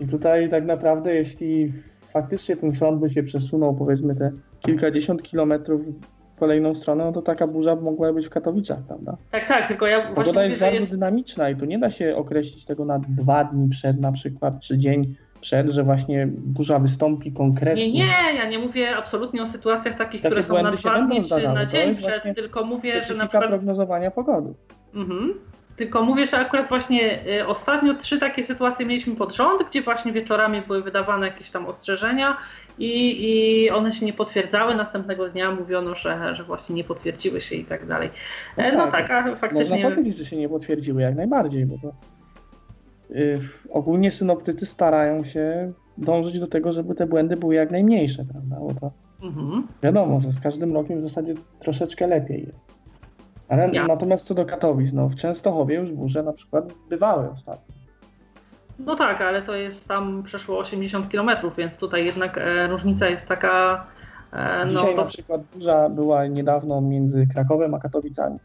I 0.00 0.06
tutaj 0.06 0.50
tak 0.50 0.64
naprawdę, 0.64 1.14
jeśli 1.14 1.72
faktycznie 2.12 2.56
ten 2.56 2.72
front 2.72 3.00
by 3.00 3.10
się 3.10 3.22
przesunął, 3.22 3.74
powiedzmy 3.74 4.14
te 4.14 4.32
kilkadziesiąt 4.60 5.22
kilometrów 5.22 5.80
kolejną 6.38 6.74
stronę, 6.74 7.04
no 7.04 7.12
to 7.12 7.22
taka 7.22 7.46
burza 7.46 7.76
mogła 7.76 8.12
być 8.12 8.26
w 8.26 8.30
Katowicach, 8.30 8.78
prawda? 8.86 9.16
Tak, 9.30 9.46
tak, 9.46 9.68
tylko 9.68 9.86
ja 9.86 10.00
właśnie 10.00 10.14
Pogoda 10.14 10.44
jest 10.44 10.56
mówię, 10.56 10.66
bardzo 10.66 10.80
jest... 10.80 10.92
dynamiczna 10.92 11.50
i 11.50 11.56
tu 11.56 11.64
nie 11.64 11.78
da 11.78 11.90
się 11.90 12.16
określić 12.16 12.64
tego 12.64 12.84
na 12.84 12.98
dwa 12.98 13.44
dni 13.44 13.68
przed 13.68 14.00
na 14.00 14.12
przykład, 14.12 14.60
czy 14.60 14.78
dzień 14.78 15.14
przed, 15.40 15.70
że 15.70 15.82
właśnie 15.82 16.28
burza 16.36 16.78
wystąpi 16.78 17.32
konkretnie. 17.32 17.92
Nie, 17.92 17.98
nie, 17.98 18.38
ja 18.38 18.48
nie 18.48 18.58
mówię 18.58 18.96
absolutnie 18.96 19.42
o 19.42 19.46
sytuacjach 19.46 19.94
takich, 19.94 20.22
Takie 20.22 20.30
które 20.34 20.42
są 20.42 20.62
na 20.62 20.72
dwa 20.72 21.06
dni 21.06 21.24
czy 21.24 21.48
na 21.48 21.66
dzień 21.66 21.94
przed, 21.94 22.22
tylko 22.34 22.64
mówię, 22.64 23.02
że 23.02 23.14
na 23.14 23.26
przykład 23.26 23.50
prognozowania 23.50 24.10
pogody. 24.10 24.54
Mhm. 24.94 25.34
Tylko 25.76 26.02
mówię, 26.02 26.26
że 26.26 26.38
akurat 26.38 26.68
właśnie 26.68 27.18
y, 27.40 27.46
ostatnio 27.46 27.94
trzy 27.94 28.18
takie 28.18 28.44
sytuacje 28.44 28.86
mieliśmy 28.86 29.16
pod 29.16 29.34
rząd, 29.34 29.62
gdzie 29.70 29.82
właśnie 29.82 30.12
wieczorami 30.12 30.62
były 30.62 30.82
wydawane 30.82 31.26
jakieś 31.26 31.50
tam 31.50 31.66
ostrzeżenia 31.66 32.36
i, 32.78 33.16
i 33.28 33.70
one 33.70 33.92
się 33.92 34.06
nie 34.06 34.12
potwierdzały. 34.12 34.74
Następnego 34.74 35.28
dnia 35.28 35.50
mówiono, 35.50 35.94
że, 35.94 36.34
że 36.36 36.44
właśnie 36.44 36.74
nie 36.76 36.84
potwierdziły 36.84 37.40
się 37.40 37.54
i 37.56 37.64
tak 37.64 37.86
dalej. 37.86 38.10
E, 38.56 38.72
No, 38.72 38.84
No 38.86 38.92
tak, 38.92 39.08
tak, 39.08 39.26
a 39.26 39.36
faktycznie. 39.36 39.76
Można 39.76 39.90
powiedzieć, 39.90 40.16
że 40.18 40.24
się 40.24 40.36
nie 40.36 40.48
potwierdziły 40.48 41.02
jak 41.02 41.14
najbardziej, 41.16 41.66
bo 41.66 41.74
to 41.82 41.92
y, 43.14 43.40
ogólnie 43.70 44.10
synoptycy 44.10 44.66
starają 44.66 45.24
się 45.24 45.72
dążyć 45.98 46.38
do 46.38 46.46
tego, 46.46 46.72
żeby 46.72 46.94
te 46.94 47.06
błędy 47.06 47.36
były 47.36 47.54
jak 47.54 47.70
najmniejsze, 47.70 48.24
prawda? 48.32 48.56
Bo 48.60 48.80
to 48.80 48.90
Mhm. 49.26 49.66
wiadomo, 49.82 50.20
że 50.20 50.32
z 50.32 50.40
każdym 50.40 50.74
rokiem 50.74 51.00
w 51.00 51.02
zasadzie 51.02 51.34
troszeczkę 51.58 52.06
lepiej 52.06 52.40
jest. 52.40 52.73
Ale 53.54 53.66
Jasne. 53.66 53.94
natomiast 53.94 54.26
co 54.26 54.34
do 54.34 54.44
Katowic, 54.44 54.92
no 54.92 55.08
w 55.08 55.14
Częstochowie 55.14 55.76
już 55.76 55.92
burze 55.92 56.22
na 56.22 56.32
przykład 56.32 56.72
bywały 56.88 57.30
ostatnio. 57.30 57.74
No 58.78 58.96
tak, 58.96 59.20
ale 59.20 59.42
to 59.42 59.54
jest 59.54 59.88
tam 59.88 60.22
przeszło 60.22 60.58
80 60.58 61.08
km, 61.08 61.30
więc 61.58 61.76
tutaj 61.76 62.04
jednak 62.04 62.38
e, 62.38 62.66
różnica 62.66 63.08
jest 63.08 63.28
taka. 63.28 63.86
E, 64.32 64.64
no, 64.64 64.70
Dzisiaj 64.70 64.96
na 64.96 65.04
przykład 65.04 65.40
burza 65.54 65.88
była 65.88 66.26
niedawno 66.26 66.80
między 66.80 67.26
Krakowem 67.32 67.74
a 67.74 67.78
Katowicami. 67.78 68.38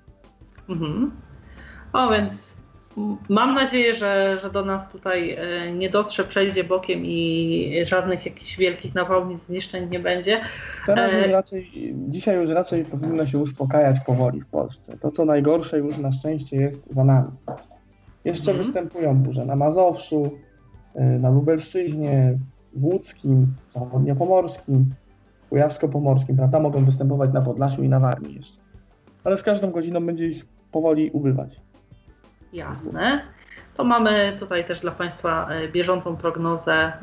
Mhm. 0.69 1.11
O, 1.93 2.09
więc 2.09 2.57
mam 3.29 3.53
nadzieję, 3.53 3.95
że, 3.95 4.37
że 4.41 4.49
do 4.49 4.65
nas 4.65 4.89
tutaj 4.89 5.31
e, 5.31 5.71
nie 5.73 5.89
dotrze, 5.89 6.23
przejdzie 6.23 6.63
bokiem 6.63 7.05
i 7.05 7.83
żadnych 7.85 8.25
jakichś 8.25 8.57
wielkich 8.57 8.95
nawałnic, 8.95 9.39
zniszczeń 9.39 9.89
nie 9.89 9.99
będzie. 9.99 10.41
Teraz 10.85 11.13
E, 11.13 11.17
już 11.17 11.27
raczej, 11.27 11.71
dzisiaj 12.09 12.35
już 12.35 12.49
raczej 12.49 12.85
powinno 12.85 13.25
się 13.25 13.37
uspokajać 13.37 13.99
powoli 13.99 14.41
w 14.41 14.47
Polsce. 14.47 14.97
To, 14.97 15.11
co 15.11 15.25
najgorsze 15.25 15.77
już 15.77 15.97
na 15.97 16.11
szczęście 16.11 16.57
jest 16.57 16.93
za 16.93 17.03
nami. 17.03 17.31
Jeszcze 18.25 18.51
Mhm. 18.51 18.67
występują 18.67 19.15
burze 19.15 19.45
na 19.45 19.55
Mazowszu, 19.55 20.31
y, 20.95 21.01
na 21.01 21.29
Lubelszczyźnie, 21.29 22.39
w 22.73 22.85
Łódzkim, 22.85 23.47
Zachodniopomorskim, 23.73 24.85
Kujawsko-Pomorskim, 25.49 26.35
prawda? 26.37 26.59
Mogą 26.59 26.85
występować 26.85 27.33
na 27.33 27.41
Podlasiu 27.41 27.83
i 27.83 27.89
na 27.89 27.99
Warmii 27.99 28.35
jeszcze. 28.35 28.57
Ale 29.23 29.37
z 29.37 29.43
każdą 29.43 29.71
godziną 29.71 30.05
będzie 30.05 30.27
ich 30.27 30.45
powoli 30.71 31.11
ubywać. 31.11 31.55
Jasne. 32.53 33.21
To 33.75 33.83
mamy 33.83 34.35
tutaj 34.39 34.65
też 34.65 34.79
dla 34.79 34.91
Państwa 34.91 35.47
e, 35.49 35.67
bieżącą 35.67 36.17
prognozę 36.17 36.73
e, 36.73 36.93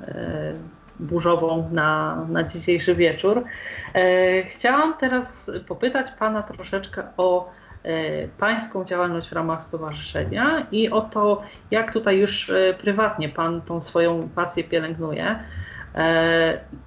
burzową 1.01 1.69
na, 1.73 2.25
na 2.29 2.43
dzisiejszy 2.43 2.95
wieczór. 2.95 3.45
E, 3.95 4.43
Chciałam 4.43 4.95
teraz 4.97 5.51
popytać 5.69 6.07
Pana 6.19 6.43
troszeczkę 6.43 7.03
o 7.17 7.51
Pańską 8.39 8.85
działalność 8.85 9.29
w 9.29 9.33
ramach 9.33 9.63
stowarzyszenia 9.63 10.67
i 10.73 10.91
o 10.91 11.01
to, 11.01 11.43
jak 11.71 11.93
tutaj 11.93 12.19
już 12.19 12.51
prywatnie 12.79 13.29
Pan 13.29 13.63
tą 13.63 13.81
swoją 13.83 14.29
pasję 14.35 14.65
pielęgnuje. 14.65 15.39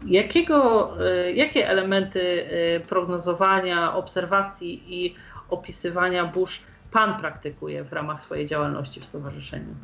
Jakiego, 0.05 0.91
jakie 1.33 1.69
elementy 1.69 2.45
prognozowania, 2.87 3.95
obserwacji 3.95 5.03
i 5.03 5.15
opisywania 5.49 6.25
burz 6.25 6.63
Pan 6.91 7.19
praktykuje 7.19 7.83
w 7.83 7.93
ramach 7.93 8.23
swojej 8.23 8.47
działalności 8.47 8.99
w 8.99 9.05
stowarzyszeniu? 9.05 9.75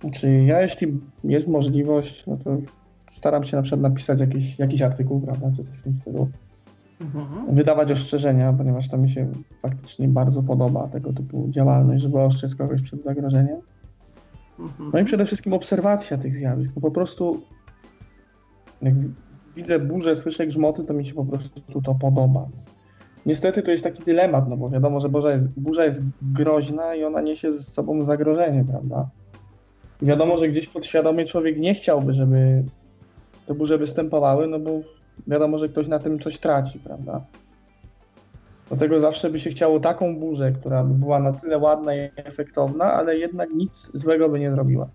Znaczy 0.00 0.32
ja, 0.32 0.62
jeśli 0.62 1.00
jest 1.24 1.48
możliwość, 1.48 2.26
no 2.26 2.36
to 2.36 2.56
staram 3.10 3.44
się 3.44 3.56
na 3.56 3.62
przykład 3.62 3.80
napisać 3.80 4.20
jakiś, 4.20 4.58
jakiś 4.58 4.82
artykuł, 4.82 5.20
prawda, 5.20 5.50
czy 5.56 5.64
coś 5.64 5.78
w 5.78 5.82
tym 5.82 5.96
stylu. 5.96 6.28
Mhm. 7.00 7.54
wydawać 7.54 7.92
ostrzeżenia, 7.92 8.52
ponieważ 8.52 8.88
to 8.88 8.98
mi 8.98 9.10
się 9.10 9.28
faktycznie 9.62 10.08
bardzo 10.08 10.42
podoba 10.42 10.88
tego 10.88 11.12
typu 11.12 11.46
działalność, 11.50 12.02
żeby 12.02 12.20
ostrzec 12.20 12.56
kogoś 12.56 12.82
przed 12.82 13.02
zagrożeniem. 13.02 13.60
Mhm. 14.58 14.90
No 14.94 15.00
i 15.00 15.04
przede 15.04 15.26
wszystkim 15.26 15.52
obserwacja 15.52 16.18
tych 16.18 16.36
zjawisk. 16.36 16.70
No 16.76 16.82
po 16.82 16.90
prostu 16.90 17.42
jak 18.82 18.94
widzę 19.56 19.78
burzę, 19.78 20.16
słyszę 20.16 20.46
grzmoty, 20.46 20.84
to 20.84 20.94
mi 20.94 21.04
się 21.04 21.14
po 21.14 21.24
prostu 21.24 21.80
to 21.82 21.94
podoba. 21.94 22.48
Niestety 23.26 23.62
to 23.62 23.70
jest 23.70 23.84
taki 23.84 24.02
dylemat, 24.02 24.48
no 24.48 24.56
bo 24.56 24.70
wiadomo, 24.70 25.00
że 25.00 25.08
burza 25.08 25.32
jest, 25.32 25.48
burza 25.60 25.84
jest 25.84 26.02
groźna 26.22 26.94
i 26.94 27.04
ona 27.04 27.20
niesie 27.20 27.52
ze 27.52 27.62
sobą 27.62 28.04
zagrożenie, 28.04 28.64
prawda? 28.70 29.08
Wiadomo, 30.02 30.38
że 30.38 30.48
gdzieś 30.48 30.66
podświadomie 30.66 31.24
człowiek 31.24 31.58
nie 31.58 31.74
chciałby, 31.74 32.12
żeby 32.12 32.64
te 33.46 33.54
burze 33.54 33.78
występowały, 33.78 34.46
no 34.46 34.58
bo 34.58 34.70
wiadomo, 35.26 35.58
że 35.58 35.68
ktoś 35.68 35.88
na 35.88 35.98
tym 35.98 36.18
coś 36.18 36.38
traci, 36.38 36.78
prawda? 36.78 37.20
Dlatego 38.68 39.00
zawsze 39.00 39.30
by 39.30 39.38
się 39.38 39.50
chciało 39.50 39.80
taką 39.80 40.16
burzę, 40.16 40.52
która 40.52 40.84
by 40.84 40.94
była 40.94 41.18
na 41.18 41.32
tyle 41.32 41.58
ładna 41.58 41.94
i 41.94 42.10
efektowna, 42.16 42.92
ale 42.92 43.18
jednak 43.18 43.50
nic 43.50 43.90
złego 43.94 44.28
by 44.28 44.40
nie 44.40 44.54
zrobiła. 44.54 44.88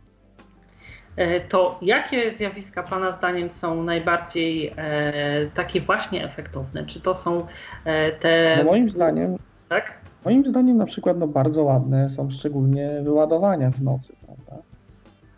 E, 1.17 1.39
To 1.39 1.77
jakie 1.81 2.31
zjawiska 2.31 2.83
Pana 2.83 3.11
zdaniem 3.11 3.51
są 3.51 3.83
najbardziej 3.83 4.73
e, 4.77 5.47
takie 5.53 5.81
właśnie 5.81 6.25
efektowne? 6.25 6.85
Czy 6.85 7.01
to 7.01 7.15
są 7.15 7.45
e, 7.85 8.11
te. 8.11 8.55
No 8.57 8.63
moim 8.63 8.89
zdaniem, 8.89 9.37
Tak? 9.69 9.93
moim 10.25 10.45
zdaniem 10.45 10.77
na 10.77 10.85
przykład 10.85 11.17
no 11.17 11.27
bardzo 11.27 11.63
ładne 11.63 12.09
są 12.09 12.29
szczególnie 12.29 12.89
wyładowania 13.03 13.71
w 13.71 13.81
nocy, 13.81 14.13
prawda? 14.25 14.63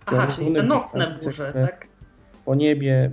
Aha, 0.06 0.28
czyli 0.28 0.54
te 0.54 0.64
nocne 0.64 1.16
burze, 1.24 1.54
tak? 1.54 1.88
Po 2.46 2.56
niebie 2.56 3.12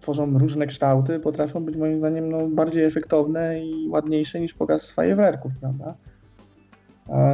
tworzą 0.00 0.38
różne 0.38 0.66
kształty, 0.66 1.20
potrafią 1.20 1.64
być 1.64 1.76
moim 1.76 1.98
zdaniem 1.98 2.30
no, 2.30 2.46
bardziej 2.48 2.84
efektowne 2.84 3.64
i 3.64 3.88
ładniejsze 3.88 4.40
niż 4.40 4.54
pokaz 4.54 4.90
fajerwerków, 4.90 5.52
prawda? 5.60 5.94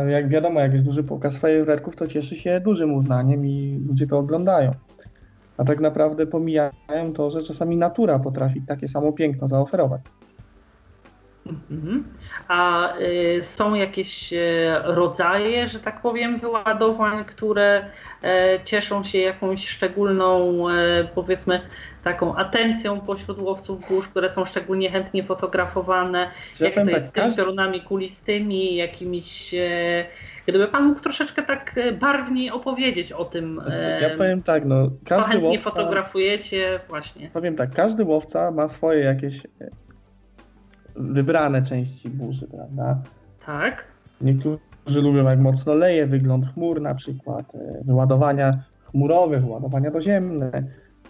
Jak 0.09 0.29
wiadomo, 0.29 0.61
jak 0.61 0.73
jest 0.73 0.85
duży 0.85 1.05
pokaz 1.05 1.39
fajerwerków, 1.39 1.97
to 1.97 2.07
cieszy 2.07 2.37
się 2.37 2.61
dużym 2.61 2.95
uznaniem 2.95 3.47
i 3.47 3.85
ludzie 3.89 4.07
to 4.07 4.19
oglądają. 4.19 4.71
A 5.57 5.65
tak 5.65 5.81
naprawdę 5.81 6.27
pomijają 6.27 7.13
to, 7.15 7.31
że 7.31 7.43
czasami 7.43 7.77
natura 7.77 8.19
potrafi 8.19 8.63
takie 8.63 8.89
samo 8.89 9.13
piękno 9.13 9.49
zaoferować. 9.49 10.01
Mhm. 11.47 12.05
A 12.51 12.95
y, 12.99 13.39
są 13.43 13.75
jakieś 13.75 14.33
e, 14.33 14.39
rodzaje, 14.85 15.69
że 15.69 15.79
tak 15.79 16.01
powiem, 16.03 16.39
wyładowań, 16.39 17.25
które 17.25 17.85
e, 18.23 18.59
cieszą 18.65 19.05
się 19.05 19.19
jakąś 19.19 19.69
szczególną, 19.69 20.65
e, 20.71 20.73
powiedzmy, 21.15 21.61
taką 22.05 22.37
atencją 22.37 23.01
pośród 23.01 23.39
łowców 23.39 23.89
burz, 23.89 24.09
które 24.09 24.31
są 24.31 24.45
szczególnie 24.45 24.91
chętnie 24.91 25.23
fotografowane? 25.25 26.31
Czy 26.55 26.65
ja 26.65 26.69
Jak 26.69 26.75
to 26.75 26.81
powiem 26.81 26.95
jest 26.95 27.09
z 27.09 27.13
tymi 27.13 27.27
każdy- 27.27 27.43
piorunami 27.43 27.81
kulistymi, 27.81 28.77
jakimiś... 28.77 29.55
E, 29.55 30.05
gdyby 30.47 30.69
Pan 30.69 30.85
mógł 30.85 31.01
troszeczkę 31.01 31.43
tak 31.43 31.75
barwniej 32.01 32.51
opowiedzieć 32.51 33.13
o 33.13 33.25
tym, 33.25 33.61
Znaczy, 33.67 34.03
ja 34.03 34.11
powiem 34.17 34.43
tak, 34.43 34.65
no 34.65 34.87
co 34.87 34.93
każdy 35.05 35.31
chętnie 35.33 35.49
łowca, 35.49 35.71
fotografujecie, 35.71 36.81
właśnie. 36.89 37.31
powiem 37.33 37.57
tak, 37.57 37.71
każdy 37.75 38.05
łowca 38.05 38.51
ma 38.51 38.69
swoje 38.69 39.05
jakieś 39.05 39.43
wybrane 40.97 41.63
części 41.63 42.11
burzy, 42.11 42.47
prawda? 42.47 42.99
Tak? 43.47 43.85
Niektórzy 44.21 45.01
lubią 45.03 45.25
jak 45.25 45.39
mocno 45.39 45.75
leje 45.75 46.07
wygląd 46.07 46.47
chmur 46.55 46.81
na 46.81 46.95
przykład, 46.95 47.55
e, 47.55 47.85
wyładowania 47.85 48.63
chmurowe, 48.85 49.41
wyładowania 49.41 49.91
doziemne. 49.91 50.51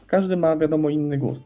Każdy 0.06 0.36
ma 0.36 0.56
wiadomo 0.56 0.88
inny 0.88 1.18
gust. 1.18 1.44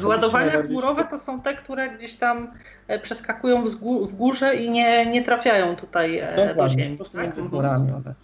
Wyładowania 0.00 0.62
chmurowe 0.62 1.04
to 1.10 1.18
są 1.18 1.40
te, 1.40 1.54
które 1.54 1.90
gdzieś 1.96 2.16
tam 2.16 2.48
e, 2.88 2.98
przeskakują 2.98 3.62
w, 4.06 4.14
górze 4.14 4.56
i 4.56 4.70
nie, 4.70 5.06
nie 5.06 5.22
trafiają 5.22 5.76
tutaj 5.76 6.18
e, 6.18 6.36
do 6.36 6.46
Dokładnie, 6.46 6.78
ziemi. 6.84 6.96
po 6.96 6.96
prostu 7.04 7.16
tak? 7.16 7.24
między 7.26 7.40
Mhm. 7.40 7.50
chmurami 7.50 7.92
one. 7.92 8.14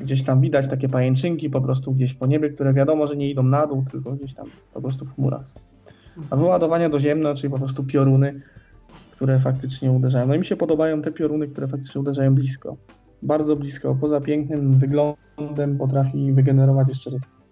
Gdzieś 0.00 0.22
tam 0.24 0.40
widać 0.40 0.68
takie 0.68 0.88
pajęczynki 0.88 1.50
po 1.50 1.60
prostu 1.60 1.92
gdzieś 1.92 2.14
po 2.14 2.26
niebie, 2.26 2.50
które 2.50 2.72
wiadomo, 2.72 3.06
że 3.06 3.16
nie 3.16 3.30
idą 3.30 3.42
na 3.42 3.66
dół, 3.66 3.84
tylko 3.90 4.12
gdzieś 4.12 4.34
tam 4.34 4.46
po 4.74 4.80
prostu 4.80 5.04
w 5.04 5.14
chmurach 5.14 5.48
są. 5.48 5.60
A 6.30 6.36
wyładowania 6.36 6.88
doziemne, 6.88 7.34
czyli 7.34 7.50
po 7.50 7.58
prostu 7.58 7.84
pioruny, 7.84 8.40
które 9.14 9.40
faktycznie 9.40 9.92
uderzają. 9.92 10.26
No 10.26 10.34
i 10.34 10.38
mi 10.38 10.44
się 10.44 10.56
podobają 10.56 11.02
te 11.02 11.12
pioruny, 11.12 11.48
które 11.48 11.66
faktycznie 11.66 12.00
uderzają 12.00 12.34
blisko. 12.34 12.76
Bardzo 13.22 13.56
blisko. 13.56 13.96
Poza 14.00 14.20
pięknym 14.20 14.74
wyglądem 14.76 15.78
potrafi 15.78 16.32
wygenerować 16.32 16.88
jeszcze 16.88 17.10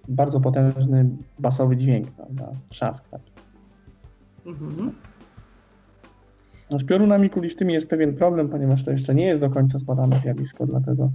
bardzo 0.09 0.41
potężny 0.41 1.09
basowy 1.39 1.77
dźwięk, 1.77 2.11
prawda? 2.11 2.53
Trzask. 2.69 3.09
Tak. 3.09 3.21
Mhm. 4.47 4.93
No 6.71 6.79
z 6.79 6.85
piorunami 6.85 7.31
kulistymi 7.31 7.75
jest 7.75 7.87
pewien 7.87 8.15
problem, 8.15 8.49
ponieważ 8.49 8.85
to 8.85 8.91
jeszcze 8.91 9.15
nie 9.15 9.27
jest 9.27 9.41
do 9.41 9.51
końca 9.51 9.79
zbadane 9.79 10.17
zjawisko, 10.19 10.67
dlatego 10.67 11.11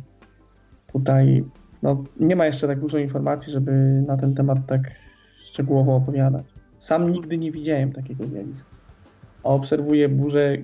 tutaj 0.93 1.43
no, 1.83 2.03
nie 2.19 2.35
ma 2.35 2.45
jeszcze 2.45 2.67
tak 2.67 2.79
dużo 2.79 2.97
informacji, 2.97 3.51
żeby 3.51 4.03
na 4.07 4.17
ten 4.17 4.35
temat 4.35 4.57
tak 4.67 4.81
szczegółowo 5.37 5.95
opowiadać. 5.95 6.45
Sam 6.79 7.09
nigdy 7.11 7.37
nie 7.37 7.51
widziałem 7.51 7.91
takiego 7.91 8.27
zjawiska. 8.27 8.76
Obserwuję 9.47 10.09
burze 10.09 10.57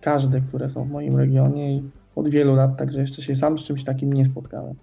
każde, 0.00 0.40
które 0.40 0.70
są 0.70 0.84
w 0.84 0.90
moim 0.90 1.16
regionie 1.16 1.76
i 1.76 1.82
od 2.16 2.28
wielu 2.28 2.54
lat, 2.54 2.76
także 2.76 3.00
jeszcze 3.00 3.22
się 3.22 3.34
sam 3.34 3.58
z 3.58 3.62
czymś 3.62 3.84
takim 3.84 4.12
nie 4.12 4.24
spotkałem. 4.24 4.74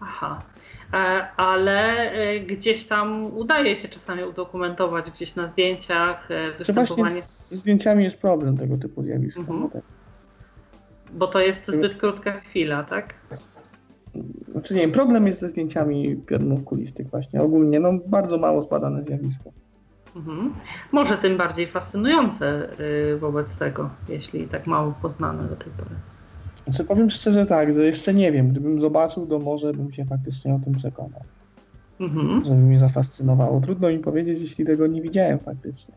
Aha. 0.00 0.42
E, 0.94 1.28
ale 1.36 2.10
e, 2.12 2.40
gdzieś 2.40 2.84
tam 2.84 3.36
udaje 3.36 3.76
się 3.76 3.88
czasami 3.88 4.24
udokumentować 4.24 5.10
gdzieś 5.10 5.34
na 5.34 5.48
zdjęciach 5.48 6.30
e, 6.30 6.52
występowanie. 6.52 7.02
Właśnie 7.02 7.22
z 7.22 7.52
zdjęciami 7.52 8.04
jest 8.04 8.18
problem 8.18 8.56
tego 8.56 8.76
typu 8.76 9.02
zjawiska. 9.02 9.40
Mhm. 9.40 9.70
Tak. 9.70 9.82
Bo 11.12 11.26
to 11.26 11.40
jest 11.40 11.66
zbyt 11.66 11.96
krótka 11.96 12.32
chwila, 12.32 12.84
tak? 12.84 13.14
Znaczy 14.52 14.74
nie 14.74 14.80
wiem, 14.80 14.92
problem 14.92 15.26
jest 15.26 15.40
ze 15.40 15.48
zdjęciami 15.48 16.16
piorunów 16.16 16.60
właśnie. 17.10 17.42
Ogólnie 17.42 17.80
no, 17.80 17.92
bardzo 18.06 18.38
mało 18.38 18.62
zbadane 18.62 19.04
zjawisko. 19.04 19.52
Mhm. 20.18 20.54
Może 20.92 21.18
tym 21.18 21.36
bardziej 21.36 21.66
fascynujące 21.68 22.68
y, 22.80 23.18
wobec 23.18 23.56
tego, 23.56 23.90
jeśli 24.08 24.48
tak 24.48 24.66
mało 24.66 24.94
poznane 25.02 25.42
do 25.44 25.56
tej 25.56 25.72
pory. 25.72 25.90
Znaczy 26.64 26.84
powiem 26.84 27.10
szczerze 27.10 27.46
tak, 27.46 27.74
że 27.74 27.84
jeszcze 27.86 28.14
nie 28.14 28.32
wiem. 28.32 28.48
Gdybym 28.48 28.80
zobaczył, 28.80 29.26
to 29.26 29.38
może 29.38 29.72
bym 29.72 29.92
się 29.92 30.04
faktycznie 30.04 30.54
o 30.54 30.58
tym 30.58 30.74
przekonał. 30.74 31.20
Mhm. 32.00 32.44
Żeby 32.44 32.60
mnie 32.60 32.78
zafascynowało. 32.78 33.60
Trudno 33.60 33.88
mi 33.88 33.98
powiedzieć, 33.98 34.40
jeśli 34.40 34.64
tego 34.64 34.86
nie 34.86 35.02
widziałem 35.02 35.38
faktycznie. 35.38 35.94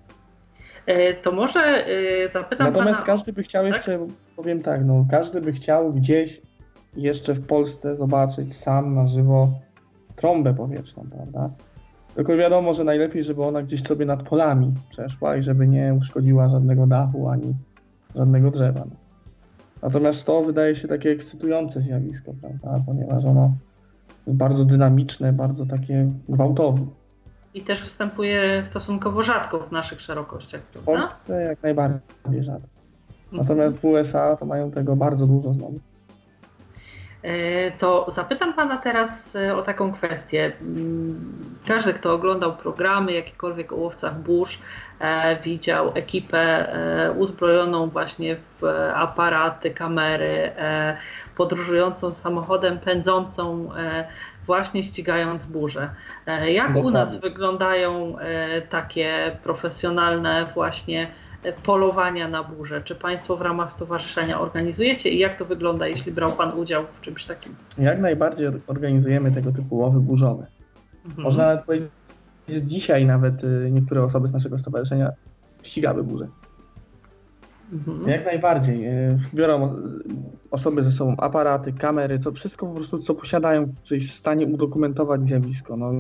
E, 0.85 1.13
to 1.13 1.31
może 1.31 1.59
e, 1.59 2.31
zapytam 2.31 2.67
Natomiast 2.67 3.01
pana... 3.01 3.13
każdy 3.13 3.33
by 3.33 3.43
chciał 3.43 3.63
tak? 3.63 3.73
jeszcze, 3.73 4.07
powiem 4.35 4.61
tak, 4.61 4.85
no 4.85 5.05
każdy 5.11 5.41
by 5.41 5.51
chciał 5.51 5.93
gdzieś 5.93 6.41
jeszcze 6.95 7.33
w 7.33 7.47
Polsce 7.47 7.95
zobaczyć 7.95 8.57
sam 8.57 8.95
na 8.95 9.07
żywo 9.07 9.49
trąbę 10.15 10.53
powietrzną, 10.53 11.05
prawda? 11.11 11.49
Tylko 12.15 12.37
wiadomo, 12.37 12.73
że 12.73 12.83
najlepiej, 12.83 13.23
żeby 13.23 13.43
ona 13.43 13.61
gdzieś 13.61 13.83
sobie 13.83 14.05
nad 14.05 14.23
polami 14.23 14.73
przeszła 14.89 15.35
i 15.35 15.43
żeby 15.43 15.67
nie 15.67 15.93
uszkodziła 15.93 16.49
żadnego 16.49 16.87
dachu 16.87 17.29
ani 17.29 17.53
żadnego 18.15 18.51
drzewa. 18.51 18.79
No. 18.79 18.95
Natomiast 19.81 20.25
to 20.25 20.43
wydaje 20.43 20.75
się 20.75 20.87
takie 20.87 21.11
ekscytujące 21.11 21.81
zjawisko, 21.81 22.31
prawda? 22.41 22.83
Ponieważ 22.85 23.25
ono 23.25 23.53
jest 24.27 24.37
bardzo 24.37 24.65
dynamiczne, 24.65 25.33
bardzo 25.33 25.65
takie 25.65 26.11
gwałtowne. 26.29 26.85
I 27.53 27.61
też 27.61 27.83
występuje 27.83 28.63
stosunkowo 28.63 29.23
rzadko 29.23 29.59
w 29.59 29.71
naszych 29.71 30.01
szerokościach. 30.01 30.61
Prawda? 30.61 30.81
W 30.81 30.85
Polsce 30.85 31.41
jak 31.41 31.63
najbardziej 31.63 32.43
rzadko. 32.43 32.67
Natomiast 33.31 33.77
w 33.77 33.85
USA 33.85 34.35
to 34.35 34.45
mają 34.45 34.71
tego 34.71 34.95
bardzo 34.95 35.27
dużo 35.27 35.53
znowu. 35.53 35.79
E, 37.23 37.71
to 37.71 38.05
zapytam 38.07 38.53
Pana 38.53 38.77
teraz 38.77 39.35
e, 39.35 39.55
o 39.55 39.61
taką 39.61 39.93
kwestię. 39.93 40.51
Mm, 40.61 41.33
każdy, 41.67 41.93
kto 41.93 42.13
oglądał 42.13 42.55
programy, 42.55 43.13
jakiekolwiek 43.13 43.71
o 43.71 43.75
łowcach 43.75 44.19
burz, 44.19 44.59
e, 44.99 45.41
widział 45.41 45.91
ekipę 45.95 46.67
uzbrojoną 47.17 47.89
właśnie 47.89 48.35
w 48.35 48.63
aparaty, 48.95 49.71
kamery, 49.71 50.51
podróżującą 51.35 52.13
samochodem, 52.13 52.79
pędzącą 52.79 53.69
właśnie 54.45 54.83
ścigając 54.83 55.45
burzę. 55.45 55.89
Jak 56.27 56.67
Dokładnie. 56.67 56.81
u 56.81 56.91
nas 56.91 57.17
wyglądają 57.19 58.15
takie 58.69 59.37
profesjonalne 59.43 60.45
właśnie 60.53 61.07
polowania 61.63 62.27
na 62.27 62.43
burze? 62.43 62.81
Czy 62.81 62.95
Państwo 62.95 63.37
w 63.37 63.41
ramach 63.41 63.71
stowarzyszenia 63.71 64.41
organizujecie 64.41 65.09
i 65.09 65.19
jak 65.19 65.37
to 65.37 65.45
wygląda, 65.45 65.87
jeśli 65.87 66.11
brał 66.11 66.31
Pan 66.31 66.59
udział 66.59 66.83
w 66.91 67.01
czymś 67.01 67.25
takim? 67.25 67.55
Jak 67.77 67.99
najbardziej 67.99 68.47
organizujemy 68.67 69.31
tego 69.31 69.51
typu 69.51 69.77
łowy 69.77 69.99
burzowe. 69.99 70.47
Mhm. 71.05 71.23
Można 71.23 71.45
nawet 71.45 71.65
powiedzieć, 71.65 71.89
że 72.49 72.61
dzisiaj 72.61 73.05
nawet 73.05 73.43
y, 73.43 73.69
niektóre 73.71 74.03
osoby 74.03 74.27
z 74.27 74.33
naszego 74.33 74.57
stowarzyszenia 74.57 75.11
ścigały 75.63 76.03
burze. 76.03 76.27
Mhm. 77.73 78.09
Jak 78.09 78.25
najbardziej. 78.25 78.87
Y, 78.87 79.17
biorą 79.33 79.75
osoby 80.51 80.83
ze 80.83 80.91
sobą 80.91 81.15
aparaty, 81.17 81.73
kamery, 81.73 82.19
co 82.19 82.31
wszystko 82.31 82.67
po 82.67 82.75
prostu, 82.75 82.99
co 82.99 83.15
posiadają, 83.15 83.73
co 83.83 83.95
jest 83.95 84.07
w 84.07 84.11
stanie 84.11 84.45
udokumentować 84.47 85.27
zjawisko. 85.27 85.77
No, 85.77 85.91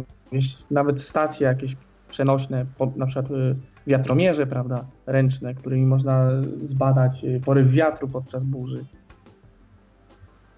nawet 0.71 1.01
stacje 1.01 1.47
jakieś 1.47 1.75
przenośne, 2.09 2.65
na 2.95 3.05
przykład 3.05 3.31
y, 3.31 3.55
wiatromierze, 3.87 4.47
prawda, 4.47 4.85
ręczne, 5.05 5.55
którymi 5.55 5.85
można 5.85 6.29
zbadać 6.65 7.23
y, 7.23 7.41
poryw 7.45 7.71
wiatru 7.71 8.07
podczas 8.07 8.43
burzy. 8.43 8.85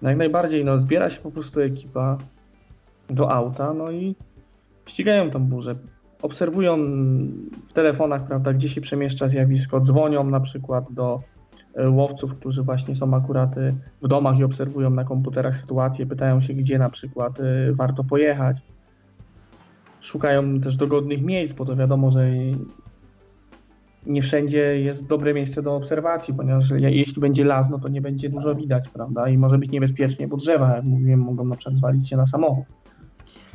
No 0.02 0.08
jak 0.08 0.18
najbardziej, 0.18 0.64
no 0.64 0.80
zbiera 0.80 1.10
się 1.10 1.20
po 1.20 1.30
prostu 1.30 1.60
ekipa 1.60 2.18
do 3.10 3.32
auta, 3.32 3.74
no 3.74 3.90
i 3.90 4.16
ścigają 4.86 5.30
tą 5.30 5.44
burzę. 5.44 5.74
Obserwują 6.22 6.78
w 7.66 7.72
telefonach, 7.72 8.26
prawda, 8.26 8.52
gdzie 8.52 8.68
się 8.68 8.80
przemieszcza 8.80 9.28
zjawisko, 9.28 9.80
dzwonią 9.80 10.24
na 10.24 10.40
przykład 10.40 10.84
do 10.90 11.20
y, 11.78 11.88
łowców, 11.88 12.34
którzy 12.34 12.62
właśnie 12.62 12.96
są 12.96 13.14
akurat 13.14 13.58
y, 13.58 13.74
w 14.02 14.08
domach 14.08 14.38
i 14.38 14.44
obserwują 14.44 14.90
na 14.90 15.04
komputerach 15.04 15.56
sytuację, 15.56 16.06
pytają 16.06 16.40
się, 16.40 16.54
gdzie 16.54 16.78
na 16.78 16.90
przykład 16.90 17.38
warto 17.72 18.04
pojechać. 18.04 18.56
Szukają 20.00 20.60
też 20.60 20.76
dogodnych 20.76 21.22
miejsc, 21.22 21.52
bo 21.52 21.64
to 21.64 21.76
wiadomo, 21.76 22.10
że 22.10 22.30
nie 24.06 24.22
wszędzie 24.22 24.80
jest 24.80 25.06
dobre 25.06 25.34
miejsce 25.34 25.62
do 25.62 25.76
obserwacji, 25.76 26.34
ponieważ 26.34 26.70
jeśli 26.70 27.20
będzie 27.20 27.44
las, 27.44 27.70
no 27.70 27.78
to 27.78 27.88
nie 27.88 28.00
będzie 28.00 28.28
dużo 28.28 28.54
widać, 28.54 28.88
prawda? 28.88 29.28
I 29.28 29.38
może 29.38 29.58
być 29.58 29.70
niebezpiecznie, 29.70 30.28
bo 30.28 30.36
drzewa, 30.36 30.76
jak 30.76 30.84
mówiłem, 30.84 31.20
mogą 31.20 31.44
na 31.44 31.56
przykład 31.56 31.76
zwalić 31.76 32.08
się 32.08 32.16
na 32.16 32.26
samochód. 32.26 32.64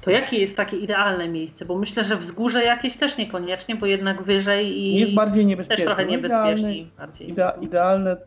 To 0.01 0.11
jakie 0.11 0.37
jest 0.37 0.57
takie 0.57 0.77
idealne 0.77 1.29
miejsce? 1.29 1.65
Bo 1.65 1.77
myślę, 1.77 2.03
że 2.03 2.17
wzgórze 2.17 2.63
jakieś 2.63 2.97
też 2.97 3.17
niekoniecznie, 3.17 3.75
bo 3.75 3.85
jednak 3.85 4.23
wyżej 4.23 4.77
i 4.77 4.99
jest 4.99 5.13
bardziej 5.13 5.45
niebezpieczne. 5.45 5.85
Też 5.85 5.95
trochę 5.95 6.11
niebezpieczniej. 6.11 6.91
Bardziej. 6.97 7.29
Idea, 7.29 7.51
idealne 7.51 8.17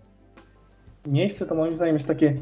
miejsce 1.07 1.47
to 1.47 1.55
moim 1.55 1.77
zdaniem 1.77 1.95
jest 1.95 2.09
takie 2.09 2.37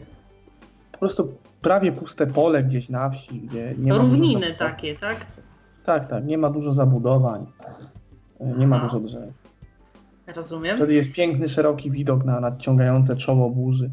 po 0.93 0.99
prostu 0.99 1.33
prawie 1.63 1.93
puste 1.93 2.27
pole 2.27 2.63
gdzieś 2.63 2.89
na 2.89 3.11
wsi, 3.11 3.41
gdzie 3.41 3.75
nie 3.79 3.93
ma 3.93 3.99
Równiny 3.99 4.55
takie, 4.55 4.95
tak? 4.95 5.27
Tak, 5.85 6.07
tak. 6.07 6.25
Nie 6.25 6.39
ma 6.39 6.51
dużo 6.51 6.73
zabudowań, 6.73 7.47
nie 8.41 8.67
ma 8.67 8.79
dużo 8.79 9.01
drzew. 9.01 9.40
Rozumiem. 10.37 10.77
Wtedy 10.77 10.95
jest 10.95 11.13
piękny, 11.13 11.49
szeroki 11.49 11.91
widok 11.91 12.25
na 12.25 12.41
nadciągające 12.41 13.17
czoło 13.17 13.51
burzy, 13.51 13.91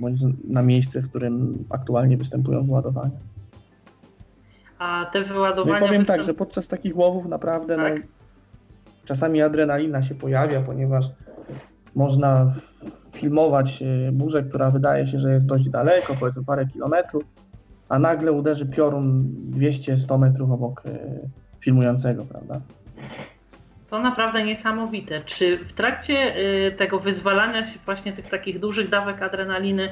bądź 0.00 0.20
na 0.44 0.62
miejsce, 0.62 1.02
w 1.02 1.08
którym 1.08 1.64
aktualnie 1.70 2.16
występują 2.16 2.66
wyładowania. 2.66 3.18
A 4.78 5.06
te 5.12 5.22
wyładowania. 5.22 5.80
No 5.80 5.86
powiem 5.86 6.00
występ... 6.00 6.18
tak, 6.18 6.26
że 6.26 6.34
podczas 6.34 6.68
takich 6.68 6.96
łowów 6.96 7.26
naprawdę 7.26 7.76
no, 7.76 7.82
tak. 7.82 7.96
no, 7.96 8.02
czasami 9.04 9.42
adrenalina 9.42 10.02
się 10.02 10.14
pojawia, 10.14 10.60
ponieważ 10.60 11.10
można 11.94 12.52
filmować 13.12 13.82
e, 13.82 14.12
burzę, 14.12 14.42
która 14.42 14.70
wydaje 14.70 15.06
się, 15.06 15.18
że 15.18 15.32
jest 15.32 15.46
dość 15.46 15.68
daleko, 15.68 16.14
powiedzmy 16.20 16.44
parę 16.44 16.66
kilometrów, 16.66 17.22
a 17.88 17.98
nagle 17.98 18.32
uderzy 18.32 18.66
piorun 18.66 19.34
200-100 19.50 20.18
metrów 20.18 20.50
obok 20.50 20.82
e, 20.86 20.98
filmującego, 21.60 22.24
prawda? 22.24 22.60
To 23.90 23.98
naprawdę 23.98 24.42
niesamowite. 24.42 25.20
Czy 25.20 25.58
w 25.64 25.72
trakcie 25.72 26.36
y, 26.66 26.72
tego 26.72 27.00
wyzwalania 27.00 27.64
się 27.64 27.78
właśnie 27.84 28.12
tych 28.12 28.28
takich 28.28 28.58
dużych 28.60 28.88
dawek 28.88 29.22
adrenaliny 29.22 29.88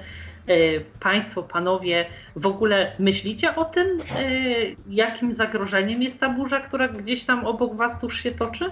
y, 0.48 0.84
Państwo, 1.00 1.42
Panowie 1.42 2.06
w 2.36 2.46
ogóle 2.46 2.92
myślicie 2.98 3.56
o 3.56 3.64
tym, 3.64 3.86
y, 4.20 4.76
jakim 4.88 5.34
zagrożeniem 5.34 6.02
jest 6.02 6.20
ta 6.20 6.28
burza, 6.28 6.60
która 6.60 6.88
gdzieś 6.88 7.24
tam 7.24 7.46
obok 7.46 7.76
Was 7.76 8.00
tuż 8.00 8.22
się 8.22 8.32
toczy? 8.32 8.64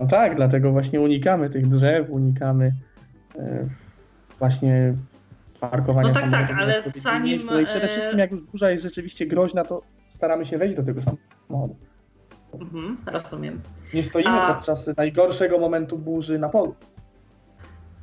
No 0.00 0.06
tak, 0.06 0.36
dlatego 0.36 0.72
właśnie 0.72 1.00
unikamy 1.00 1.48
tych 1.48 1.68
drzew, 1.68 2.10
unikamy 2.10 2.72
właśnie 4.38 4.94
parkowania 5.60 6.08
No 6.08 6.14
tak, 6.14 6.30
tak, 6.30 6.50
ale 6.58 6.82
zanim... 6.82 7.40
No 7.46 7.60
i 7.60 7.66
przede 7.66 7.88
wszystkim 7.88 8.18
jak 8.18 8.30
już 8.30 8.42
burza 8.42 8.70
jest 8.70 8.82
rzeczywiście 8.82 9.26
groźna, 9.26 9.64
to 9.64 9.82
staramy 10.08 10.44
się 10.44 10.58
wejść 10.58 10.76
do 10.76 10.82
tego 10.82 11.00
samochodu. 11.02 11.76
Mhm, 12.60 12.96
rozumiem. 13.06 13.60
Nie 13.94 14.02
stoimy 14.02 14.40
A... 14.40 14.54
podczas 14.54 14.90
najgorszego 14.96 15.58
momentu 15.58 15.98
burzy 15.98 16.38
na 16.38 16.48
polu. 16.48 16.74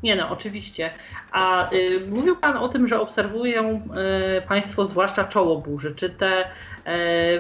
Nie 0.04 0.16
no, 0.16 0.30
oczywiście. 0.30 0.92
A 1.32 1.72
y, 1.74 2.00
mówił 2.12 2.36
Pan 2.36 2.58
o 2.58 2.70
tym, 2.70 2.88
że 2.88 3.02
obserwują 3.02 3.82
y, 4.38 4.48
Państwo 4.48 4.86
zwłaszcza 4.86 5.24
czoło 5.24 5.58
burzy. 5.58 5.96
Czy 5.96 6.10
te 6.10 6.44
y, 6.44 6.46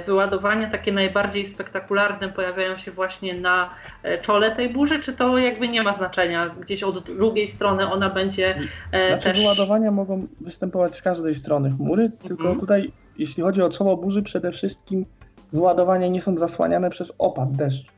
wyładowania 0.05 0.69
takie 0.69 0.91
najbardziej 0.91 1.45
spektakularne 1.45 2.29
pojawiają 2.29 2.77
się 2.77 2.91
właśnie 2.91 3.33
na 3.33 3.69
y, 4.05 4.21
czole 4.21 4.55
tej 4.55 4.69
burzy, 4.69 4.99
czy 4.99 5.13
to 5.13 5.37
jakby 5.37 5.69
nie 5.69 5.83
ma 5.83 5.93
znaczenia? 5.93 6.49
Gdzieś 6.49 6.83
od 6.83 6.99
drugiej 6.99 7.47
strony 7.47 7.91
ona 7.91 8.09
będzie 8.09 8.57
y, 8.59 9.07
znaczy, 9.07 9.23
też... 9.23 9.39
wyładowania 9.39 9.91
mogą 9.91 10.27
występować 10.41 10.95
z 10.95 11.01
każdej 11.01 11.35
strony 11.35 11.71
chmury, 11.71 12.03
mhm. 12.03 12.27
tylko 12.27 12.55
tutaj 12.55 12.91
jeśli 13.17 13.43
chodzi 13.43 13.61
o 13.61 13.69
czoło 13.69 13.97
burzy, 13.97 14.23
przede 14.23 14.51
wszystkim 14.51 15.05
wyładowania 15.53 16.07
nie 16.07 16.21
są 16.21 16.37
zasłaniane 16.37 16.89
przez 16.89 17.13
opad 17.17 17.51
deszczu. 17.51 17.91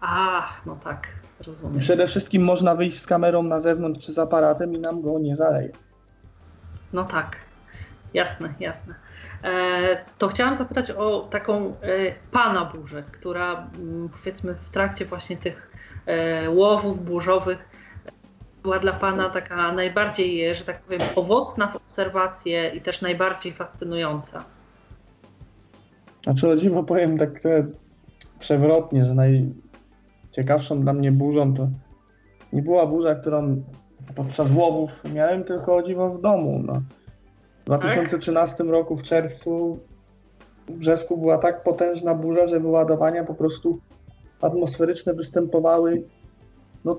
A, 0.00 0.42
no 0.66 0.76
tak, 0.84 1.08
rozumiem. 1.46 1.80
Przede 1.80 2.06
wszystkim 2.06 2.44
można 2.44 2.74
wyjść 2.74 3.00
z 3.00 3.06
kamerą 3.06 3.42
na 3.42 3.60
zewnątrz 3.60 4.06
czy 4.06 4.12
z 4.12 4.18
aparatem 4.18 4.74
i 4.74 4.78
nam 4.78 5.02
go 5.02 5.18
nie 5.18 5.36
zaleje. 5.36 5.72
No 6.92 7.04
tak, 7.04 7.36
jasne, 8.14 8.54
jasne. 8.60 8.94
E, 9.44 10.04
to 10.18 10.28
chciałam 10.28 10.56
zapytać 10.56 10.90
o 10.90 11.20
taką 11.30 11.66
e, 11.66 11.72
pana 12.30 12.64
burzę, 12.64 13.02
która 13.12 13.52
mm, 13.52 14.08
powiedzmy 14.08 14.54
w 14.54 14.70
trakcie 14.70 15.04
właśnie 15.04 15.36
tych 15.36 15.70
e, 16.06 16.50
łowów 16.50 17.04
burzowych 17.04 17.68
była 18.62 18.78
dla 18.78 18.92
Pana 18.92 19.30
taka 19.30 19.72
najbardziej, 19.72 20.54
że 20.54 20.64
tak 20.64 20.80
powiem, 20.80 21.00
owocna 21.16 21.66
w 21.66 21.76
obserwacje 21.76 22.68
i 22.68 22.80
też 22.80 23.00
najbardziej 23.00 23.52
fascynująca? 23.52 24.44
Znaczy 26.24 26.48
o 26.48 26.56
dziwo 26.56 26.82
powiem 26.82 27.18
tak 27.18 27.40
przewrotnie, 28.38 29.06
że 29.06 29.14
najciekawszą 29.14 30.80
dla 30.80 30.92
mnie 30.92 31.12
burzą 31.12 31.54
to 31.54 31.68
nie 32.52 32.62
była 32.62 32.86
burza, 32.86 33.14
którą 33.14 33.62
podczas 34.14 34.50
łowów 34.54 35.02
miałem, 35.14 35.44
tylko 35.44 35.76
o 35.76 35.82
dziwo 35.82 36.10
w 36.10 36.20
domu. 36.20 36.62
No. 36.64 36.82
W 37.62 37.64
2013 37.64 38.64
roku 38.64 38.96
w 38.96 39.02
czerwcu 39.02 39.78
w 40.68 40.72
Brzesku 40.72 41.16
była 41.16 41.38
tak 41.38 41.62
potężna 41.62 42.14
burza, 42.14 42.46
że 42.46 42.60
wyładowania 42.60 43.24
po 43.24 43.34
prostu 43.34 43.80
atmosferyczne 44.40 45.14
występowały 45.14 46.02
no, 46.84 46.98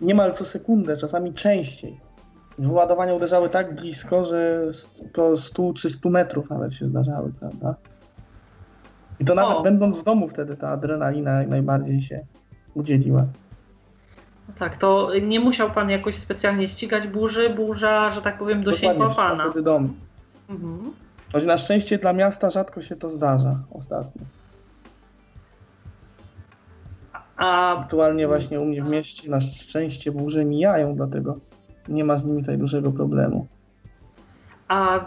niemal 0.00 0.32
co 0.32 0.44
sekundę, 0.44 0.96
czasami 0.96 1.34
częściej. 1.34 2.00
Wyładowania 2.58 3.14
uderzały 3.14 3.48
tak 3.48 3.74
blisko, 3.74 4.24
że 4.24 4.68
to 5.12 5.36
100 5.36 5.72
czy 5.72 5.90
100 5.90 6.10
metrów 6.10 6.50
nawet 6.50 6.74
się 6.74 6.86
zdarzały, 6.86 7.32
prawda? 7.40 7.74
I 9.20 9.24
to 9.24 9.34
nawet 9.34 9.56
o. 9.56 9.62
będąc 9.62 9.98
w 9.98 10.04
domu 10.04 10.28
wtedy 10.28 10.56
ta 10.56 10.68
adrenalina 10.68 11.42
najbardziej 11.42 12.00
się 12.00 12.20
udzieliła. 12.74 13.26
Tak, 14.58 14.76
to 14.76 15.10
nie 15.22 15.40
musiał 15.40 15.70
pan 15.70 15.90
jakoś 15.90 16.16
specjalnie 16.16 16.68
ścigać 16.68 17.08
burzy, 17.08 17.50
burza, 17.50 18.10
że 18.10 18.22
tak 18.22 18.38
powiem, 18.38 18.62
dosięgła 18.62 19.14
pana. 19.14 19.44
wtedy 19.44 19.62
dom. 19.62 19.94
Mhm. 20.48 20.92
Choć 21.32 21.46
na 21.46 21.56
szczęście 21.56 21.98
dla 21.98 22.12
miasta 22.12 22.50
rzadko 22.50 22.82
się 22.82 22.96
to 22.96 23.10
zdarza 23.10 23.58
ostatnio. 23.70 24.22
A... 27.36 27.76
Aktualnie 27.78 28.26
właśnie 28.26 28.60
u 28.60 28.64
mnie 28.64 28.82
w 28.82 28.90
mieście 28.90 29.30
na 29.30 29.40
szczęście 29.40 30.12
burze 30.12 30.44
mijają, 30.44 30.94
dlatego 30.94 31.36
nie 31.88 32.04
ma 32.04 32.18
z 32.18 32.24
nimi 32.24 32.40
tutaj 32.40 32.58
dużego 32.58 32.92
problemu. 32.92 33.46
A 34.68 35.00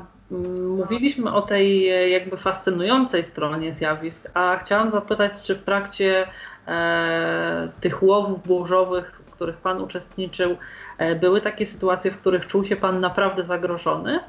mówiliśmy 0.78 1.34
o 1.34 1.42
tej 1.42 1.90
e, 1.90 2.10
jakby 2.10 2.38
fascynującej 2.38 3.24
stronie 3.24 3.74
zjawisk, 3.74 4.30
a 4.34 4.58
chciałam 4.58 4.92
zapytać, 4.92 5.32
czy 5.44 5.56
w 5.56 5.62
trakcie 5.62 6.28
e, 6.68 7.70
tych 7.82 8.04
łowów 8.04 8.48
burzowych, 8.48 9.22
w 9.26 9.32
których 9.32 9.58
Pan 9.58 9.82
uczestniczył, 9.82 10.58
e, 10.98 11.16
były 11.16 11.42
takie 11.42 11.66
sytuacje, 11.66 12.12
w 12.12 12.18
których 12.18 12.48
czuł 12.48 12.66
się 12.66 12.76
Pan 12.76 13.00
naprawdę 13.00 13.44
zagrożony? 13.44 14.20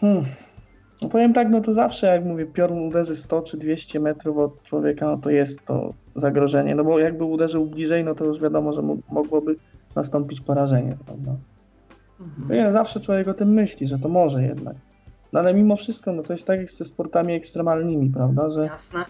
Hmm. 0.00 0.22
No 1.02 1.08
powiem 1.08 1.32
tak, 1.32 1.48
no 1.50 1.60
to 1.60 1.74
zawsze 1.74 2.06
jak 2.06 2.24
mówię, 2.24 2.46
piorun 2.46 2.78
uderzy 2.78 3.16
100 3.16 3.42
czy 3.42 3.56
200 3.56 4.00
metrów 4.00 4.38
od 4.38 4.62
człowieka, 4.62 5.06
no 5.06 5.16
to 5.16 5.30
jest 5.30 5.66
to 5.66 5.94
zagrożenie, 6.14 6.74
no 6.74 6.84
bo 6.84 6.98
jakby 6.98 7.24
uderzył 7.24 7.66
bliżej, 7.66 8.04
no 8.04 8.14
to 8.14 8.24
już 8.24 8.40
wiadomo, 8.40 8.72
że 8.72 8.82
mogłoby 9.10 9.56
nastąpić 9.96 10.40
porażenie, 10.40 10.96
prawda? 11.06 11.32
No 12.48 12.70
zawsze 12.70 13.00
człowiek 13.00 13.28
o 13.28 13.34
tym 13.34 13.52
myśli, 13.52 13.86
że 13.86 13.98
to 13.98 14.08
może 14.08 14.42
jednak. 14.42 14.76
No 15.32 15.40
ale 15.40 15.54
mimo 15.54 15.76
wszystko, 15.76 16.12
no 16.12 16.22
to 16.22 16.32
jest 16.32 16.46
tak 16.46 16.58
jak 16.58 16.70
ze 16.70 16.84
sportami 16.84 17.34
ekstremalnymi, 17.34 18.10
prawda, 18.10 18.50
że 18.50 18.64
Jasne. 18.64 19.04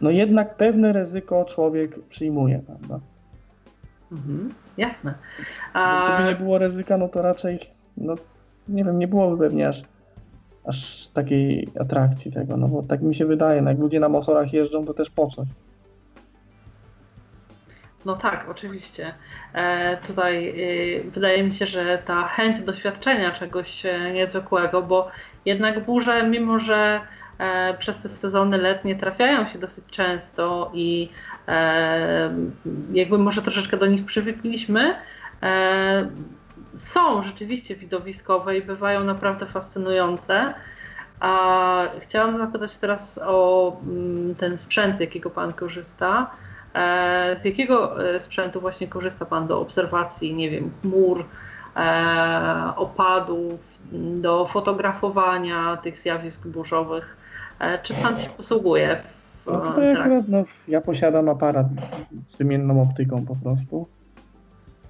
no 0.00 0.10
jednak 0.10 0.56
pewne 0.56 0.92
ryzyko 0.92 1.44
człowiek 1.44 1.98
przyjmuje, 2.08 2.62
prawda? 2.66 3.00
Mhm. 4.12 4.54
Jasne. 4.76 5.14
A... 5.72 6.14
Gdyby 6.14 6.30
nie 6.30 6.36
było 6.36 6.58
ryzyka, 6.58 6.98
no 6.98 7.08
to 7.08 7.22
raczej, 7.22 7.58
no 7.96 8.14
nie 8.68 8.84
wiem, 8.84 8.98
nie 8.98 9.08
byłoby 9.08 9.38
pewnie 9.38 9.68
aż 9.68 9.82
aż 10.68 11.08
takiej 11.08 11.68
atrakcji 11.80 12.32
tego, 12.32 12.56
no 12.56 12.68
bo 12.68 12.82
tak 12.82 13.02
mi 13.02 13.14
się 13.14 13.26
wydaje, 13.26 13.62
no 13.62 13.70
jak 13.70 13.78
ludzie 13.78 14.00
na 14.00 14.08
motorach 14.08 14.52
jeżdżą, 14.52 14.86
to 14.86 14.94
też 14.94 15.10
po 15.10 15.26
coś. 15.26 15.48
No 18.08 18.16
tak, 18.16 18.46
oczywiście. 18.50 19.14
E, 19.52 19.96
tutaj 19.96 20.48
e, 20.48 21.10
wydaje 21.10 21.42
mi 21.42 21.54
się, 21.54 21.66
że 21.66 21.98
ta 22.04 22.28
chęć 22.28 22.60
doświadczenia 22.60 23.30
czegoś 23.30 23.86
e, 23.86 24.12
niezwykłego, 24.12 24.82
bo 24.82 25.10
jednak 25.44 25.84
burze, 25.84 26.22
mimo 26.22 26.60
że 26.60 27.00
e, 27.38 27.74
przez 27.74 28.02
te 28.02 28.08
sezony 28.08 28.58
letnie 28.58 28.96
trafiają 28.96 29.48
się 29.48 29.58
dosyć 29.58 29.84
często 29.90 30.70
i 30.74 31.08
jakby 32.92 33.18
może 33.18 33.42
troszeczkę 33.42 33.76
do 33.76 33.86
nich 33.86 34.04
przywykliśmy, 34.04 34.94
są 36.76 37.22
rzeczywiście 37.22 37.76
widowiskowe 37.76 38.56
i 38.56 38.62
bywają 38.62 39.04
naprawdę 39.04 39.46
fascynujące. 39.46 40.54
A 41.20 41.82
chciałam 42.00 42.38
zapytać 42.38 42.78
teraz 42.78 43.20
o 43.24 43.76
mm, 43.86 44.34
ten 44.34 44.58
sprzęt, 44.58 44.96
z 44.96 45.00
jakiego 45.00 45.30
Pan 45.30 45.52
korzysta. 45.52 46.30
E, 46.78 47.36
z 47.36 47.44
jakiego 47.44 48.08
e, 48.14 48.20
sprzętu 48.20 48.60
właśnie 48.60 48.88
korzysta 48.88 49.24
Pan 49.24 49.46
do 49.46 49.60
obserwacji, 49.60 50.34
nie 50.34 50.50
wiem, 50.50 50.70
chmur, 50.80 51.24
e, 51.76 52.72
opadów, 52.76 53.78
do 54.20 54.46
fotografowania 54.46 55.76
tych 55.76 55.98
zjawisk 55.98 56.46
burzowych? 56.46 57.16
Czy 57.82 57.94
Pan 57.94 58.16
się 58.16 58.30
posługuje? 58.30 58.96
W, 59.44 59.46
no 59.46 59.60
tutaj 59.60 59.96
akurat, 59.96 60.28
no, 60.28 60.44
ja 60.68 60.80
posiadam 60.80 61.28
aparat 61.28 61.66
z 62.28 62.36
wymienną 62.36 62.82
optyką 62.82 63.24
po 63.26 63.36
prostu 63.36 63.86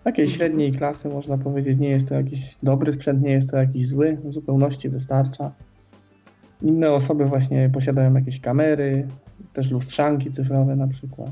takiej 0.05 0.29
średniej 0.29 0.73
klasy 0.73 1.09
można 1.09 1.39
powiedzieć. 1.39 1.79
Nie 1.79 1.91
jest 1.91 2.09
to 2.09 2.15
jakiś 2.15 2.57
dobry 2.63 2.93
sprzęt, 2.93 3.23
nie 3.23 3.31
jest 3.31 3.51
to 3.51 3.57
jakiś 3.57 3.89
zły, 3.89 4.19
w 4.25 4.33
zupełności 4.33 4.89
wystarcza. 4.89 5.51
Inne 6.63 6.93
osoby 6.93 7.25
właśnie 7.25 7.71
posiadają 7.73 8.15
jakieś 8.15 8.41
kamery, 8.41 9.07
też 9.53 9.71
lustrzanki 9.71 10.31
cyfrowe 10.31 10.77
na 10.77 10.89
przykład. 10.89 11.31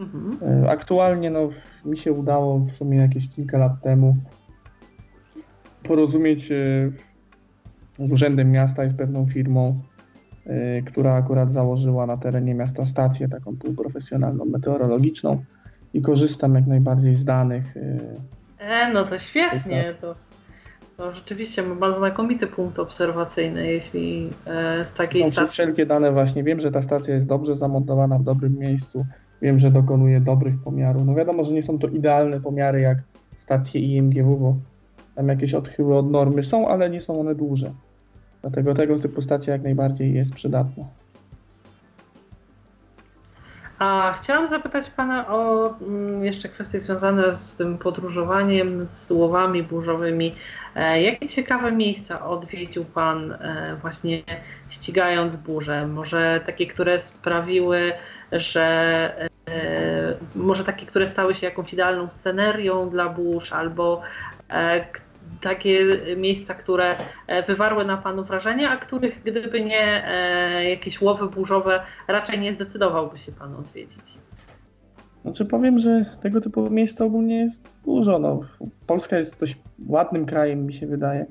Mhm. 0.00 0.38
E, 0.64 0.70
aktualnie 0.70 1.30
no, 1.30 1.48
mi 1.84 1.96
się 1.96 2.12
udało 2.12 2.58
w 2.58 2.72
sumie 2.72 2.98
jakieś 2.98 3.28
kilka 3.28 3.58
lat 3.58 3.72
temu 3.82 4.16
porozumieć 5.82 6.52
e, 6.52 6.56
z 8.06 8.12
Urzędem 8.12 8.50
Miasta 8.50 8.84
i 8.84 8.88
z 8.88 8.94
pewną 8.94 9.26
firmą, 9.26 9.80
e, 10.46 10.82
która 10.82 11.14
akurat 11.14 11.52
założyła 11.52 12.06
na 12.06 12.16
terenie 12.16 12.54
miasta 12.54 12.86
stację 12.86 13.28
taką 13.28 13.56
półprofesjonalną, 13.56 14.44
meteorologiczną 14.44 15.44
i 15.94 16.02
korzystam 16.02 16.54
jak 16.54 16.66
najbardziej 16.66 17.14
z 17.14 17.24
danych. 17.24 17.76
E, 18.58 18.92
no 18.92 19.04
to 19.04 19.18
świetnie. 19.18 19.94
To, 20.00 20.14
to 20.96 21.12
rzeczywiście 21.12 21.62
ma 21.62 21.74
bardzo 21.74 21.98
znakomity 21.98 22.46
punkt 22.46 22.78
obserwacyjny, 22.78 23.66
jeśli 23.66 24.30
e, 24.46 24.84
z 24.84 24.94
takiej 24.94 25.22
Są 25.22 25.30
stacji... 25.30 25.52
wszelkie 25.52 25.86
dane 25.86 26.12
właśnie. 26.12 26.42
Wiem, 26.42 26.60
że 26.60 26.70
ta 26.70 26.82
stacja 26.82 27.14
jest 27.14 27.26
dobrze 27.26 27.56
zamontowana 27.56 28.18
w 28.18 28.22
dobrym 28.22 28.58
miejscu. 28.58 29.06
Wiem, 29.42 29.58
że 29.58 29.70
dokonuje 29.70 30.20
dobrych 30.20 30.62
pomiarów. 30.64 31.06
No 31.06 31.14
wiadomo, 31.14 31.44
że 31.44 31.52
nie 31.52 31.62
są 31.62 31.78
to 31.78 31.88
idealne 31.88 32.40
pomiary 32.40 32.80
jak 32.80 32.98
stacje 33.38 33.80
IMGW, 33.80 34.36
bo 34.36 34.56
tam 35.14 35.28
jakieś 35.28 35.54
odchyły 35.54 35.98
od 35.98 36.10
normy 36.10 36.42
są, 36.42 36.68
ale 36.68 36.90
nie 36.90 37.00
są 37.00 37.20
one 37.20 37.34
duże. 37.34 37.72
Dlatego 38.42 38.74
tego 38.74 38.98
typu 38.98 39.22
stacja 39.22 39.52
jak 39.52 39.62
najbardziej 39.62 40.14
jest 40.14 40.34
przydatna. 40.34 40.84
A 43.80 44.12
chciałam 44.12 44.48
zapytać 44.48 44.90
Pana 44.90 45.28
o 45.28 45.70
mm, 45.80 46.24
jeszcze 46.24 46.48
kwestie 46.48 46.80
związane 46.80 47.36
z 47.36 47.54
tym 47.54 47.78
podróżowaniem, 47.78 48.86
z 48.86 49.10
łowami 49.10 49.62
burzowymi. 49.62 50.34
E, 50.74 51.02
jakie 51.02 51.28
ciekawe 51.28 51.72
miejsca 51.72 52.26
odwiedził 52.26 52.84
Pan 52.84 53.32
e, 53.32 53.76
właśnie 53.80 54.22
ścigając 54.68 55.36
burze? 55.36 55.86
Może 55.86 56.40
takie, 56.46 56.66
które 56.66 57.00
sprawiły, 57.00 57.92
że 58.32 59.29
może 60.34 60.64
takie, 60.64 60.86
które 60.86 61.06
stały 61.06 61.34
się 61.34 61.46
jakąś 61.46 61.72
idealną 61.72 62.10
scenerią 62.10 62.90
dla 62.90 63.08
burz, 63.08 63.52
albo 63.52 64.02
takie 65.40 65.84
miejsca, 66.16 66.54
które 66.54 66.96
e, 67.26 67.42
wywarły 67.42 67.84
na 67.84 67.96
Panu 67.96 68.24
wrażenie, 68.24 68.68
a 68.70 68.76
których 68.76 69.22
gdyby 69.22 69.60
nie 69.64 70.08
e, 70.08 70.70
jakieś 70.70 71.00
łowy 71.00 71.28
burzowe, 71.28 71.82
raczej 72.08 72.38
nie 72.38 72.52
zdecydowałby 72.52 73.18
się 73.18 73.32
Pan 73.32 73.54
odwiedzić? 73.54 74.18
Znaczy 75.22 75.44
powiem, 75.44 75.78
że 75.78 76.04
tego 76.22 76.40
typu 76.40 76.70
miejsc 76.70 77.00
ogólnie 77.00 77.40
jest 77.40 77.68
dużo. 77.84 78.18
No, 78.18 78.40
Polska 78.86 79.16
jest 79.16 79.40
dość 79.40 79.56
ładnym 79.88 80.26
krajem, 80.26 80.66
mi 80.66 80.72
się 80.72 80.86
wydaje. 80.86 81.26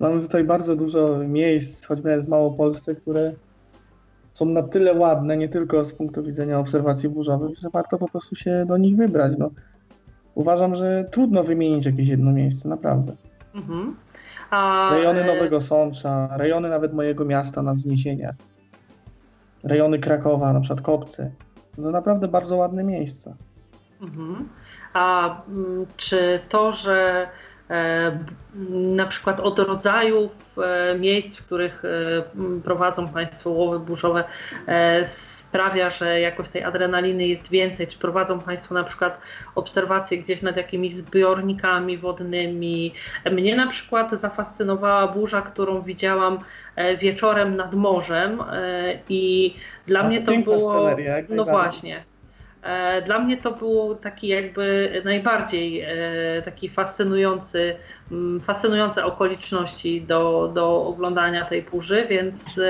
Mamy 0.00 0.20
tutaj 0.20 0.44
bardzo 0.44 0.76
dużo 0.76 1.18
miejsc, 1.18 1.86
choćby 1.86 2.22
w 2.22 2.28
Małopolsce, 2.28 2.94
które 2.94 3.32
są 4.38 4.46
na 4.46 4.62
tyle 4.62 4.94
ładne, 4.94 5.36
nie 5.36 5.48
tylko 5.48 5.84
z 5.84 5.92
punktu 5.92 6.22
widzenia 6.22 6.58
obserwacji 6.58 7.08
burzowych, 7.08 7.58
że 7.58 7.70
warto 7.70 7.98
po 7.98 8.08
prostu 8.08 8.34
się 8.34 8.64
do 8.68 8.76
nich 8.76 8.96
wybrać. 8.96 9.32
No, 9.38 9.50
uważam, 10.34 10.74
że 10.74 11.04
trudno 11.10 11.42
wymienić 11.42 11.86
jakieś 11.86 12.08
jedno 12.08 12.32
miejsce, 12.32 12.68
naprawdę. 12.68 13.12
Mhm. 13.54 13.96
A, 14.50 14.90
rejony 14.92 15.22
e, 15.22 15.26
Nowego 15.26 15.60
Sącza, 15.60 16.28
rejony 16.36 16.68
nawet 16.68 16.94
mojego 16.94 17.24
miasta 17.24 17.62
na 17.62 17.74
wzniesieniach, 17.74 18.34
rejony 19.64 19.98
Krakowa, 19.98 20.52
na 20.52 20.60
przykład 20.60 20.80
Kopcy. 20.80 21.30
To 21.76 21.90
naprawdę 21.90 22.28
bardzo 22.28 22.56
ładne 22.56 22.84
miejsca. 22.84 23.34
Mhm. 24.00 24.48
A 24.92 25.36
mm, 25.48 25.86
czy 25.96 26.40
to, 26.48 26.72
że 26.72 27.28
na 28.70 29.06
przykład 29.06 29.40
od 29.40 29.58
rodzajów 29.58 30.56
miejsc, 30.98 31.36
w 31.36 31.46
których 31.46 31.82
prowadzą 32.64 33.08
Państwo 33.08 33.50
łowy 33.50 33.78
burzowe 33.78 34.24
sprawia, 35.48 35.90
że 35.90 36.20
jakoś 36.20 36.48
tej 36.48 36.64
adrenaliny 36.64 37.26
jest 37.26 37.48
więcej? 37.50 37.86
Czy 37.86 37.98
prowadzą 37.98 38.40
Państwo 38.40 38.74
na 38.74 38.84
przykład 38.84 39.20
obserwacje 39.54 40.18
gdzieś 40.18 40.42
nad 40.42 40.56
jakimiś 40.56 40.94
zbiornikami 40.94 41.98
wodnymi? 41.98 42.94
Mnie 43.32 43.56
na 43.56 43.66
przykład 43.66 44.10
zafascynowała 44.10 45.08
burza, 45.08 45.42
którą 45.42 45.82
widziałam 45.82 46.38
e, 46.76 46.96
wieczorem 46.96 47.56
nad 47.56 47.74
morzem 47.74 48.40
e, 48.40 48.98
i 49.08 49.54
dla 49.86 50.00
A 50.00 50.08
mnie 50.08 50.22
to 50.22 50.32
było... 50.32 50.90
No 51.28 51.44
właśnie. 51.44 52.04
E, 52.62 53.02
dla 53.02 53.18
mnie 53.18 53.36
to 53.36 53.52
był 53.52 53.94
taki 53.94 54.28
jakby 54.28 54.92
najbardziej 55.04 55.84
taki 56.44 56.68
fascynujący, 56.68 57.76
fascynujące 58.40 59.04
okoliczności 59.04 60.02
do, 60.02 60.50
do 60.54 60.86
oglądania 60.86 61.44
tej 61.44 61.62
burzy, 61.62 62.06
więc 62.10 62.60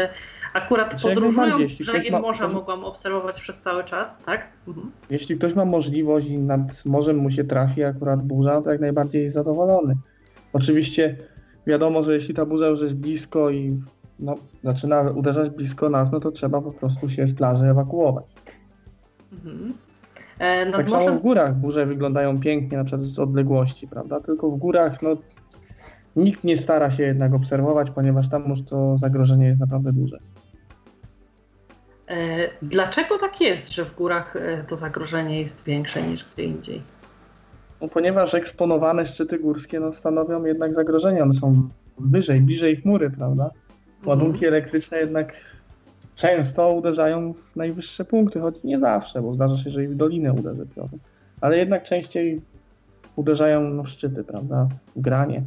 Akurat 0.52 0.90
znaczy, 0.90 1.14
podróżując 1.14 1.74
brzegiem 1.74 2.12
ma, 2.12 2.20
morza 2.20 2.44
ktoś... 2.44 2.54
mogłam 2.54 2.84
obserwować 2.84 3.40
przez 3.40 3.60
cały 3.60 3.84
czas, 3.84 4.18
tak? 4.26 4.48
Mhm. 4.68 4.90
Jeśli 5.10 5.36
ktoś 5.36 5.54
ma 5.54 5.64
możliwość 5.64 6.28
i 6.28 6.38
nad 6.38 6.84
morzem 6.84 7.16
mu 7.16 7.30
się 7.30 7.44
trafi 7.44 7.84
akurat 7.84 8.22
burza, 8.22 8.60
to 8.60 8.70
jak 8.70 8.80
najbardziej 8.80 9.22
jest 9.22 9.34
zadowolony. 9.34 9.96
Oczywiście 10.52 11.16
wiadomo, 11.66 12.02
że 12.02 12.14
jeśli 12.14 12.34
ta 12.34 12.46
burza 12.46 12.66
już 12.66 12.80
jest 12.80 12.94
blisko 12.94 13.50
i 13.50 13.80
no, 14.18 14.34
zaczyna 14.64 15.00
uderzać 15.00 15.50
blisko 15.50 15.88
nas, 15.88 16.12
no 16.12 16.20
to 16.20 16.30
trzeba 16.30 16.60
po 16.60 16.72
prostu 16.72 17.08
się 17.08 17.26
z 17.26 17.34
plaży 17.34 17.64
ewakuować. 17.64 18.24
Mhm. 19.32 19.74
E, 20.38 20.72
tak 20.72 20.88
samo 20.88 21.12
w 21.12 21.22
górach 21.22 21.56
burze 21.56 21.86
wyglądają 21.86 22.40
pięknie, 22.40 22.78
na 22.78 22.84
przykład 22.84 23.02
z 23.02 23.18
odległości, 23.18 23.88
prawda? 23.88 24.20
Tylko 24.20 24.50
w 24.50 24.58
górach 24.58 25.02
no, 25.02 25.16
nikt 26.16 26.44
nie 26.44 26.56
stara 26.56 26.90
się 26.90 27.02
jednak 27.02 27.34
obserwować, 27.34 27.90
ponieważ 27.90 28.28
tam 28.28 28.48
już 28.48 28.62
to 28.62 28.98
zagrożenie 28.98 29.46
jest 29.46 29.60
naprawdę 29.60 29.92
duże. 29.92 30.18
E, 32.08 32.48
dlaczego 32.62 33.18
tak 33.18 33.40
jest, 33.40 33.72
że 33.72 33.84
w 33.84 33.94
górach 33.94 34.36
e, 34.36 34.64
to 34.64 34.76
zagrożenie 34.76 35.40
jest 35.40 35.64
większe 35.64 36.02
niż 36.02 36.24
gdzie 36.32 36.44
indziej? 36.44 36.82
No, 37.80 37.88
ponieważ 37.88 38.34
eksponowane 38.34 39.06
szczyty 39.06 39.38
górskie 39.38 39.80
no, 39.80 39.92
stanowią 39.92 40.44
jednak 40.44 40.74
zagrożenie. 40.74 41.22
One 41.22 41.32
są 41.32 41.68
wyżej, 41.98 42.40
bliżej 42.40 42.76
chmury, 42.76 43.10
prawda? 43.10 43.44
Mhm. 43.44 43.58
Ładunki 44.04 44.44
mhm. 44.44 44.54
elektryczne 44.54 44.98
jednak 44.98 45.36
często 46.18 46.72
uderzają 46.72 47.34
w 47.34 47.56
najwyższe 47.56 48.04
punkty, 48.04 48.40
choć 48.40 48.64
nie 48.64 48.78
zawsze, 48.78 49.22
bo 49.22 49.34
zdarza 49.34 49.56
się, 49.56 49.70
że 49.70 49.84
i 49.84 49.88
w 49.88 49.96
dolinę 49.96 50.32
uderzy 50.32 50.66
piorun. 50.76 50.98
Ale 51.40 51.58
jednak 51.58 51.82
częściej 51.82 52.40
uderzają 53.16 53.60
no, 53.60 53.82
w 53.82 53.88
szczyty, 53.88 54.24
prawda? 54.24 54.68
W 54.96 55.00
granie. 55.00 55.42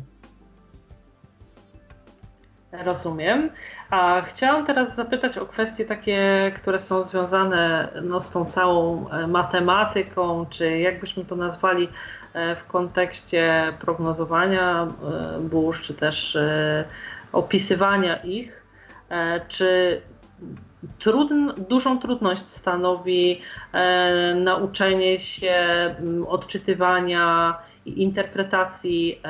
Rozumiem. 2.72 3.50
A 3.90 4.22
chciałam 4.22 4.66
teraz 4.66 4.96
zapytać 4.96 5.38
o 5.38 5.46
kwestie 5.46 5.86
takie, 5.86 6.52
które 6.56 6.80
są 6.80 7.04
związane 7.04 7.88
no, 8.04 8.22
z 8.22 8.30
tą 8.30 8.46
całą 8.46 9.10
e, 9.10 9.28
matematyką, 9.28 10.46
czy 10.50 10.80
jakbyśmy 10.80 11.26
to 11.26 11.36
nazwali 11.36 11.90
e, 12.34 12.56
w 12.56 12.66
kontekście 12.66 13.74
prognozowania 13.80 14.84
e, 14.84 15.40
burz, 15.40 15.82
czy 15.82 15.94
też 15.94 16.38
opisywania 17.32 18.16
ich. 18.16 18.62
Czy 19.48 20.02
trudn, 21.00 21.50
dużą 21.70 22.00
trudność 22.00 22.48
stanowi 22.48 23.42
nauczenie 24.36 25.20
się 25.20 25.56
odczytywania 26.28 27.56
i 27.86 28.02
interpretacji 28.02 29.22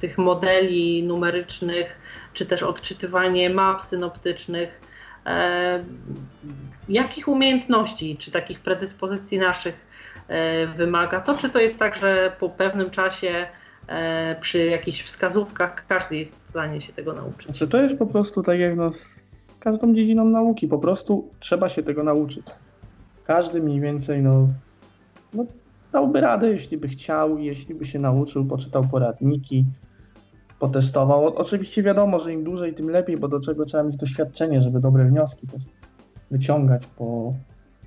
tych 0.00 0.18
modeli 0.18 1.02
numerycznych 1.02 1.98
czy 2.34 2.46
też 2.46 2.62
odczytywanie 2.62 3.50
map 3.50 3.82
synoptycznych. 3.82 4.80
E, 5.26 5.84
jakich 6.88 7.28
umiejętności, 7.28 8.16
czy 8.16 8.30
takich 8.30 8.60
predyspozycji 8.60 9.38
naszych 9.38 9.74
e, 10.28 10.66
wymaga 10.66 11.20
to, 11.20 11.36
czy 11.36 11.48
to 11.48 11.60
jest 11.60 11.78
tak, 11.78 11.94
że 11.94 12.36
po 12.40 12.48
pewnym 12.48 12.90
czasie 12.90 13.46
e, 13.86 14.36
przy 14.40 14.64
jakichś 14.64 15.02
wskazówkach 15.02 15.86
każdy 15.86 16.16
jest 16.16 16.36
w 16.46 16.50
stanie 16.50 16.80
się 16.80 16.92
tego 16.92 17.12
nauczyć? 17.12 17.46
Znaczy 17.46 17.68
to 17.68 17.82
jest 17.82 17.98
po 17.98 18.06
prostu 18.06 18.42
tak 18.42 18.58
jak 18.58 18.76
no, 18.76 18.90
każdą 19.64 19.94
dziedziną 19.94 20.24
nauki, 20.24 20.68
po 20.68 20.78
prostu 20.78 21.28
trzeba 21.40 21.68
się 21.68 21.82
tego 21.82 22.02
nauczyć. 22.02 22.46
Każdy 23.24 23.62
mniej 23.62 23.80
więcej 23.80 24.22
no, 24.22 24.48
no 25.34 25.46
dałby 25.92 26.20
radę, 26.20 26.48
jeśli 26.48 26.78
by 26.78 26.88
chciał, 26.88 27.38
jeśli 27.38 27.74
by 27.74 27.84
się 27.84 27.98
nauczył, 27.98 28.44
poczytał 28.44 28.84
poradniki, 28.84 29.64
potestował. 30.58 31.26
Oczywiście 31.26 31.82
wiadomo, 31.82 32.18
że 32.18 32.32
im 32.32 32.44
dłużej, 32.44 32.74
tym 32.74 32.90
lepiej, 32.90 33.16
bo 33.16 33.28
do 33.28 33.40
czego 33.40 33.64
trzeba 33.64 33.82
mieć 33.82 33.96
doświadczenie, 33.96 34.62
żeby 34.62 34.80
dobre 34.80 35.04
wnioski 35.04 35.46
też 35.46 35.62
wyciągać, 36.30 36.88
bo, 36.98 37.34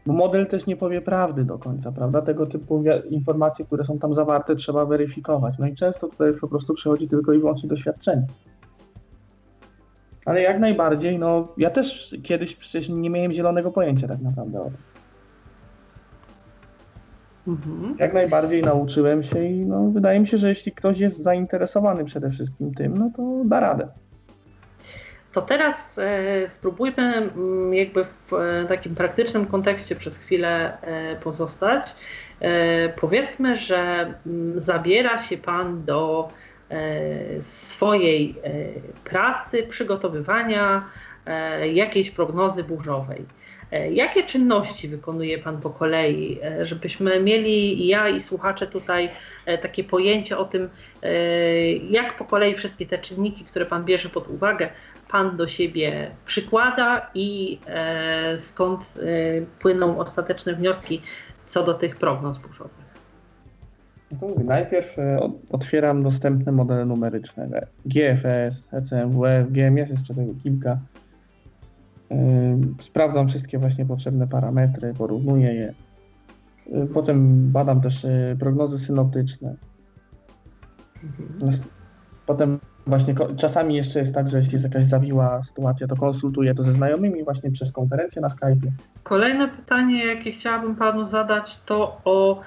bo 0.05 0.13
model 0.13 0.47
też 0.47 0.65
nie 0.65 0.77
powie 0.77 1.01
prawdy 1.01 1.45
do 1.45 1.57
końca, 1.57 1.91
prawda? 1.91 2.21
Tego 2.21 2.45
typu 2.45 2.83
informacje, 3.09 3.65
które 3.65 3.83
są 3.83 3.99
tam 3.99 4.13
zawarte, 4.13 4.55
trzeba 4.55 4.85
weryfikować. 4.85 5.57
No 5.57 5.67
i 5.67 5.73
często 5.73 6.07
tutaj 6.07 6.33
po 6.41 6.47
prostu 6.47 6.73
przychodzi 6.73 7.07
tylko 7.07 7.33
i 7.33 7.39
wyłącznie 7.39 7.69
doświadczenie. 7.69 8.27
Ale 10.27 10.41
jak 10.41 10.59
najbardziej, 10.59 11.19
no 11.19 11.47
ja 11.57 11.69
też 11.69 12.15
kiedyś 12.23 12.55
przecież 12.55 12.89
nie 12.89 13.09
miałem 13.09 13.33
zielonego 13.33 13.71
pojęcia 13.71 14.07
tak 14.07 14.21
naprawdę 14.21 14.61
o 14.61 14.65
tym. 14.65 14.77
Mhm. 17.47 17.95
Jak 17.99 18.13
najbardziej 18.13 18.61
nauczyłem 18.61 19.23
się 19.23 19.43
i 19.45 19.65
no, 19.65 19.89
wydaje 19.89 20.19
mi 20.19 20.27
się, 20.27 20.37
że 20.37 20.49
jeśli 20.49 20.71
ktoś 20.71 20.99
jest 20.99 21.23
zainteresowany 21.23 22.05
przede 22.05 22.29
wszystkim 22.29 22.73
tym, 22.73 22.97
no 22.97 23.11
to 23.15 23.41
da 23.45 23.59
radę. 23.59 23.87
To 25.31 25.41
teraz 25.41 25.99
e, 25.99 26.49
spróbujmy 26.49 27.29
jakby 27.71 28.05
w 28.05 28.33
e, 28.33 28.65
takim 28.67 28.95
praktycznym 28.95 29.45
kontekście 29.45 29.95
przez 29.95 30.17
chwilę 30.17 30.77
e, 30.81 31.15
pozostać. 31.15 31.95
Powiedzmy, 32.99 33.57
że 33.57 34.13
zabiera 34.57 35.17
się 35.17 35.37
Pan 35.37 35.85
do 35.85 36.29
swojej 37.41 38.35
e, 38.43 38.51
pracy, 39.03 39.63
przygotowywania 39.63 40.89
jakiejś 41.73 42.11
prognozy 42.11 42.63
burzowej. 42.63 43.25
E, 43.71 43.91
jakie 43.91 44.23
czynności 44.23 44.87
wykonuje 44.87 45.37
Pan 45.37 45.61
po 45.61 45.69
kolei, 45.69 46.39
e, 46.43 46.65
żebyśmy 46.65 47.19
mieli 47.19 47.83
i 47.83 47.87
ja 47.87 48.09
i 48.09 48.21
słuchacze 48.21 48.67
tutaj 48.67 49.09
e, 49.45 49.57
takie 49.57 49.83
pojęcie 49.83 50.37
o 50.37 50.45
tym, 50.45 50.69
jak 51.89 52.17
po 52.17 52.25
kolei 52.25 52.55
wszystkie 52.55 52.85
te 52.85 52.97
czynniki, 52.97 53.45
które 53.45 53.65
Pan 53.65 53.85
bierze 53.85 54.09
pod 54.09 54.27
uwagę, 54.29 54.69
Pan 55.07 55.37
do 55.37 55.47
siebie 55.47 56.11
przykłada 56.25 57.09
i 57.13 57.59
skąd 58.37 58.93
płyną 59.59 59.99
ostateczne 59.99 60.55
wnioski 60.55 61.01
co 61.45 61.63
do 61.63 61.73
tych 61.73 61.95
prognoz 61.95 62.37
burzowych? 62.37 62.76
No 64.11 64.27
mówię, 64.27 64.43
najpierw 64.43 64.97
otwieram 65.49 66.03
dostępne 66.03 66.51
modele 66.51 66.85
numeryczne 66.85 67.67
GFS, 67.85 68.67
ECMWF, 68.73 69.51
GMS, 69.51 69.89
jeszcze 69.89 70.15
tego 70.15 70.33
kilka. 70.43 70.79
Sprawdzam 72.79 73.27
wszystkie 73.27 73.59
właśnie 73.59 73.85
potrzebne 73.85 74.27
parametry, 74.27 74.93
porównuję 74.93 75.53
je. 75.53 75.73
Potem 76.93 77.51
badam 77.51 77.81
też 77.81 78.03
y, 78.03 78.37
prognozy 78.39 78.79
synoptyczne. 78.79 79.55
Mhm. 81.03 81.51
Potem 82.25 82.59
właśnie 82.87 83.15
czasami 83.35 83.75
jeszcze 83.75 83.99
jest 83.99 84.15
tak, 84.15 84.29
że 84.29 84.37
jeśli 84.37 84.53
jest 84.53 84.65
jakaś 84.65 84.83
zawiła 84.83 85.41
sytuacja, 85.41 85.87
to 85.87 85.95
konsultuję 85.95 86.53
to 86.53 86.63
ze 86.63 86.71
znajomymi 86.71 87.23
właśnie 87.23 87.51
przez 87.51 87.71
konferencję 87.71 88.21
na 88.21 88.29
Skype. 88.29 88.71
Kolejne 89.03 89.47
pytanie, 89.47 90.05
jakie 90.05 90.31
chciałabym 90.31 90.75
Panu 90.75 91.07
zadać, 91.07 91.61
to 91.61 92.01
o 92.05 92.41
e, 92.41 92.43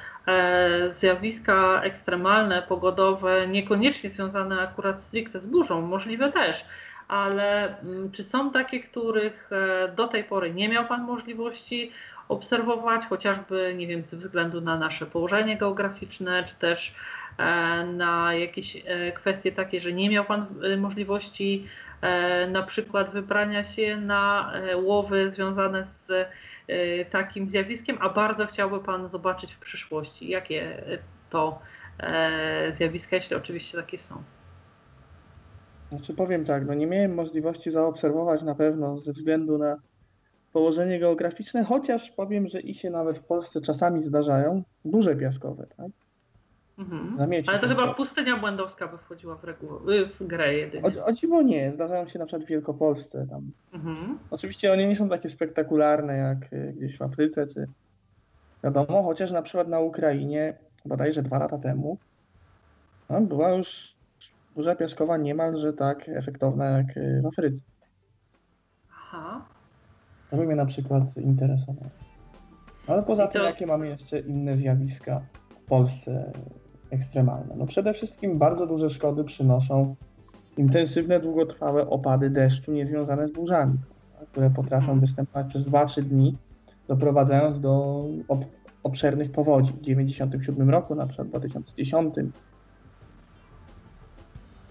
zjawiska 0.89 1.83
ekstremalne, 1.83 2.63
pogodowe, 2.63 3.47
niekoniecznie 3.49 4.11
związane 4.11 4.61
akurat 4.61 5.03
stricte 5.03 5.41
z 5.41 5.47
burzą, 5.47 5.81
możliwe 5.81 6.33
też, 6.33 6.65
ale 7.11 7.79
mm, 7.81 8.13
czy 8.13 8.25
są 8.25 8.51
takie, 8.51 8.81
których 8.81 9.51
e, 9.53 9.89
do 9.89 10.09
tej 10.09 10.25
pory 10.25 10.55
nie 10.55 10.69
miał 10.69 10.87
Pan 10.87 11.03
możliwości 11.03 11.93
obserwować, 12.29 13.07
chociażby, 13.07 13.75
nie 13.77 13.87
wiem, 13.87 14.03
ze 14.05 14.17
względu 14.17 14.61
na 14.61 14.77
nasze 14.79 15.07
położenie 15.07 15.57
geograficzne, 15.57 16.45
czy 16.45 16.55
też 16.55 16.95
e, 17.39 17.85
na 17.87 18.35
jakieś 18.35 18.77
e, 18.77 19.13
kwestie 19.13 19.53
takie, 19.53 19.81
że 19.81 19.93
nie 19.93 20.11
miał 20.11 20.25
Pan 20.25 20.47
możliwości 20.79 21.67
na 22.49 22.63
przykład 22.63 23.11
wybrania 23.11 23.65
się 23.65 23.97
na 23.97 24.53
łowy 24.75 25.31
związane 25.31 25.85
z 25.85 26.29
takim 27.11 27.51
zjawiskiem, 27.51 27.99
a 28.01 28.09
bardzo 28.09 28.47
chciałby 28.47 28.81
Pan 28.81 29.09
zobaczyć 29.09 29.53
w 29.53 29.59
przyszłości, 29.59 30.29
jakie 30.29 30.85
to 31.31 31.59
zjawiska, 32.73 33.17
jeśli 33.17 33.37
oczywiście 33.37 33.79
takie 33.79 33.99
są. 33.99 34.23
Znaczy 35.89 36.15
powiem 36.15 36.45
tak, 36.45 36.67
no 36.67 36.75
nie 36.75 36.87
miałem 36.87 37.15
możliwości 37.15 37.71
zaobserwować 37.71 38.43
na 38.43 38.55
pewno 38.55 38.99
ze 38.99 39.13
względu 39.13 39.59
na 39.59 39.77
położenie 40.53 41.01
geograficzne, 41.01 41.65
chociaż 41.65 42.11
powiem, 42.11 42.49
że 42.49 42.61
i 42.61 42.75
się 42.75 42.91
nawet 42.91 43.19
w 43.19 43.25
Polsce 43.25 43.61
czasami 43.61 44.03
zdarzają 44.03 44.63
burze 44.85 45.17
piaskowe, 45.17 45.67
tak? 45.77 45.87
Mhm. 46.81 47.43
Ale 47.49 47.59
to 47.59 47.69
chyba 47.69 47.95
pustynia 47.95 48.37
błędowska 48.37 48.89
by 48.89 48.99
wchodziła 48.99 49.37
w, 49.37 49.45
reguł, 49.45 49.69
w 50.21 50.27
grę 50.27 50.55
jedynie. 50.55 50.83
O, 51.03 51.05
o 51.05 51.13
dziwo 51.13 51.43
nie, 51.43 51.73
zdarzają 51.73 52.07
się 52.07 52.19
na 52.19 52.27
przykład 52.27 52.47
w 52.47 52.51
Wielkopolsce. 52.51 53.27
Tam. 53.31 53.51
Mhm. 53.73 54.19
Oczywiście 54.31 54.73
one 54.73 54.87
nie 54.87 54.97
są 54.97 55.09
takie 55.09 55.29
spektakularne 55.29 56.17
jak 56.17 56.53
y, 56.53 56.73
gdzieś 56.77 56.99
w 56.99 57.03
Afryce, 57.03 57.47
czy 57.47 57.67
wiadomo, 58.65 59.03
chociaż 59.03 59.33
na 59.33 59.43
przykład 59.43 59.69
na 59.69 59.81
Ukrainie 59.81 60.55
bodajże 60.85 61.23
dwa 61.23 61.39
lata 61.39 61.59
temu 61.59 61.99
no, 63.11 63.21
była 63.21 63.51
już 63.51 63.95
burza 64.55 64.75
piaskowa 64.75 65.17
niemalże 65.17 65.73
tak 65.73 66.09
efektowna 66.09 66.65
jak 66.65 66.97
y, 66.97 67.21
w 67.23 67.27
Afryce. 67.27 67.65
Aha. 68.91 69.45
To 70.31 70.37
by 70.37 70.47
mnie 70.47 70.57
na 70.57 70.67
przykład 70.67 71.17
interesowało. 71.17 71.91
Ale 72.87 73.03
poza 73.03 73.27
to- 73.27 73.33
tym, 73.33 73.43
jakie 73.43 73.67
mamy 73.67 73.89
jeszcze 73.89 74.19
inne 74.19 74.57
zjawiska 74.57 75.21
w 75.51 75.69
Polsce 75.69 76.33
ekstremalne? 76.91 77.55
No 77.57 77.67
przede 77.67 77.95
wszystkim 77.95 78.39
bardzo 78.39 78.67
duże 78.67 78.91
szkody 78.91 79.25
przynoszą 79.25 79.97
intensywne, 80.57 81.21
długotrwałe 81.21 81.91
opady 81.91 82.31
deszczu 82.31 82.73
niezwiązane 82.73 83.27
z 83.27 83.31
burzami, 83.31 83.79
które 84.33 84.51
potrafią 84.51 85.01
występować 85.01 85.47
przez 85.47 85.69
2-3 85.69 86.03
dni, 86.03 86.37
doprowadzając 86.89 87.61
do 87.61 88.05
ob- 88.29 88.45
obszernych 88.83 89.33
powodzi. 89.33 89.73
W 89.73 89.81
1997 89.81 90.71
roku, 90.71 90.95
na 90.95 91.07
przykład 91.07 91.27
w 91.29 91.31
2010. 91.31 92.15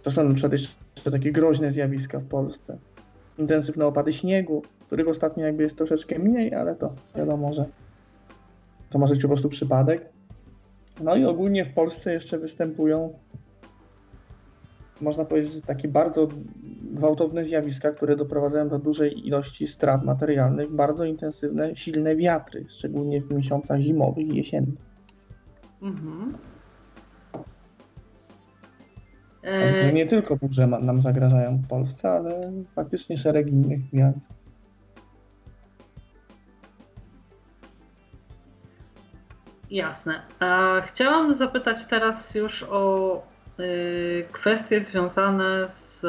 To 0.04 0.12
są 0.12 0.24
na 0.24 0.34
przykład 0.34 0.52
jeszcze 0.52 1.12
takie 1.12 1.32
groźne 1.32 1.72
zjawiska 1.72 2.20
w 2.20 2.26
Polsce. 2.26 2.78
Intensywne 3.38 3.86
opady 3.86 4.14
śniegu, 4.14 4.62
których 4.88 5.08
ostatnio 5.08 5.46
jakby 5.46 5.64
jest 5.64 5.78
troszeczkę 5.78 6.20
mniej, 6.20 6.54
ale 6.54 6.76
to 6.76 6.94
wiadomo, 7.16 7.54
że 7.54 7.66
to 8.90 9.00
może 9.00 9.14
być 9.14 9.22
po 9.22 9.28
prostu 9.28 9.50
przypadek. 9.50 10.10
No 11.04 11.16
i 11.16 11.26
ogólnie 11.26 11.66
w 11.66 11.74
Polsce 11.74 12.14
jeszcze 12.14 12.38
występują, 12.38 13.14
można 15.02 15.26
powiedzieć, 15.26 15.66
takie 15.66 15.88
bardzo 15.88 16.28
gwałtowne 16.92 17.46
zjawiska, 17.46 17.92
które 17.92 18.16
doprowadzają 18.16 18.70
do 18.70 18.80
dużej 18.80 19.28
ilości 19.28 19.68
strat 19.68 20.06
materialnych, 20.06 20.72
bardzo 20.72 21.06
intensywne, 21.06 21.76
silne 21.76 22.16
wiatry, 22.16 22.66
szczególnie 22.70 23.22
w 23.22 23.32
miesiącach 23.32 23.82
zimowych 23.82 24.28
i 24.28 24.36
jesiennych. 24.36 24.80
Mhm. 25.82 26.34
Także 29.42 29.90
E, 29.90 29.94
nie 29.94 30.06
tylko 30.06 30.36
burze 30.36 30.68
nam 30.68 31.02
zagrażają 31.02 31.58
w 31.58 31.68
Polsce, 31.68 32.10
ale 32.10 32.52
faktycznie 32.76 33.18
szereg 33.18 33.48
innych 33.48 33.80
zjawisk. 33.94 34.32
Jasne. 39.72 40.22
A 40.40 40.82
chciałam 40.82 41.36
zapytać 41.36 41.86
teraz 41.86 42.36
już 42.36 42.64
o 42.64 43.22
y, 43.60 44.26
kwestie 44.32 44.82
związane 44.82 45.70
z 45.70 46.06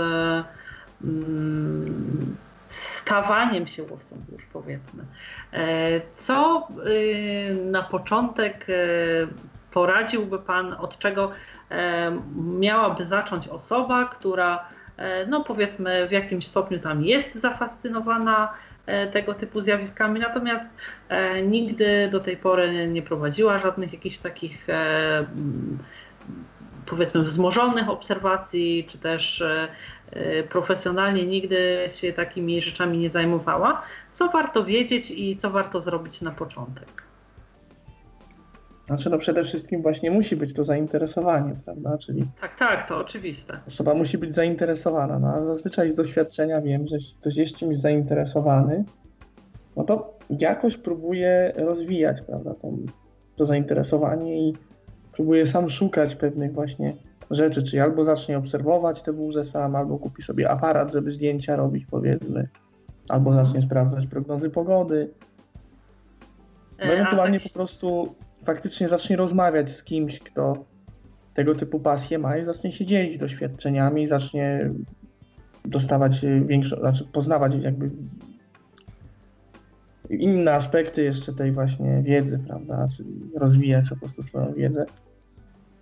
mm, 1.05 2.37
stawaniem 2.69 3.67
się 3.67 3.83
łowcą 3.83 4.17
burz, 4.29 4.47
powiedzmy. 4.53 5.05
E, 5.53 6.01
Co 6.15 6.69
y, 6.87 7.57
na 7.65 7.83
początek 7.83 8.67
e, 8.69 8.73
poradziłby 9.71 10.39
Pan, 10.39 10.73
od 10.73 10.99
czego 10.99 11.33
e, 11.71 12.13
miałaby 12.37 13.05
zacząć 13.05 13.49
osoba, 13.49 14.05
która 14.05 14.65
no 15.29 15.45
powiedzmy 15.45 16.09
w 16.09 16.13
jakimś 16.13 16.47
stopniu 16.47 16.79
tam 16.79 17.05
jest 17.05 17.35
zafascynowana 17.35 18.53
tego 19.13 19.35
typu 19.35 19.61
zjawiskami, 19.61 20.21
natomiast 20.21 20.71
e, 21.09 21.43
nigdy 21.43 22.09
do 22.13 22.21
tej 22.21 22.37
pory 22.37 22.89
nie 22.89 23.03
prowadziła 23.03 23.59
żadnych 23.59 23.93
jakichś 23.93 24.19
takich 24.19 24.69
e, 24.69 25.19
mm, 25.19 25.79
powiedzmy 26.87 27.23
wzmożonych 27.23 27.89
obserwacji, 27.89 28.87
czy 28.89 28.99
też 28.99 29.41
e, 29.41 29.69
e, 30.11 30.43
profesjonalnie 30.43 31.27
nigdy 31.27 31.87
się 31.95 32.13
takimi 32.13 32.63
rzeczami 32.63 32.99
nie 32.99 33.11
zajmowała. 33.11 33.83
Co 34.13 34.29
warto 34.29 34.65
wiedzieć 34.65 35.11
i 35.11 35.37
co 35.37 35.51
warto 35.51 35.81
zrobić 35.81 36.21
na 36.21 36.31
początek? 36.31 37.00
Znaczy, 38.91 39.11
no 39.11 39.19
przede 39.19 39.45
wszystkim 39.45 39.83
właśnie 39.83 40.11
musi 40.11 40.37
być 40.37 40.55
to 40.55 40.65
zainteresowanie, 40.65 41.55
prawda? 41.65 41.99
Czyli 41.99 42.27
Tak, 42.41 42.55
tak, 42.57 42.89
to 42.89 42.99
oczywiste. 42.99 43.61
osoba 43.67 43.95
musi 43.95 44.19
być 44.19 44.35
zainteresowana. 44.35 45.19
No, 45.19 45.29
a 45.35 45.45
zazwyczaj 45.45 45.91
z 45.91 45.97
doświadczenia 45.97 46.61
wiem, 46.61 46.87
że 46.87 46.95
jeśli 46.97 47.15
ktoś 47.21 47.37
jest 47.37 47.55
czymś 47.55 47.79
zainteresowany, 47.81 48.85
no 49.77 49.85
to 49.85 50.19
jakoś 50.31 50.77
próbuje 50.77 51.53
rozwijać, 51.57 52.21
prawda, 52.23 52.55
to, 52.55 52.69
to 53.37 53.47
zainteresowanie 53.47 54.49
i 54.49 54.53
próbuje 55.13 55.47
sam 55.47 55.71
szukać 55.71 56.17
pewnych 56.17 56.53
właśnie 56.53 56.97
rzeczy, 57.31 57.63
czyli 57.63 57.81
albo 57.81 58.05
zacznie 58.05 58.39
obserwować 58.39 59.03
te 59.03 59.13
burze 59.13 59.45
sam, 59.45 59.77
albo 59.77 59.99
kupi 59.99 60.23
sobie 60.23 60.51
aparat, 60.51 60.93
żeby 60.93 61.13
zdjęcia 61.13 61.57
robić, 61.57 61.87
powiedzmy, 61.91 62.49
albo 63.09 63.33
zacznie 63.33 63.63
sprawdzać 63.63 64.07
prognozy 64.07 64.51
pogody, 64.51 65.11
no 66.79 66.85
ewentualnie 66.85 67.41
tak- 67.41 67.49
po 67.49 67.55
prostu 67.55 68.15
faktycznie 68.45 68.89
zacznie 68.89 69.17
rozmawiać 69.17 69.71
z 69.71 69.85
kimś, 69.85 70.19
kto 70.19 70.65
tego 71.35 71.55
typu 71.55 71.81
pasję 71.81 72.19
ma 72.19 72.37
i 72.37 72.45
zacznie 72.45 72.73
się 72.73 72.87
dzielić 72.87 73.19
doświadczeniami, 73.19 74.07
zacznie 74.07 74.71
dostawać 75.65 76.27
większą, 76.47 76.77
znaczy 76.77 77.05
poznawać 77.05 77.55
jakby 77.55 77.91
inne 80.11 80.55
aspekty 80.55 81.03
jeszcze 81.03 81.33
tej 81.33 81.53
właśnie 81.53 82.03
wiedzy, 82.03 82.39
prawda, 82.47 82.89
czyli 82.97 83.31
rozwijać 83.37 83.89
po 83.89 83.97
prostu 83.97 84.23
swoją 84.23 84.53
wiedzę. 84.53 84.87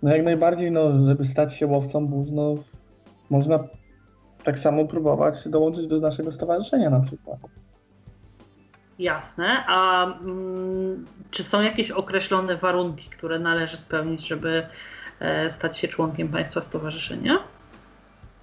No 0.03 0.15
jak 0.15 0.25
najbardziej, 0.25 0.71
no 0.71 1.05
żeby 1.05 1.25
stać 1.25 1.53
się 1.53 1.67
łowcą 1.67 2.07
burz, 2.07 2.29
no 2.31 2.55
można 3.29 3.63
tak 4.43 4.59
samo 4.59 4.85
próbować 4.85 5.49
dołączyć 5.49 5.87
do 5.87 5.99
naszego 5.99 6.31
stowarzyszenia 6.31 6.89
na 6.89 6.99
przykład. 6.99 7.39
Jasne. 8.99 9.63
A 9.67 10.05
mm, 10.05 11.05
czy 11.31 11.43
są 11.43 11.61
jakieś 11.61 11.91
określone 11.91 12.57
warunki, 12.57 13.09
które 13.09 13.39
należy 13.39 13.77
spełnić, 13.77 14.27
żeby 14.27 14.67
e, 15.19 15.49
stać 15.49 15.77
się 15.77 15.87
członkiem 15.87 16.29
Państwa 16.29 16.61
Stowarzyszenia? 16.61 17.39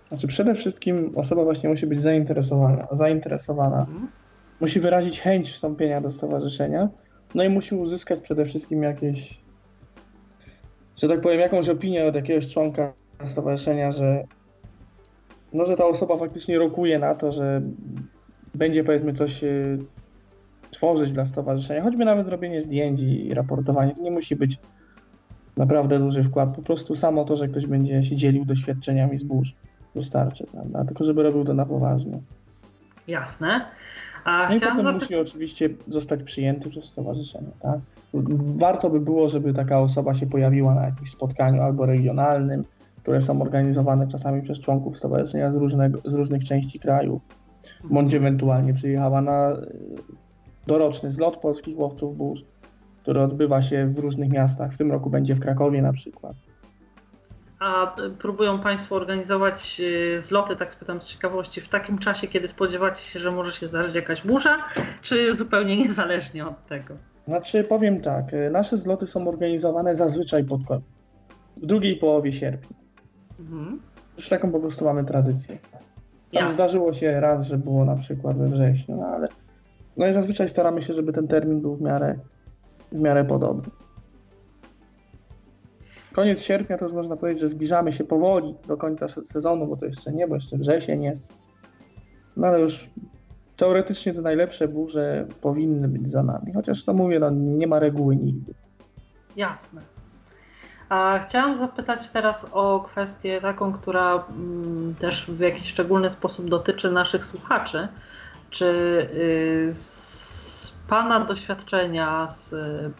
Znaczy 0.08 0.26
przede 0.26 0.54
wszystkim 0.54 1.12
osoba 1.16 1.44
właśnie 1.44 1.68
musi 1.68 1.86
być 1.86 2.02
zainteresowana, 2.02 2.86
zainteresowana. 2.92 3.80
Mhm. 3.80 4.08
Musi 4.60 4.80
wyrazić 4.80 5.20
chęć 5.20 5.52
wstąpienia 5.52 6.00
do 6.00 6.10
stowarzyszenia, 6.10 6.88
no 7.34 7.44
i 7.44 7.48
musi 7.48 7.74
uzyskać 7.74 8.20
przede 8.20 8.44
wszystkim 8.44 8.82
jakieś, 8.82 9.40
że 10.96 11.08
tak 11.08 11.20
powiem, 11.20 11.40
jakąś 11.40 11.68
opinię 11.68 12.06
od 12.06 12.14
jakiegoś 12.14 12.52
członka 12.52 12.92
stowarzyszenia, 13.24 13.92
że 13.92 14.24
no, 15.52 15.66
że 15.66 15.76
ta 15.76 15.84
osoba 15.84 16.16
faktycznie 16.16 16.58
rokuje 16.58 16.98
na 16.98 17.14
to, 17.14 17.32
że 17.32 17.62
będzie 18.54 18.84
powiedzmy 18.84 19.12
coś 19.12 19.44
y, 20.76 20.78
tworzyć 20.78 21.12
dla 21.12 21.24
stowarzyszenia, 21.24 21.82
choćby 21.82 22.04
nawet 22.04 22.28
robienie 22.28 22.62
zdjęć 22.62 23.00
i 23.00 23.34
raportowanie. 23.34 23.94
To 23.94 24.02
nie 24.02 24.10
musi 24.10 24.36
być 24.36 24.58
naprawdę 25.56 25.98
duży 25.98 26.24
wkład, 26.24 26.56
po 26.56 26.62
prostu 26.62 26.94
samo 26.94 27.24
to, 27.24 27.36
że 27.36 27.48
ktoś 27.48 27.66
będzie 27.66 28.02
się 28.02 28.16
dzielił 28.16 28.44
doświadczeniami 28.44 29.18
z 29.18 29.22
burz 29.22 29.54
wystarczy, 29.94 30.46
prawda? 30.52 30.84
Tylko 30.84 31.04
żeby 31.04 31.22
robił 31.22 31.44
to 31.44 31.54
na 31.54 31.66
poważnie. 31.66 32.20
Jasne. 33.08 33.60
A 34.24 34.48
No 34.48 34.56
i 34.56 34.60
potem 34.60 34.76
zapytać. 34.76 34.94
musi 35.02 35.16
oczywiście 35.16 35.68
zostać 35.88 36.22
przyjęty 36.22 36.70
przez 36.70 36.84
stowarzyszenie, 36.84 37.48
tak? 37.60 37.80
Warto 38.38 38.90
by 38.90 39.00
było, 39.00 39.28
żeby 39.28 39.52
taka 39.52 39.80
osoba 39.80 40.14
się 40.14 40.26
pojawiła 40.26 40.74
na 40.74 40.84
jakimś 40.84 41.10
spotkaniu 41.10 41.62
albo 41.62 41.86
regionalnym, 41.86 42.64
które 43.02 43.20
są 43.20 43.42
organizowane 43.42 44.08
czasami 44.08 44.42
przez 44.42 44.60
członków 44.60 44.98
stowarzyszenia 44.98 45.52
z, 45.52 45.54
różnego, 45.54 46.00
z 46.04 46.14
różnych 46.14 46.44
części 46.44 46.80
kraju, 46.80 47.20
bądź 47.84 48.14
ewentualnie 48.14 48.74
przyjechała 48.74 49.20
na 49.20 49.56
doroczny 50.66 51.10
zlot 51.10 51.36
polskich 51.36 51.78
łowców 51.78 52.16
burz, 52.16 52.44
który 53.02 53.20
odbywa 53.20 53.62
się 53.62 53.86
w 53.86 53.98
różnych 53.98 54.30
miastach. 54.30 54.72
W 54.72 54.78
tym 54.78 54.92
roku 54.92 55.10
będzie 55.10 55.34
w 55.34 55.40
Krakowie 55.40 55.82
na 55.82 55.92
przykład. 55.92 56.36
A 57.58 57.96
próbują 58.18 58.60
Państwo 58.60 58.96
organizować 58.96 59.80
y, 59.80 60.20
zloty, 60.20 60.56
tak 60.56 60.72
spytam 60.72 61.00
z 61.00 61.06
ciekawości, 61.06 61.60
w 61.60 61.68
takim 61.68 61.98
czasie, 61.98 62.28
kiedy 62.28 62.48
spodziewacie 62.48 63.02
się, 63.02 63.20
że 63.20 63.30
może 63.30 63.52
się 63.52 63.66
zdarzyć 63.66 63.94
jakaś 63.94 64.22
burza, 64.22 64.58
czy 65.02 65.34
zupełnie 65.34 65.76
niezależnie 65.76 66.46
od 66.46 66.66
tego? 66.66 66.94
Znaczy, 67.28 67.64
powiem 67.64 68.00
tak, 68.00 68.34
y, 68.34 68.50
nasze 68.50 68.76
zloty 68.76 69.06
są 69.06 69.28
organizowane 69.28 69.96
zazwyczaj 69.96 70.44
pod 70.44 70.64
koniec, 70.64 70.84
w 71.56 71.66
drugiej 71.66 71.96
połowie 71.96 72.32
sierpnia. 72.32 72.76
Mhm. 73.40 73.80
Już 74.16 74.28
taką 74.28 74.52
po 74.52 74.60
prostu 74.60 74.84
mamy 74.84 75.04
tradycję. 75.04 75.58
Tam 75.72 75.80
Jasne. 76.32 76.54
zdarzyło 76.54 76.92
się 76.92 77.20
raz, 77.20 77.46
że 77.46 77.58
było 77.58 77.84
na 77.84 77.96
przykład 77.96 78.38
we 78.38 78.48
wrześniu, 78.48 78.96
no 78.96 79.06
ale 79.06 79.28
no 79.96 80.06
i 80.06 80.12
zazwyczaj 80.12 80.48
staramy 80.48 80.82
się, 80.82 80.92
żeby 80.92 81.12
ten 81.12 81.28
termin 81.28 81.60
był 81.60 81.76
w 81.76 81.80
miarę, 81.80 82.18
w 82.92 82.98
miarę 82.98 83.24
podobny. 83.24 83.70
Koniec 86.12 86.42
sierpnia 86.42 86.76
to 86.76 86.84
już 86.84 86.94
można 86.94 87.16
powiedzieć, 87.16 87.40
że 87.40 87.48
zbliżamy 87.48 87.92
się 87.92 88.04
powoli 88.04 88.54
do 88.68 88.76
końca 88.76 89.08
se- 89.08 89.24
sezonu, 89.24 89.66
bo 89.66 89.76
to 89.76 89.86
jeszcze 89.86 90.12
nie, 90.12 90.28
bo 90.28 90.34
jeszcze 90.34 90.56
wrzesień 90.56 91.02
jest. 91.02 91.22
No 92.36 92.46
ale 92.46 92.60
już 92.60 92.90
teoretycznie 93.56 94.14
te 94.14 94.22
najlepsze 94.22 94.68
burze 94.68 95.26
powinny 95.40 95.88
być 95.88 96.10
za 96.10 96.22
nami, 96.22 96.52
chociaż 96.52 96.84
to 96.84 96.94
mówię, 96.94 97.18
no, 97.18 97.30
nie 97.30 97.66
ma 97.66 97.78
reguły 97.78 98.16
nigdy. 98.16 98.54
Jasne. 99.36 99.82
A 100.88 101.18
chciałam 101.18 101.58
zapytać 101.58 102.08
teraz 102.08 102.46
o 102.52 102.80
kwestię 102.80 103.40
taką, 103.40 103.72
która 103.72 104.24
mm, 104.30 104.94
też 104.94 105.30
w 105.30 105.40
jakiś 105.40 105.68
szczególny 105.68 106.10
sposób 106.10 106.48
dotyczy 106.48 106.90
naszych 106.90 107.24
słuchaczy. 107.24 107.88
Czy 108.50 108.64
y, 108.64 109.74
z 109.74 110.72
Pana 110.88 111.20
doświadczenia 111.20 112.28
z 112.28 112.52
y, 112.52 112.90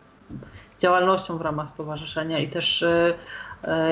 działalnością 0.79 1.39
w 1.39 1.41
ramach 1.41 1.71
stowarzyszenia 1.71 2.39
i 2.39 2.49
też 2.49 2.83
y, 2.83 3.15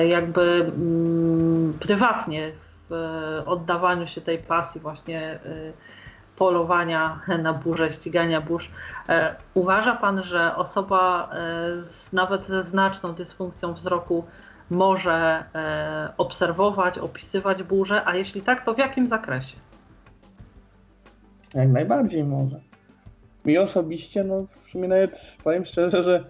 jakby 0.05 0.71
mm, 0.75 1.73
prywatnie 1.79 2.51
w 2.89 3.43
oddawaniu 3.45 4.07
się 4.07 4.21
tej 4.21 4.37
pasji 4.37 4.81
właśnie 4.81 5.39
polowania 6.35 7.19
na 7.43 7.53
burzę, 7.53 7.91
ścigania 7.91 8.41
burz. 8.41 8.71
E, 9.09 9.35
uważa 9.53 9.95
Pan, 9.95 10.23
że 10.23 10.55
osoba 10.55 11.29
e, 11.31 11.83
z, 11.83 12.13
nawet 12.13 12.45
ze 12.45 12.63
znaczną 12.63 13.13
dysfunkcją 13.13 13.73
wzroku 13.73 14.25
może 14.69 15.43
e, 15.55 16.13
obserwować, 16.17 16.97
opisywać 16.97 17.63
burzę, 17.63 18.01
a 18.05 18.15
jeśli 18.15 18.41
tak, 18.41 18.65
to 18.65 18.73
w 18.73 18.77
jakim 18.77 19.07
zakresie? 19.07 19.57
Jak 21.55 21.69
najbardziej 21.69 22.23
może. 22.23 22.59
Mi 23.45 23.57
osobiście, 23.57 24.23
no 24.23 24.45
w 24.45 24.69
sumie 24.69 24.87
nawet 24.87 25.37
powiem 25.43 25.65
szczerze, 25.65 26.03
że 26.03 26.29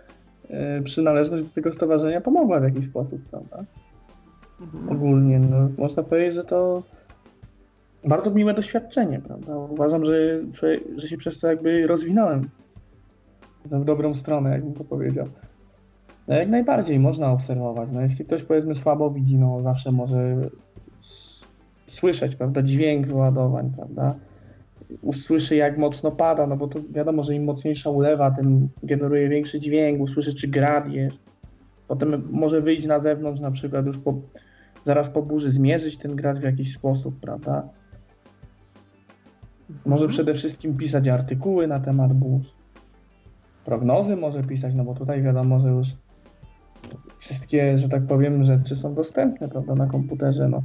przynależność 0.83 1.43
do 1.43 1.51
tego 1.51 1.71
stowarzyszenia 1.71 2.21
pomogła 2.21 2.59
w 2.59 2.63
jakiś 2.63 2.85
sposób, 2.85 3.21
prawda? 3.31 3.63
Mhm. 4.61 4.89
Ogólnie, 4.89 5.39
no, 5.39 5.69
można 5.77 6.03
powiedzieć, 6.03 6.35
że 6.35 6.43
to 6.43 6.83
bardzo 8.03 8.31
miłe 8.31 8.53
doświadczenie, 8.53 9.19
prawda? 9.19 9.57
Uważam, 9.57 10.05
że, 10.05 10.39
że 10.95 11.07
się 11.07 11.17
przez 11.17 11.39
to 11.39 11.47
jakby 11.47 11.87
rozwinąłem 11.87 12.49
w 13.65 13.85
dobrą 13.85 14.15
stronę, 14.15 14.49
jakbym 14.49 14.73
to 14.73 14.83
powiedział. 14.83 15.27
No 16.27 16.35
jak 16.35 16.49
najbardziej 16.49 16.99
można 16.99 17.31
obserwować. 17.31 17.91
No 17.91 18.01
jeśli 18.01 18.25
ktoś 18.25 18.43
powiedzmy 18.43 18.75
słabo 18.75 19.11
widzi, 19.11 19.37
no 19.37 19.61
zawsze 19.61 19.91
może 19.91 20.35
słyszeć, 21.87 22.35
prawda, 22.35 22.61
dźwięk 22.61 23.07
wyładowań, 23.07 23.71
prawda? 23.75 24.15
Usłyszy 25.01 25.55
jak 25.55 25.77
mocno 25.77 26.11
pada, 26.11 26.47
no 26.47 26.57
bo 26.57 26.67
to 26.67 26.79
wiadomo, 26.89 27.23
że 27.23 27.35
im 27.35 27.43
mocniejsza 27.43 27.89
ulewa, 27.89 28.31
tym 28.31 28.69
generuje 28.83 29.29
większy 29.29 29.59
dźwięk, 29.59 30.01
usłyszy 30.01 30.35
czy 30.35 30.47
grad 30.47 30.89
jest. 30.89 31.21
Potem 31.87 32.27
może 32.31 32.61
wyjść 32.61 32.85
na 32.85 32.99
zewnątrz 32.99 33.41
na 33.41 33.51
przykład 33.51 33.85
już 33.85 33.97
po, 33.97 34.13
zaraz 34.83 35.09
po 35.09 35.21
burzy, 35.21 35.51
zmierzyć 35.51 35.97
ten 35.97 36.15
grad 36.15 36.39
w 36.39 36.43
jakiś 36.43 36.73
sposób, 36.73 37.19
prawda? 37.19 37.69
Może 39.69 40.03
mhm. 40.03 40.09
przede 40.09 40.33
wszystkim 40.33 40.77
pisać 40.77 41.07
artykuły 41.07 41.67
na 41.67 41.79
temat 41.79 42.13
burz. 42.13 42.53
Prognozy 43.65 44.15
może 44.15 44.43
pisać, 44.43 44.75
no 44.75 44.83
bo 44.83 44.93
tutaj 44.93 45.21
wiadomo, 45.21 45.59
że 45.59 45.69
już 45.69 45.87
wszystkie, 47.17 47.77
że 47.77 47.89
tak 47.89 48.07
powiem, 48.07 48.43
rzeczy 48.43 48.75
są 48.75 48.93
dostępne, 48.93 49.49
prawda, 49.49 49.75
na 49.75 49.87
komputerze. 49.87 50.49
No. 50.49 50.63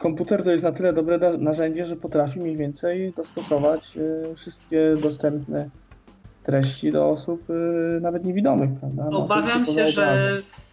Komputer 0.00 0.42
to 0.42 0.50
jest 0.50 0.64
na 0.64 0.72
tyle 0.72 0.92
dobre 0.92 1.18
narzędzie, 1.38 1.84
że 1.84 1.96
potrafi 1.96 2.40
mniej 2.40 2.56
więcej 2.56 3.12
dostosować 3.16 3.96
y, 3.96 4.34
wszystkie 4.34 4.96
dostępne 5.02 5.70
treści 6.42 6.92
do 6.92 7.08
osób 7.08 7.50
y, 7.50 8.00
nawet 8.00 8.24
niewidomych, 8.24 8.70
prawda? 8.80 9.06
No, 9.10 9.18
Obawiam 9.18 9.66
się, 9.66 9.86
że 9.86 10.36
z 10.42 10.70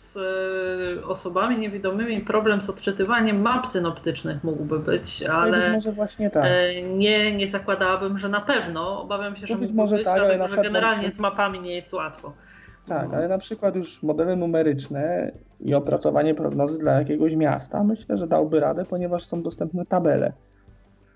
osobami 1.05 1.59
niewidomymi 1.59 2.21
problem 2.21 2.61
z 2.61 2.69
odczytywaniem 2.69 3.41
map 3.41 3.67
synoptycznych 3.67 4.43
mógłby 4.43 4.79
być, 4.79 5.23
ale 5.23 5.61
być 5.61 5.73
może 5.73 5.91
właśnie 5.91 6.29
tak. 6.29 6.45
E, 6.45 6.81
nie, 6.81 7.35
nie 7.35 7.47
zakładałabym, 7.47 8.19
że 8.19 8.29
na 8.29 8.41
pewno. 8.41 9.01
Obawiam 9.01 9.35
się, 9.35 9.47
że 9.47 9.55
być 9.55 9.71
może 9.71 9.95
być, 9.95 10.05
tak, 10.05 10.19
ale 10.19 10.49
że 10.49 10.55
generalnie 10.55 11.11
z 11.11 11.19
mapami 11.19 11.59
nie 11.59 11.75
jest 11.75 11.93
łatwo. 11.93 12.33
Tak, 12.87 13.13
ale 13.13 13.27
na 13.27 13.37
przykład 13.37 13.75
już 13.75 14.03
modele 14.03 14.35
numeryczne 14.35 15.31
i 15.59 15.73
opracowanie 15.73 16.35
prognozy 16.35 16.79
dla 16.79 16.93
jakiegoś 16.93 17.35
miasta 17.35 17.83
myślę, 17.83 18.17
że 18.17 18.27
dałby 18.27 18.59
radę, 18.59 18.85
ponieważ 18.85 19.25
są 19.25 19.41
dostępne 19.41 19.85
tabele. 19.85 20.33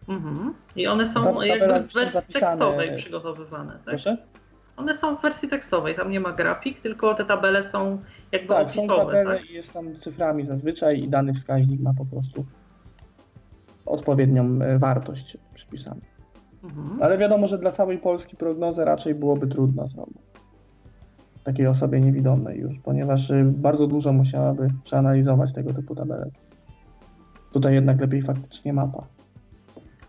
Mhm. 0.10 0.54
I 0.76 0.88
one 0.88 1.08
są 1.08 1.42
jakby 1.42 1.90
w 1.90 1.94
wersji 1.94 2.34
tekstowej 2.34 2.96
przygotowywane. 2.96 3.72
Tak? 3.72 3.84
Proszę? 3.86 4.18
One 4.78 4.94
są 4.94 5.18
w 5.18 5.22
wersji 5.22 5.50
tekstowej, 5.50 5.96
tam 5.96 6.12
nie 6.12 6.20
ma 6.20 6.32
grafik, 6.32 6.82
tylko 6.82 7.16
te 7.16 7.26
tabele 7.26 7.64
są 7.64 8.00
jakby 8.32 8.48
tak, 8.48 8.68
opisowe. 8.68 8.88
Są 8.88 8.96
tabele 8.96 9.38
tak? 9.38 9.50
i 9.50 9.54
jest 9.54 9.74
tam 9.74 9.96
cyframi 9.96 10.46
zazwyczaj 10.46 11.00
i 11.00 11.10
dany 11.10 11.34
wskaźnik 11.34 11.82
ma 11.82 11.94
po 11.98 12.06
prostu 12.06 12.46
odpowiednią 13.86 14.60
e, 14.62 14.78
wartość 14.78 15.38
przypisaną. 15.54 16.02
Mhm. 16.64 17.04
Ale 17.04 17.18
wiadomo, 17.18 17.48
że 17.48 17.58
dla 17.58 17.72
całej 17.72 17.98
Polski 17.98 18.36
prognozę 18.36 18.86
raczej 18.86 19.16
byłoby 19.16 19.48
trudno 19.48 19.88
zrobić. 19.88 20.31
Takiej 21.44 21.68
osobie 21.68 22.02
niewidomej 22.02 22.60
już, 22.60 22.80
ponieważ 22.80 23.32
e, 23.32 23.44
bardzo 23.44 23.88
dużo 23.88 24.14
musiałaby 24.14 24.68
przeanalizować 24.84 25.54
tego 25.54 25.74
typu 25.74 25.96
tabelek. 25.96 26.30
Tutaj 27.52 27.74
jednak 27.74 28.02
lepiej 28.02 28.22
faktycznie 28.22 28.74
mapa 28.74 29.04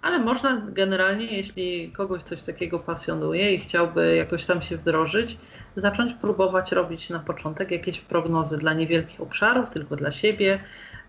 ale 0.03 0.19
można 0.19 0.63
generalnie, 0.73 1.27
jeśli 1.27 1.93
kogoś 1.93 2.23
coś 2.23 2.43
takiego 2.43 2.79
pasjonuje 2.79 3.55
i 3.55 3.59
chciałby 3.59 4.17
jakoś 4.17 4.47
tam 4.47 4.63
się 4.63 4.77
wdrożyć, 4.77 5.39
zacząć 5.77 6.15
próbować 6.15 6.73
robić 6.73 7.11
na 7.11 7.19
początek 7.19 7.71
jakieś 7.71 8.01
prognozy 8.01 8.59
dla 8.59 8.75
niewielkich 8.75 9.21
obszarów, 9.21 9.71
tylko 9.71 9.97
dla 9.97 10.11
siebie. 10.11 10.59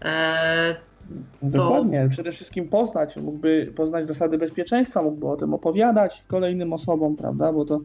E, 0.02 0.76
to... 1.42 1.48
Dokładnie, 1.48 2.08
przede 2.10 2.32
wszystkim 2.32 2.70
poznać, 2.70 3.18
mógłby 3.18 3.74
poznać 3.76 4.08
zasady 4.08 4.38
bezpieczeństwa, 4.38 5.02
mógłby 5.02 5.28
o 5.28 5.38
tym 5.38 5.54
opowiadać 5.54 6.24
kolejnym 6.28 6.74
osobom, 6.74 7.16
prawda, 7.16 7.54
bo 7.54 7.66
to 7.66 7.80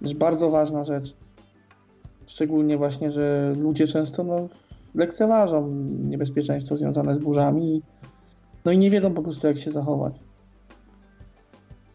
jest 0.00 0.14
bardzo 0.14 0.50
ważna 0.50 0.84
rzecz. 0.84 1.14
Szczególnie 2.26 2.76
właśnie, 2.76 3.12
że 3.12 3.54
ludzie 3.58 3.86
często 3.86 4.24
no, 4.24 4.48
lekceważą 4.94 5.68
niebezpieczeństwo 6.04 6.76
związane 6.76 7.14
z 7.14 7.18
burzami, 7.18 7.82
no 8.64 8.72
i 8.72 8.78
nie 8.78 8.90
wiedzą 8.90 9.14
po 9.14 9.22
prostu 9.22 9.46
jak 9.46 9.58
się 9.58 9.70
zachować. 9.70 10.14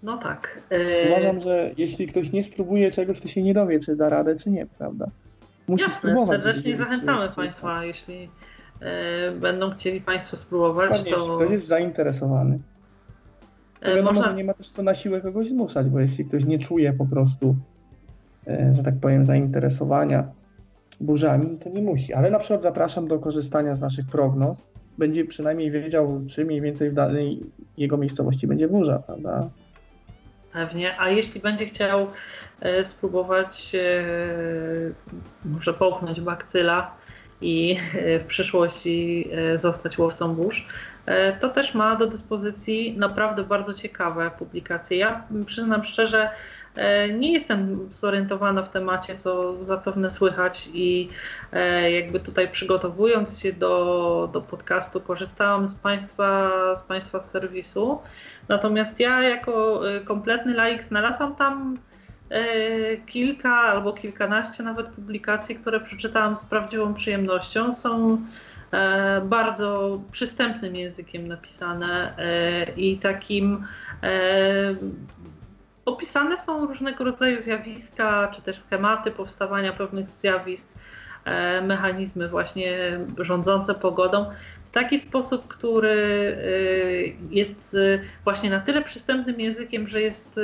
No 0.04 0.18
tak. 0.18 0.62
E, 0.70 1.10
Uważam, 1.12 1.40
że 1.40 1.72
jeśli 1.78 2.08
ktoś 2.08 2.32
nie 2.32 2.44
spróbuje 2.44 2.92
czegoś, 2.92 3.22
to 3.22 3.28
się 3.28 3.44
nie 3.44 3.54
dowie, 3.54 3.80
czy 3.80 3.96
da 3.96 4.10
radę, 4.10 4.36
czy 4.36 4.50
nie, 4.50 4.66
prawda? 4.66 5.08
Musi 5.68 5.84
Jasne, 5.84 5.98
spróbować. 5.98 6.44
Serdecznie 6.44 6.76
zachęcamy 6.76 7.28
Państwa, 7.36 7.86
jeśli 7.86 8.30
e, 8.80 9.32
będą 9.32 9.72
chcieli 9.72 10.02
Państwo 10.02 10.38
spróbować, 10.38 10.90
Panie, 10.90 11.04
to... 11.04 11.10
Jeśli 11.10 11.36
ktoś 11.36 11.52
jest 11.52 11.68
zainteresowany, 11.68 12.60
to 13.80 13.86
e, 13.86 13.90
wiadomo, 13.90 14.12
Można... 14.12 14.26
że 14.26 14.36
nie 14.36 14.44
ma 14.44 14.54
też 14.54 14.70
co 14.70 14.84
na 14.84 14.94
siłę 14.94 15.22
kogoś 15.22 15.50
zmuszać, 15.50 15.88
bo 15.88 16.00
jeśli 16.00 16.26
ktoś 16.26 16.46
nie 16.46 16.60
czuje 16.60 16.94
po 16.94 17.06
prostu, 17.06 17.56
że 18.48 18.84
tak 18.84 19.00
powiem, 19.02 19.26
zainteresowania 19.26 20.24
burzami, 21.00 21.58
to 21.58 21.70
nie 21.70 21.82
musi. 21.82 22.14
Ale 22.14 22.32
na 22.32 22.40
przykład 22.40 22.64
zapraszam 22.64 23.08
do 23.08 23.20
korzystania 23.20 23.76
z 23.76 23.82
naszych 23.82 24.06
prognoz. 24.06 24.62
Będzie 24.98 25.26
przynajmniej 25.26 25.72
wiedział, 25.72 26.22
czy 26.30 26.46
mniej 26.46 26.62
więcej 26.62 26.90
w 26.90 26.94
danej 26.94 27.44
jego 27.78 27.98
miejscowości 27.98 28.48
będzie 28.48 28.68
burza, 28.68 29.00
prawda? 29.00 29.50
pewnie, 30.54 31.00
a 31.00 31.10
jeśli 31.10 31.42
będzie 31.42 31.66
chciał 31.66 32.08
e, 32.62 32.84
spróbować 32.84 33.76
e, 33.76 34.04
może 35.46 35.74
połknąć 35.74 36.22
bakcyla 36.22 36.96
i 37.42 37.78
e, 37.96 38.20
w 38.20 38.26
przyszłości 38.26 39.30
zostać 39.56 39.98
łowcą 39.98 40.36
burz, 40.36 40.68
to 41.40 41.50
też 41.50 41.74
ma 41.74 41.96
do 41.96 42.08
dyspozycji 42.08 42.98
naprawdę 42.98 43.44
bardzo 43.44 43.74
ciekawe 43.74 44.32
publikacje. 44.40 44.98
Ja 44.98 45.24
przyznam 45.46 45.84
szczerze, 45.84 46.30
nie 47.20 47.34
jestem 47.34 47.88
zorientowana 47.92 48.64
w 48.64 48.70
temacie, 48.70 49.16
co 49.16 49.64
zapewne 49.66 50.12
słychać 50.12 50.70
i 50.74 51.10
jakby 51.92 52.20
tutaj 52.20 52.52
przygotowując 52.52 53.40
się 53.40 53.54
do, 53.54 54.30
do 54.34 54.42
podcastu 54.42 55.02
korzystałam 55.02 55.68
z 55.68 55.76
Państwa, 55.76 56.52
z 56.76 56.82
Państwa 56.82 57.20
serwisu 57.20 58.00
Natomiast 58.50 59.00
ja 59.00 59.24
jako 59.24 59.82
y, 59.90 60.02
kompletny 60.02 60.54
laik 60.54 60.84
znalazłam 60.84 61.36
tam 61.36 61.78
kilka 63.08 63.56
albo 63.56 63.94
kilkanaście 63.94 64.64
nawet 64.64 64.88
publikacji, 64.88 65.56
które 65.56 65.80
przeczytałam 65.80 66.38
z 66.38 66.46
prawdziwą 66.46 66.94
przyjemnością. 66.94 67.76
Są 67.76 68.22
e, 68.72 69.22
bardzo 69.22 70.00
przystępnym 70.12 70.76
językiem 70.76 71.28
napisane 71.28 72.18
e, 72.18 72.64
i 72.72 72.98
takim 72.98 73.66
e, 74.04 74.76
opisane 75.86 76.38
są 76.38 76.66
różnego 76.66 77.04
rodzaju 77.04 77.42
zjawiska, 77.42 78.32
czy 78.36 78.42
też 78.42 78.58
schematy 78.60 79.12
powstawania 79.12 79.74
pewnych 79.74 80.10
zjawisk, 80.10 80.70
mechanizmy 81.62 82.28
właśnie 82.30 83.00
rządzące 83.18 83.74
pogodą. 83.76 84.26
W 84.70 84.74
taki 84.74 85.00
sposób, 85.00 85.48
który 85.48 85.90
y, 85.90 87.16
jest 87.30 87.74
y, 87.74 88.02
właśnie 88.24 88.50
na 88.50 88.60
tyle 88.60 88.82
przystępnym 88.82 89.40
językiem, 89.40 89.88
że 89.88 90.02
jest 90.02 90.40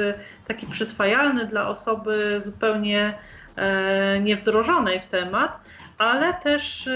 taki 0.47 0.67
przyswajalny 0.67 1.45
dla 1.45 1.67
osoby 1.69 2.41
zupełnie 2.45 3.13
e, 3.55 4.19
niewdrożonej 4.19 4.99
w 4.99 5.07
temat, 5.07 5.59
ale 5.97 6.33
też 6.33 6.89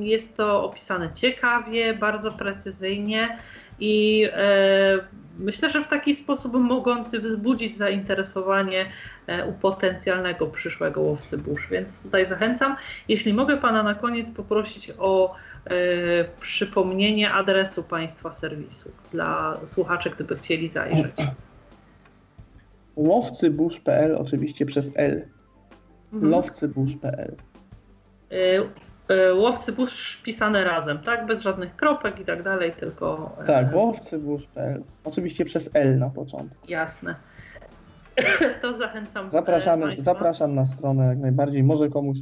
jest 0.00 0.36
to 0.36 0.64
opisane 0.64 1.12
ciekawie, 1.12 1.94
bardzo 1.94 2.32
precyzyjnie 2.32 3.38
i 3.80 4.26
e, 4.32 5.23
myślę, 5.38 5.70
że 5.70 5.84
w 5.84 5.88
taki 5.88 6.14
sposób 6.14 6.54
mogący 6.54 7.20
wzbudzić 7.20 7.76
zainteresowanie 7.76 8.86
u 9.48 9.52
potencjalnego 9.52 10.46
przyszłego 10.46 11.00
łowcy 11.00 11.38
burz. 11.38 11.68
Więc 11.70 12.02
tutaj 12.02 12.26
zachęcam. 12.26 12.76
Jeśli 13.08 13.34
mogę 13.34 13.56
Pana 13.56 13.82
na 13.82 13.94
koniec 13.94 14.30
poprosić 14.30 14.92
o 14.98 15.34
przypomnienie 16.40 17.32
adresu 17.32 17.82
Państwa 17.82 18.32
serwisu 18.32 18.90
dla 19.12 19.60
słuchaczy, 19.66 20.10
gdyby 20.10 20.36
chcieli 20.36 20.68
zajrzeć. 20.68 21.16
Łowcyburz.pl 22.96 24.16
oczywiście 24.16 24.66
przez 24.66 24.90
L. 24.94 25.28
Mhm. 26.12 26.32
Lowcyburz.pl 26.32 27.36
Łowcy 29.34 29.72
burz 29.72 30.16
pisane 30.22 30.64
razem, 30.64 30.98
tak? 30.98 31.26
Bez 31.26 31.42
żadnych 31.42 31.76
kropek 31.76 32.20
i 32.20 32.24
tak 32.24 32.42
dalej, 32.42 32.72
tylko... 32.72 33.36
E, 33.40 33.44
tak, 33.44 33.74
łowcyburz.pl 33.74 34.82
Oczywiście 35.04 35.44
przez 35.44 35.70
L 35.74 35.98
na 35.98 36.10
początku. 36.10 36.56
Jasne. 36.68 37.14
To 38.62 38.74
zachęcam 38.74 39.30
Zapraszamy, 39.30 39.82
Państwa. 39.82 40.04
Zapraszam 40.04 40.54
na 40.54 40.64
stronę 40.64 41.06
jak 41.06 41.18
najbardziej. 41.18 41.62
Może 41.62 41.88
komuś 41.88 42.18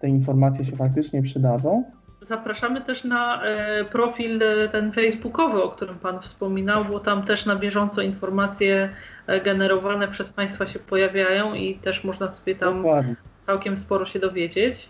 te 0.00 0.08
informacje 0.08 0.64
się 0.64 0.76
faktycznie 0.76 1.22
przydadzą. 1.22 1.84
Zapraszamy 2.22 2.80
też 2.80 3.04
na 3.04 3.44
e, 3.44 3.84
profil 3.84 4.42
e, 4.42 4.68
ten 4.68 4.92
facebookowy, 4.92 5.62
o 5.62 5.68
którym 5.68 5.98
Pan 5.98 6.22
wspominał, 6.22 6.84
bo 6.84 7.00
tam 7.00 7.22
też 7.22 7.46
na 7.46 7.56
bieżąco 7.56 8.02
informacje 8.02 8.88
e, 9.26 9.40
generowane 9.40 10.08
przez 10.08 10.30
Państwa 10.30 10.66
się 10.66 10.78
pojawiają 10.78 11.54
i 11.54 11.74
też 11.74 12.04
można 12.04 12.30
sobie 12.30 12.54
tam 12.54 12.76
Dokładnie. 12.76 13.16
całkiem 13.38 13.78
sporo 13.78 14.06
się 14.06 14.18
dowiedzieć. 14.18 14.88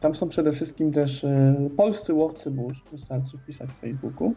Tam 0.00 0.14
są 0.14 0.28
przede 0.28 0.52
wszystkim 0.52 0.92
też 0.92 1.26
polscy 1.76 2.14
łowcy 2.14 2.50
burz, 2.50 2.84
wystarczy 2.92 3.38
wpisać 3.38 3.70
w 3.70 3.80
Facebooku. 3.80 4.34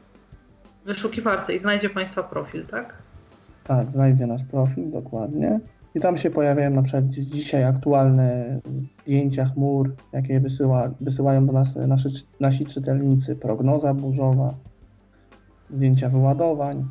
W 0.84 0.88
wyszukiwarce 0.88 1.54
i 1.54 1.60
znajdzie 1.60 1.90
Państwa 1.90 2.24
profil, 2.24 2.66
tak? 2.66 3.04
Tak, 3.64 3.92
znajdzie 3.92 4.28
nasz 4.28 4.44
profil, 4.44 4.92
dokładnie. 4.92 5.60
I 5.96 6.00
tam 6.00 6.18
się 6.18 6.30
pojawiają 6.30 6.70
na 6.70 6.82
przykład 6.82 7.06
dzisiaj 7.10 7.64
aktualne 7.64 8.60
zdjęcia 8.66 9.46
chmur, 9.46 9.96
jakie 10.14 10.40
wysyła, 10.40 10.92
wysyłają 11.02 11.46
do 11.46 11.54
nas 11.54 11.76
nasi, 11.76 12.10
nasi 12.40 12.66
czytelnicy, 12.66 13.36
prognoza 13.36 13.94
burzowa, 13.94 14.54
zdjęcia 15.70 16.10
wyładowań, 16.10 16.86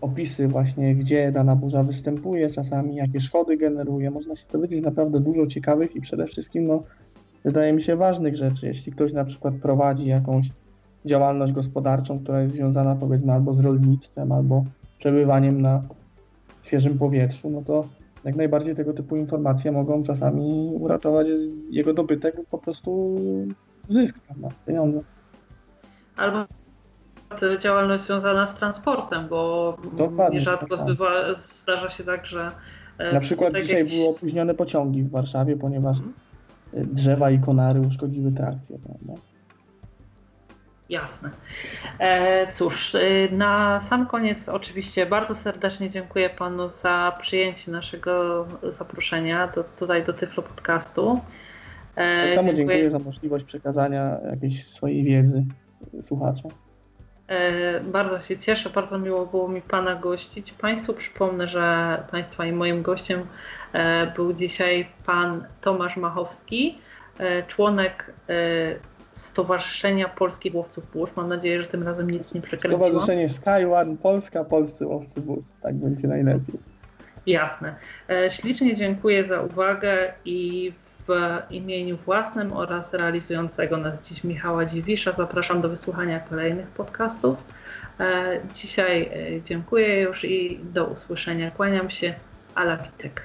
opisy 0.00 0.48
właśnie, 0.48 0.94
gdzie 0.94 1.32
dana 1.32 1.56
burza 1.56 1.82
występuje, 1.82 2.50
czasami 2.50 2.94
jakie 2.94 3.20
szkody 3.20 3.56
generuje. 3.56 4.10
Można 4.10 4.36
się 4.36 4.46
dowiedzieć 4.52 4.84
naprawdę 4.84 5.20
dużo 5.20 5.46
ciekawych 5.46 5.96
i 5.96 6.00
przede 6.00 6.26
wszystkim, 6.26 6.66
no, 6.66 6.82
wydaje 7.44 7.72
mi 7.72 7.82
się, 7.82 7.96
ważnych 7.96 8.36
rzeczy. 8.36 8.66
Jeśli 8.66 8.92
ktoś 8.92 9.12
na 9.12 9.24
przykład 9.24 9.54
prowadzi 9.54 10.08
jakąś 10.08 10.48
działalność 11.04 11.52
gospodarczą, 11.52 12.18
która 12.18 12.40
jest 12.40 12.54
związana 12.54 12.94
powiedzmy 12.94 13.32
albo 13.32 13.54
z 13.54 13.60
rolnictwem, 13.60 14.32
albo 14.32 14.64
przebywaniem 14.98 15.62
na 15.62 15.82
świeżym 16.62 16.98
powietrzu, 16.98 17.50
no 17.50 17.62
to 17.62 17.84
jak 18.24 18.36
najbardziej 18.36 18.74
tego 18.74 18.92
typu 18.92 19.16
informacje 19.16 19.72
mogą 19.72 20.02
czasami 20.02 20.72
uratować 20.80 21.26
jego 21.70 21.94
dobytek, 21.94 22.36
po 22.50 22.58
prostu 22.58 23.16
zysk, 23.88 24.18
prawda, 24.26 24.48
pieniądze. 24.66 25.00
Albo 26.16 26.44
działalność 27.58 28.04
związana 28.04 28.46
z 28.46 28.54
transportem, 28.54 29.28
bo 29.28 29.76
Dokładnie, 29.92 30.38
nierzadko 30.38 30.76
tak 30.76 30.78
zbywa, 30.78 31.34
zdarza 31.36 31.90
się 31.90 32.04
tak, 32.04 32.26
że. 32.26 32.50
E, 32.98 33.12
Na 33.12 33.20
przykład 33.20 33.54
dzisiaj 33.54 33.78
jakieś... 33.78 33.96
były 33.96 34.08
opóźnione 34.08 34.54
pociągi 34.54 35.02
w 35.02 35.10
Warszawie, 35.10 35.56
ponieważ 35.56 35.96
hmm. 35.96 36.14
Drzewa 36.74 37.30
i 37.30 37.38
konary 37.38 37.80
uszkodziły 37.80 38.32
trakcję. 38.32 38.78
Prawda? 38.78 39.22
Jasne. 40.88 41.30
E, 41.98 42.52
cóż, 42.52 42.94
e, 42.94 43.00
na 43.32 43.80
sam 43.80 44.06
koniec 44.06 44.48
oczywiście 44.48 45.06
bardzo 45.06 45.34
serdecznie 45.34 45.90
dziękuję 45.90 46.30
Panu 46.30 46.68
za 46.68 47.18
przyjęcie 47.20 47.72
naszego 47.72 48.46
zaproszenia 48.70 49.48
do, 49.48 49.64
tutaj 49.64 50.04
do 50.04 50.12
Tyflo 50.12 50.42
Podcastu. 50.42 51.20
E, 51.96 52.24
tak 52.24 52.34
samo 52.34 52.46
dziękuję. 52.46 52.56
dziękuję 52.56 52.90
za 52.90 52.98
możliwość 52.98 53.44
przekazania 53.44 54.18
jakiejś 54.30 54.66
swojej 54.66 55.04
wiedzy 55.04 55.44
słuchaczom. 56.02 56.50
E, 57.32 57.80
bardzo 57.80 58.20
się 58.20 58.38
cieszę, 58.38 58.70
bardzo 58.70 58.98
miło 58.98 59.26
było 59.26 59.48
mi 59.48 59.62
Pana 59.62 59.94
gościć. 59.94 60.52
Państwu 60.52 60.94
przypomnę, 60.94 61.48
że 61.48 61.98
Państwa 62.10 62.46
i 62.46 62.52
moim 62.52 62.82
gościem 62.82 63.26
e, 63.72 64.06
był 64.06 64.32
dzisiaj 64.32 64.88
Pan 65.06 65.44
Tomasz 65.60 65.96
Machowski, 65.96 66.78
e, 67.18 67.42
członek 67.42 68.12
Stowarzyszenia 69.12 70.08
Polskich 70.08 70.54
Łowców 70.54 70.92
Burz. 70.92 71.16
Mam 71.16 71.28
nadzieję, 71.28 71.62
że 71.62 71.68
tym 71.68 71.82
razem 71.82 72.10
nic 72.10 72.34
nie 72.34 72.40
przekręciłam. 72.40 72.90
Stowarzyszenie 72.90 73.28
Skyone 73.28 73.96
Polska 73.96 74.44
Polscy 74.44 74.86
Łowcy 74.86 75.20
Burz. 75.20 75.46
Tak 75.62 75.74
będzie 75.74 76.08
najlepiej. 76.08 76.54
Jasne. 77.26 77.74
Ślicznie 78.28 78.76
dziękuję 78.76 79.24
za 79.24 79.40
uwagę 79.40 80.12
i 80.24 80.72
w 81.08 81.12
imieniu 81.50 81.96
własnym 81.96 82.52
oraz 82.52 82.94
realizującego 82.94 83.76
nas 83.76 84.02
dziś 84.02 84.24
Michała 84.24 84.66
Dziwisza 84.66 85.12
zapraszam 85.12 85.60
do 85.60 85.68
wysłuchania 85.68 86.20
kolejnych 86.20 86.66
podcastów. 86.66 87.38
E, 88.00 88.40
dzisiaj 88.54 89.02
e, 89.02 89.42
dziękuję 89.42 90.00
już 90.00 90.24
i 90.24 90.58
do 90.62 90.84
usłyszenia. 90.84 91.50
Kłaniam 91.50 91.90
się. 91.90 92.14
Ala 92.54 92.76
Witek. 92.76 93.22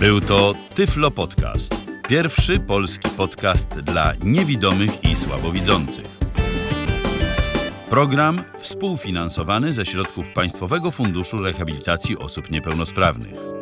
Był 0.00 0.20
to 0.20 0.54
Tyflo 0.74 1.10
Podcast. 1.10 1.74
Pierwszy 2.08 2.60
polski 2.60 3.08
podcast 3.16 3.80
dla 3.80 4.12
niewidomych 4.24 5.04
i 5.04 5.16
słabowidzących. 5.16 6.06
Program 7.90 8.42
współfinansowany 8.58 9.72
ze 9.72 9.86
środków 9.86 10.32
Państwowego 10.32 10.90
Funduszu 10.90 11.38
Rehabilitacji 11.38 12.18
Osób 12.18 12.50
Niepełnosprawnych. 12.50 13.57